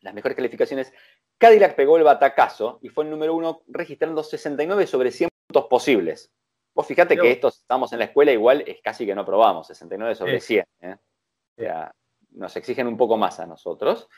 las 0.00 0.14
mejores 0.14 0.34
calificaciones, 0.34 0.92
Cadillac 1.38 1.74
pegó 1.74 1.96
el 1.96 2.04
batacazo 2.04 2.78
y 2.82 2.88
fue 2.88 3.04
el 3.04 3.10
número 3.10 3.34
uno 3.34 3.62
registrando 3.68 4.22
69 4.22 4.86
sobre 4.86 5.10
100 5.10 5.30
puntos 5.46 5.68
posibles. 5.68 6.32
Vos 6.74 6.86
fíjate 6.86 7.16
que 7.16 7.30
estos 7.30 7.58
estamos 7.58 7.92
en 7.92 8.00
la 8.00 8.06
escuela, 8.06 8.32
igual 8.32 8.62
es 8.66 8.80
casi 8.82 9.06
que 9.06 9.14
no 9.14 9.24
probamos, 9.24 9.66
69 9.66 10.14
sobre 10.14 10.40
100. 10.40 10.64
¿eh? 10.82 10.96
O 11.56 11.62
sea, 11.62 11.94
nos 12.32 12.54
exigen 12.56 12.86
un 12.86 12.96
poco 12.96 13.16
más 13.16 13.40
a 13.40 13.46
nosotros. 13.46 14.08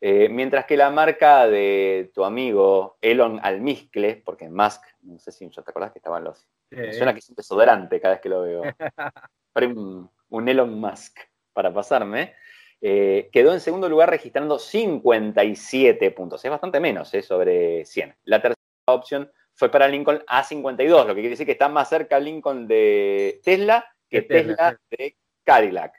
Eh, 0.00 0.28
mientras 0.28 0.66
que 0.66 0.76
la 0.76 0.90
marca 0.90 1.46
de 1.46 2.10
tu 2.14 2.24
amigo 2.24 2.98
Elon 3.00 3.40
Almizcle, 3.42 4.22
porque 4.24 4.48
Musk, 4.48 4.82
no 5.02 5.18
sé 5.18 5.32
si 5.32 5.48
yo 5.48 5.62
te 5.62 5.70
acordás 5.70 5.92
que 5.92 5.98
estaban 5.98 6.24
los. 6.24 6.46
suena 6.70 7.12
que 7.12 7.20
es 7.20 7.28
un 7.30 7.36
desodorante 7.36 8.00
cada 8.00 8.14
vez 8.14 8.20
que 8.20 8.28
lo 8.28 8.42
veo. 8.42 8.62
un 10.30 10.48
Elon 10.48 10.78
Musk 10.78 11.18
para 11.52 11.72
pasarme. 11.72 12.34
Eh, 12.80 13.30
quedó 13.32 13.52
en 13.52 13.60
segundo 13.60 13.88
lugar 13.88 14.10
registrando 14.10 14.58
57 14.58 16.10
puntos. 16.10 16.44
Es 16.44 16.50
bastante 16.50 16.80
menos 16.80 17.12
eh, 17.14 17.22
sobre 17.22 17.84
100. 17.84 18.14
La 18.24 18.40
tercera 18.40 18.56
opción 18.86 19.30
fue 19.54 19.70
para 19.70 19.88
Lincoln 19.88 20.22
a 20.26 20.44
52, 20.44 21.06
lo 21.06 21.14
que 21.14 21.20
quiere 21.20 21.30
decir 21.30 21.46
que 21.46 21.52
está 21.52 21.68
más 21.68 21.88
cerca 21.88 22.20
Lincoln 22.20 22.68
de 22.68 23.40
Tesla 23.42 23.86
que 24.08 24.22
Tesla 24.22 24.78
de 24.90 25.16
Cadillac, 25.44 25.94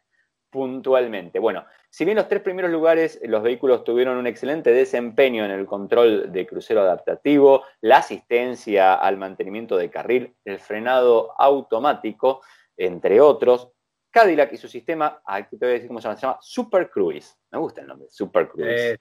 puntualmente. 0.50 1.40
Bueno, 1.40 1.66
si 1.90 2.06
bien 2.06 2.18
los 2.18 2.28
tres 2.28 2.42
primeros 2.42 2.72
lugares 2.72 3.20
los 3.24 3.42
vehículos 3.42 3.84
tuvieron 3.84 4.18
un 4.18 4.28
excelente 4.28 4.72
desempeño 4.72 5.44
en 5.44 5.52
el 5.52 5.66
control 5.66 6.32
de 6.32 6.46
crucero 6.46 6.82
adaptativo, 6.82 7.64
la 7.82 7.98
asistencia 7.98 8.94
al 8.94 9.18
mantenimiento 9.18 9.78
de 9.78 9.90
carril, 9.90 10.36
el 10.46 10.60
frenado 10.60 11.34
automático, 11.40 12.42
entre 12.78 13.20
otros, 13.20 13.72
Cadillac 14.18 14.52
y 14.52 14.58
su 14.58 14.68
sistema, 14.68 15.22
aquí 15.24 15.60
te 15.60 15.66
voy 15.68 15.70
a 15.70 15.74
decir 15.74 15.88
cómo 15.88 16.02
se 16.02 16.08
llama, 16.08 16.16
se 16.16 16.26
llama 16.26 16.40
Super 16.42 16.90
Cruise. 16.90 17.38
Me 17.52 17.60
gusta 17.60 17.82
el 17.82 17.88
nombre, 17.88 18.08
Super 18.10 18.48
Cruise. 18.48 19.00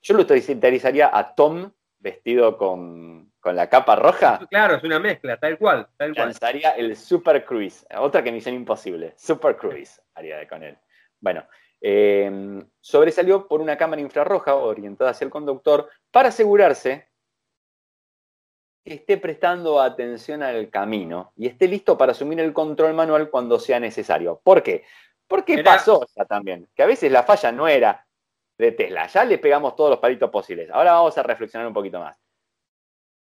Yo 0.00 0.14
lo 0.14 0.22
utilizaría 0.22 1.10
a 1.12 1.34
Tom 1.34 1.72
vestido 1.98 2.56
con, 2.56 3.32
la 3.42 3.68
capa 3.68 3.96
roja. 3.96 4.46
Claro, 4.48 4.76
es 4.76 4.84
una 4.84 5.00
mezcla, 5.00 5.36
tal 5.38 5.58
cual. 5.58 5.88
Tal 5.96 6.14
cual. 6.14 6.28
Lanzaría 6.28 6.70
el 6.70 6.94
Super 6.94 7.44
Cruise, 7.44 7.84
otra 7.98 8.22
que 8.22 8.30
misión 8.30 8.54
imposible. 8.54 9.14
Super 9.16 9.56
Cruise 9.56 10.00
haría 10.14 10.46
con 10.46 10.62
él. 10.62 10.78
Bueno, 11.18 11.44
eh, 11.80 12.64
sobresalió 12.78 13.48
por 13.48 13.60
una 13.60 13.76
cámara 13.76 14.02
infrarroja 14.02 14.54
orientada 14.54 15.10
hacia 15.10 15.24
el 15.24 15.32
conductor 15.32 15.90
para 16.12 16.28
asegurarse 16.28 17.08
esté 18.84 19.16
prestando 19.16 19.80
atención 19.80 20.42
al 20.42 20.68
camino 20.68 21.32
y 21.36 21.46
esté 21.46 21.66
listo 21.66 21.96
para 21.96 22.12
asumir 22.12 22.40
el 22.40 22.52
control 22.52 22.94
manual 22.94 23.30
cuando 23.30 23.58
sea 23.58 23.80
necesario. 23.80 24.40
¿Por 24.42 24.62
qué? 24.62 24.84
Porque 25.26 25.62
pasó 25.62 26.06
ya 26.14 26.24
también, 26.26 26.68
que 26.74 26.82
a 26.82 26.86
veces 26.86 27.10
la 27.10 27.22
falla 27.22 27.50
no 27.50 27.66
era 27.66 28.06
de 28.58 28.72
Tesla, 28.72 29.06
ya 29.06 29.24
le 29.24 29.38
pegamos 29.38 29.74
todos 29.74 29.90
los 29.90 29.98
palitos 29.98 30.30
posibles. 30.30 30.70
Ahora 30.70 30.92
vamos 30.92 31.16
a 31.16 31.22
reflexionar 31.22 31.66
un 31.66 31.74
poquito 31.74 31.98
más. 31.98 32.20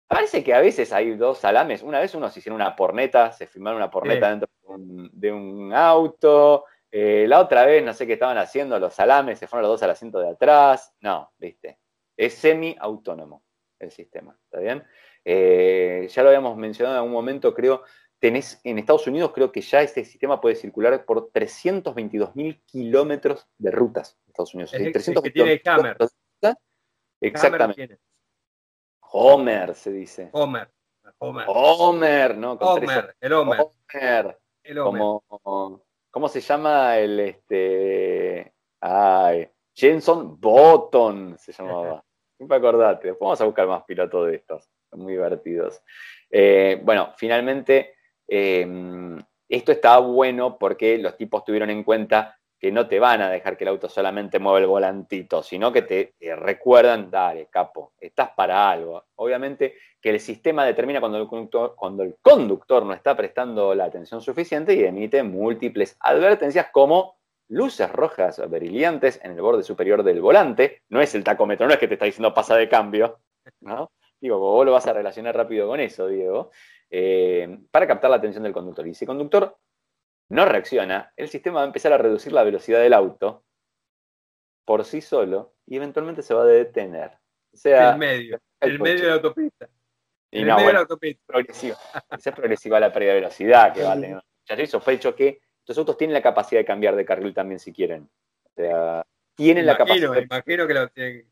Parece 0.05 0.43
que 0.43 0.53
a 0.53 0.59
veces 0.59 0.91
hay 0.93 1.15
dos 1.15 1.39
salames. 1.39 1.81
Una 1.81 1.99
vez 1.99 2.13
uno 2.13 2.29
se 2.29 2.39
hicieron 2.39 2.61
una 2.61 2.75
porneta, 2.75 3.31
se 3.31 3.47
filmaron 3.47 3.77
una 3.77 3.89
porneta 3.89 4.29
dentro 4.29 4.47
de 4.67 5.31
un, 5.31 5.73
auto. 5.73 6.65
Eh, 6.91 7.25
la 7.27 7.39
otra 7.39 7.65
vez, 7.65 7.83
no 7.83 7.93
sé 7.93 8.05
qué 8.05 8.13
estaban 8.13 8.37
haciendo, 8.37 8.77
los 8.77 8.93
salames 8.93 9.39
se 9.39 9.47
fueron 9.47 9.63
los 9.63 9.71
dos 9.71 9.83
al 9.83 9.89
asiento 9.89 10.19
de 10.19 10.29
atrás. 10.29 10.93
No, 10.99 11.31
viste. 11.37 11.79
Es 12.15 12.35
semi-autónomo 12.35 13.43
el 13.79 13.89
sistema, 13.89 14.37
¿está 14.45 14.59
bien? 14.59 14.83
Eh, 15.25 16.07
ya 16.09 16.21
lo 16.21 16.29
habíamos 16.29 16.57
mencionado 16.57 16.95
en 16.95 16.99
algún 16.99 17.13
momento, 17.13 17.53
creo, 17.53 17.83
tenés 18.19 18.61
en 18.63 18.79
Estados 18.79 19.05
Unidos, 19.07 19.31
creo 19.33 19.51
que 19.51 19.61
ya 19.61 19.81
este 19.81 20.05
sistema 20.05 20.39
puede 20.39 20.55
circular 20.55 21.05
por 21.05 21.29
322 21.31 22.35
mil 22.35 22.61
kilómetros 22.65 23.47
de 23.57 23.71
rutas 23.71 24.17
en 24.25 24.31
Estados 24.31 24.53
Unidos. 24.53 24.73
Es, 24.73 25.21
que 25.21 25.31
tiene 25.31 25.61
Hammer. 25.65 25.97
Exactamente. 27.21 27.99
Homer 29.11 29.75
se 29.75 29.91
dice. 29.91 30.29
Homer. 30.31 30.69
Homer. 31.19 31.45
Homer, 31.47 32.37
¿no? 32.37 32.53
Homer, 32.53 33.15
el 33.19 33.33
Homer. 33.33 33.59
Homer. 33.59 34.39
El 34.63 34.79
Homer. 34.79 35.81
¿Cómo 36.09 36.27
se 36.27 36.41
llama 36.41 36.97
el 36.97 37.19
este? 37.19 38.53
Ay, 38.79 39.49
Jenson 39.73 40.39
Button 40.39 41.37
se 41.37 41.51
llamaba. 41.51 42.03
Siempre 42.37 42.57
acordate. 42.57 43.09
Después 43.09 43.27
vamos 43.27 43.41
a 43.41 43.45
buscar 43.45 43.67
más 43.67 43.83
pilotos 43.83 44.27
de 44.27 44.35
estos. 44.35 44.69
Muy 44.95 45.13
divertidos. 45.13 45.81
Eh, 46.29 46.79
bueno, 46.83 47.13
finalmente, 47.17 47.95
eh, 48.27 48.67
esto 49.47 49.71
está 49.71 49.99
bueno 49.99 50.57
porque 50.57 50.97
los 50.97 51.15
tipos 51.17 51.43
tuvieron 51.43 51.69
en 51.69 51.83
cuenta 51.83 52.37
que 52.63 52.71
no 52.71 52.87
te 52.87 52.97
van 52.97 53.21
a 53.21 53.29
dejar 53.29 53.57
que 53.57 53.65
el 53.65 53.71
auto 53.71 53.89
solamente 53.89 54.39
mueva 54.39 54.57
el 54.57 54.67
volantito, 54.67 55.43
sino 55.43 55.73
que 55.73 55.81
te, 55.81 56.13
recuerdan, 56.37 57.11
dale, 57.11 57.47
capo, 57.47 57.91
estás 57.99 58.29
para 58.37 58.71
algo. 58.71 59.03
Obviamente 59.15 59.75
que 59.99 60.11
el 60.11 60.19
sistema 60.21 60.63
determina 60.63 61.01
cuando 61.01 61.17
el, 61.17 61.27
conductor, 61.27 61.75
cuando 61.75 62.03
el 62.03 62.15
conductor 62.21 62.85
no 62.85 62.93
está 62.93 63.17
prestando 63.17 63.75
la 63.75 63.83
atención 63.83 64.21
suficiente 64.21 64.73
y 64.75 64.85
emite 64.85 65.23
múltiples 65.23 65.97
advertencias 65.99 66.67
como 66.71 67.17
luces 67.49 67.91
rojas 67.91 68.41
brillantes 68.49 69.19
en 69.25 69.33
el 69.33 69.41
borde 69.41 69.63
superior 69.63 70.01
del 70.01 70.21
volante. 70.21 70.83
No 70.87 71.01
es 71.01 71.13
el 71.15 71.23
tacómetro, 71.25 71.67
no 71.67 71.73
es 71.73 71.79
que 71.79 71.89
te 71.89 71.95
está 71.95 72.05
diciendo 72.05 72.33
pasa 72.33 72.55
de 72.55 72.69
cambio, 72.69 73.19
¿no? 73.59 73.91
Digo, 74.23 74.39
vos 74.39 74.65
lo 74.65 74.71
vas 74.71 74.87
a 74.87 74.93
relacionar 74.93 75.35
rápido 75.35 75.67
con 75.67 75.81
eso, 75.81 76.07
Diego, 76.07 76.49
eh, 76.89 77.59
para 77.71 77.85
captar 77.85 78.09
la 78.09 78.15
atención 78.15 78.45
del 78.45 78.53
conductor. 78.53 78.87
Y 78.87 78.93
si 78.93 79.03
el 79.03 79.07
conductor 79.07 79.57
no 80.29 80.45
reacciona, 80.45 81.11
el 81.17 81.27
sistema 81.27 81.57
va 81.57 81.63
a 81.63 81.67
empezar 81.67 81.91
a 81.91 81.97
reducir 81.97 82.31
la 82.31 82.45
velocidad 82.45 82.79
del 82.79 82.93
auto 82.93 83.43
por 84.63 84.85
sí 84.85 85.01
solo 85.01 85.55
y 85.65 85.75
eventualmente 85.75 86.21
se 86.21 86.33
va 86.33 86.43
a 86.43 86.45
detener. 86.45 87.11
O 87.53 87.57
sea, 87.57 87.91
el 87.91 87.97
medio, 87.97 88.39
el, 88.61 88.79
medio 88.79 89.01
de 89.01 89.07
la 89.07 89.13
autopista. 89.15 89.69
Y 90.31 90.39
el 90.39 90.47
no, 90.47 90.55
medio 90.55 90.67
de 90.67 90.73
la 90.73 90.79
autopista. 90.79 91.23
Progresiva. 91.25 91.77
Esa 92.11 92.29
es 92.29 92.35
progresiva 92.37 92.79
la 92.79 92.93
pérdida 92.93 93.09
de 93.09 93.19
velocidad 93.19 93.73
que 93.73 93.83
va 93.83 93.91
a 93.91 93.99
tener. 93.99 94.23
Ya 94.45 94.55
yo 94.55 94.67
sospecho 94.67 95.13
que 95.13 95.41
estos 95.59 95.77
autos 95.77 95.97
tienen 95.97 96.13
la 96.13 96.21
capacidad 96.21 96.61
de 96.61 96.65
cambiar 96.65 96.95
de 96.95 97.03
carril 97.03 97.33
también 97.33 97.59
si 97.59 97.73
quieren. 97.73 98.09
O 98.45 98.49
sea, 98.55 99.05
tienen 99.35 99.65
la 99.65 99.77
capacidad. 99.77 100.15
Imagino 100.15 100.67
que 100.67 100.73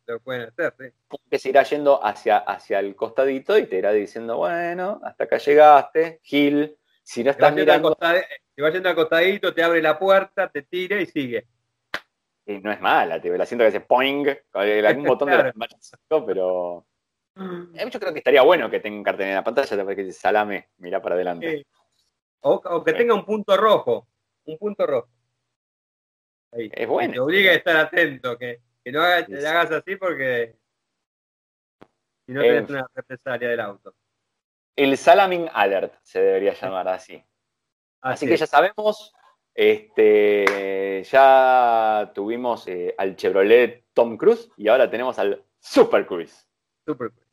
lo, 0.07 0.19
pueden 0.21 0.43
hacer, 0.43 0.73
sí. 0.79 1.17
Que 1.29 1.39
se 1.39 1.49
irá 1.49 1.63
yendo 1.63 2.03
hacia, 2.03 2.37
hacia 2.37 2.79
el 2.79 2.95
costadito 2.95 3.57
y 3.57 3.67
te 3.67 3.77
irá 3.77 3.91
diciendo, 3.91 4.37
bueno, 4.37 4.99
hasta 5.03 5.25
acá 5.25 5.37
llegaste, 5.37 6.19
Gil, 6.23 6.77
si 7.03 7.23
no 7.23 7.31
estás 7.31 7.53
mirando... 7.53 7.95
Te 8.53 8.61
va 8.61 8.69
yendo 8.69 8.89
acostadito, 8.89 9.53
te 9.53 9.63
abre 9.63 9.81
la 9.81 9.97
puerta, 9.97 10.49
te 10.49 10.63
tira 10.63 10.99
y 10.99 11.05
sigue. 11.05 11.47
Y 12.45 12.59
no 12.59 12.71
es 12.71 12.81
mala, 12.81 13.21
te 13.21 13.35
la 13.35 13.45
siento 13.45 13.63
que 13.63 13.69
hace 13.69 13.79
poing 13.81 14.25
con 14.51 14.61
algún 14.61 15.05
botón 15.05 15.29
de 15.29 15.37
la 15.55 16.25
pero... 16.25 16.85
Eh, 17.37 17.89
yo 17.89 17.99
creo 17.99 18.11
que 18.11 18.19
estaría 18.19 18.41
bueno 18.41 18.69
que 18.69 18.81
tenga 18.81 18.97
un 18.97 19.03
cartel 19.03 19.29
en 19.29 19.35
la 19.35 19.43
pantalla 19.43 19.83
para 19.83 19.95
que 19.95 20.11
salame, 20.11 20.69
mira 20.77 21.01
para 21.01 21.15
adelante. 21.15 21.65
O, 22.41 22.83
que 22.83 22.93
tenga 22.93 23.13
un 23.13 23.25
punto 23.25 23.55
rojo, 23.55 24.07
un 24.45 24.57
punto 24.57 24.85
rojo. 24.85 25.07
Es 26.51 26.87
bueno. 26.87 27.13
Te 27.13 27.19
obliga 27.19 27.51
a 27.51 27.55
estar 27.55 27.77
atento, 27.77 28.37
que, 28.37 28.61
no 28.85 29.01
te 29.25 29.47
hagas 29.47 29.71
así 29.71 29.95
porque 29.95 30.55
si 32.25 32.33
no 32.33 32.41
tenés 32.41 32.69
una 32.69 32.87
represalia 32.93 33.49
del 33.49 33.59
auto. 33.59 33.95
El 34.75 34.97
Salaming 34.97 35.49
Alert 35.53 35.93
se 36.01 36.21
debería 36.21 36.53
llamar 36.53 36.87
así. 36.87 37.23
Así, 38.01 38.25
que 38.25 38.35
ya 38.35 38.47
sabemos, 38.47 39.13
este, 39.53 41.03
ya 41.03 42.11
tuvimos 42.15 42.67
eh, 42.67 42.95
al 42.97 43.15
Chevrolet 43.15 43.85
Tom 43.93 44.17
Cruise 44.17 44.49
y 44.57 44.67
ahora 44.67 44.89
tenemos 44.89 45.19
al 45.19 45.43
Super 45.59 46.05
Cruise. 46.05 46.47
Super 46.85 47.11
Cruise. 47.11 47.27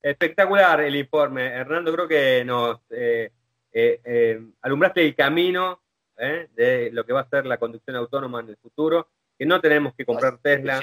Espectacular 0.00 0.80
el 0.80 0.96
informe. 0.96 1.46
Hernando, 1.46 1.92
creo 1.92 2.08
que 2.08 2.44
nos 2.44 2.80
eh, 2.90 3.30
eh, 3.72 4.40
alumbraste 4.62 5.04
el 5.04 5.14
camino 5.14 5.83
de 6.16 6.90
lo 6.92 7.04
que 7.04 7.12
va 7.12 7.20
a 7.20 7.28
ser 7.28 7.46
la 7.46 7.58
conducción 7.58 7.96
autónoma 7.96 8.40
en 8.40 8.50
el 8.50 8.56
futuro, 8.56 9.08
que 9.38 9.46
no 9.46 9.60
tenemos 9.60 9.94
que 9.94 10.04
comprar 10.04 10.38
Tesla. 10.38 10.82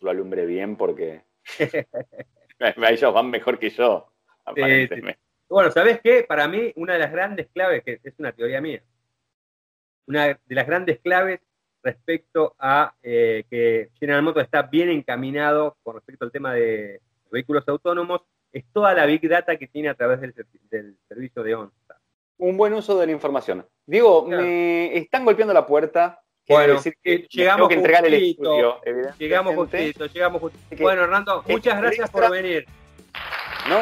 Lo 0.00 0.10
alumbre 0.10 0.46
bien 0.46 0.76
porque 0.76 1.22
ellos 2.58 3.14
van 3.14 3.30
mejor 3.30 3.58
que 3.58 3.70
yo, 3.70 4.12
aparentemente. 4.44 5.18
Bueno, 5.48 5.70
¿sabes 5.70 6.00
qué? 6.02 6.24
Para 6.28 6.46
mí, 6.46 6.72
una 6.76 6.92
de 6.92 6.98
las 6.98 7.10
grandes 7.10 7.48
claves, 7.48 7.82
que 7.82 8.00
es 8.02 8.14
una 8.18 8.32
teoría 8.32 8.60
mía, 8.60 8.82
una 10.06 10.26
de 10.26 10.54
las 10.54 10.66
grandes 10.66 10.98
claves 11.00 11.40
respecto 11.82 12.54
a 12.58 12.94
eh, 13.02 13.44
que 13.48 13.90
General 13.98 14.22
Motors 14.22 14.44
está 14.44 14.62
bien 14.62 14.90
encaminado 14.90 15.76
con 15.82 15.94
respecto 15.94 16.24
al 16.24 16.32
tema 16.32 16.52
de 16.54 17.00
vehículos 17.30 17.66
autónomos, 17.68 18.22
es 18.52 18.64
toda 18.72 18.94
la 18.94 19.06
Big 19.06 19.26
Data 19.28 19.56
que 19.56 19.68
tiene 19.68 19.88
a 19.88 19.94
través 19.94 20.20
del, 20.20 20.96
servicio 21.08 21.42
de 21.42 21.54
OnStar. 21.54 21.97
Un 22.38 22.56
buen 22.56 22.72
uso 22.72 22.98
de 22.98 23.06
la 23.06 23.12
información. 23.12 23.66
Diego, 23.84 24.24
me 24.26 24.96
están 24.96 25.24
golpeando 25.24 25.52
la 25.52 25.66
puerta. 25.66 26.20
Bueno, 26.48 26.74
decir 26.74 26.94
que 27.02 27.26
llegamos 27.28 27.68
que 27.68 27.74
entregar 27.74 28.06
el 28.06 28.14
estudio, 28.14 28.80
Llegamos 29.18 29.54
justito, 29.54 30.06
llegamos 30.06 30.40
justito. 30.40 30.82
Bueno, 30.82 31.02
Hernando, 31.02 31.44
muchas 31.46 31.78
gracias 31.78 32.08
por 32.10 32.30
venir. 32.30 32.64
No, 33.68 33.80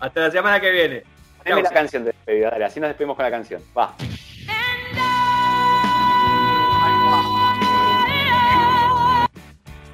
hasta 0.00 0.20
la 0.20 0.30
semana 0.30 0.60
que 0.60 0.70
viene. 0.70 1.04
Dame 1.44 1.62
la 1.62 1.70
canción 1.70 2.04
de 2.04 2.12
despedida, 2.12 2.50
dale, 2.50 2.64
así 2.64 2.80
nos 2.80 2.90
despedimos 2.90 3.16
con 3.16 3.24
la 3.24 3.30
canción. 3.30 3.62
Va. 3.76 3.94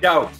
Chao. 0.00 0.30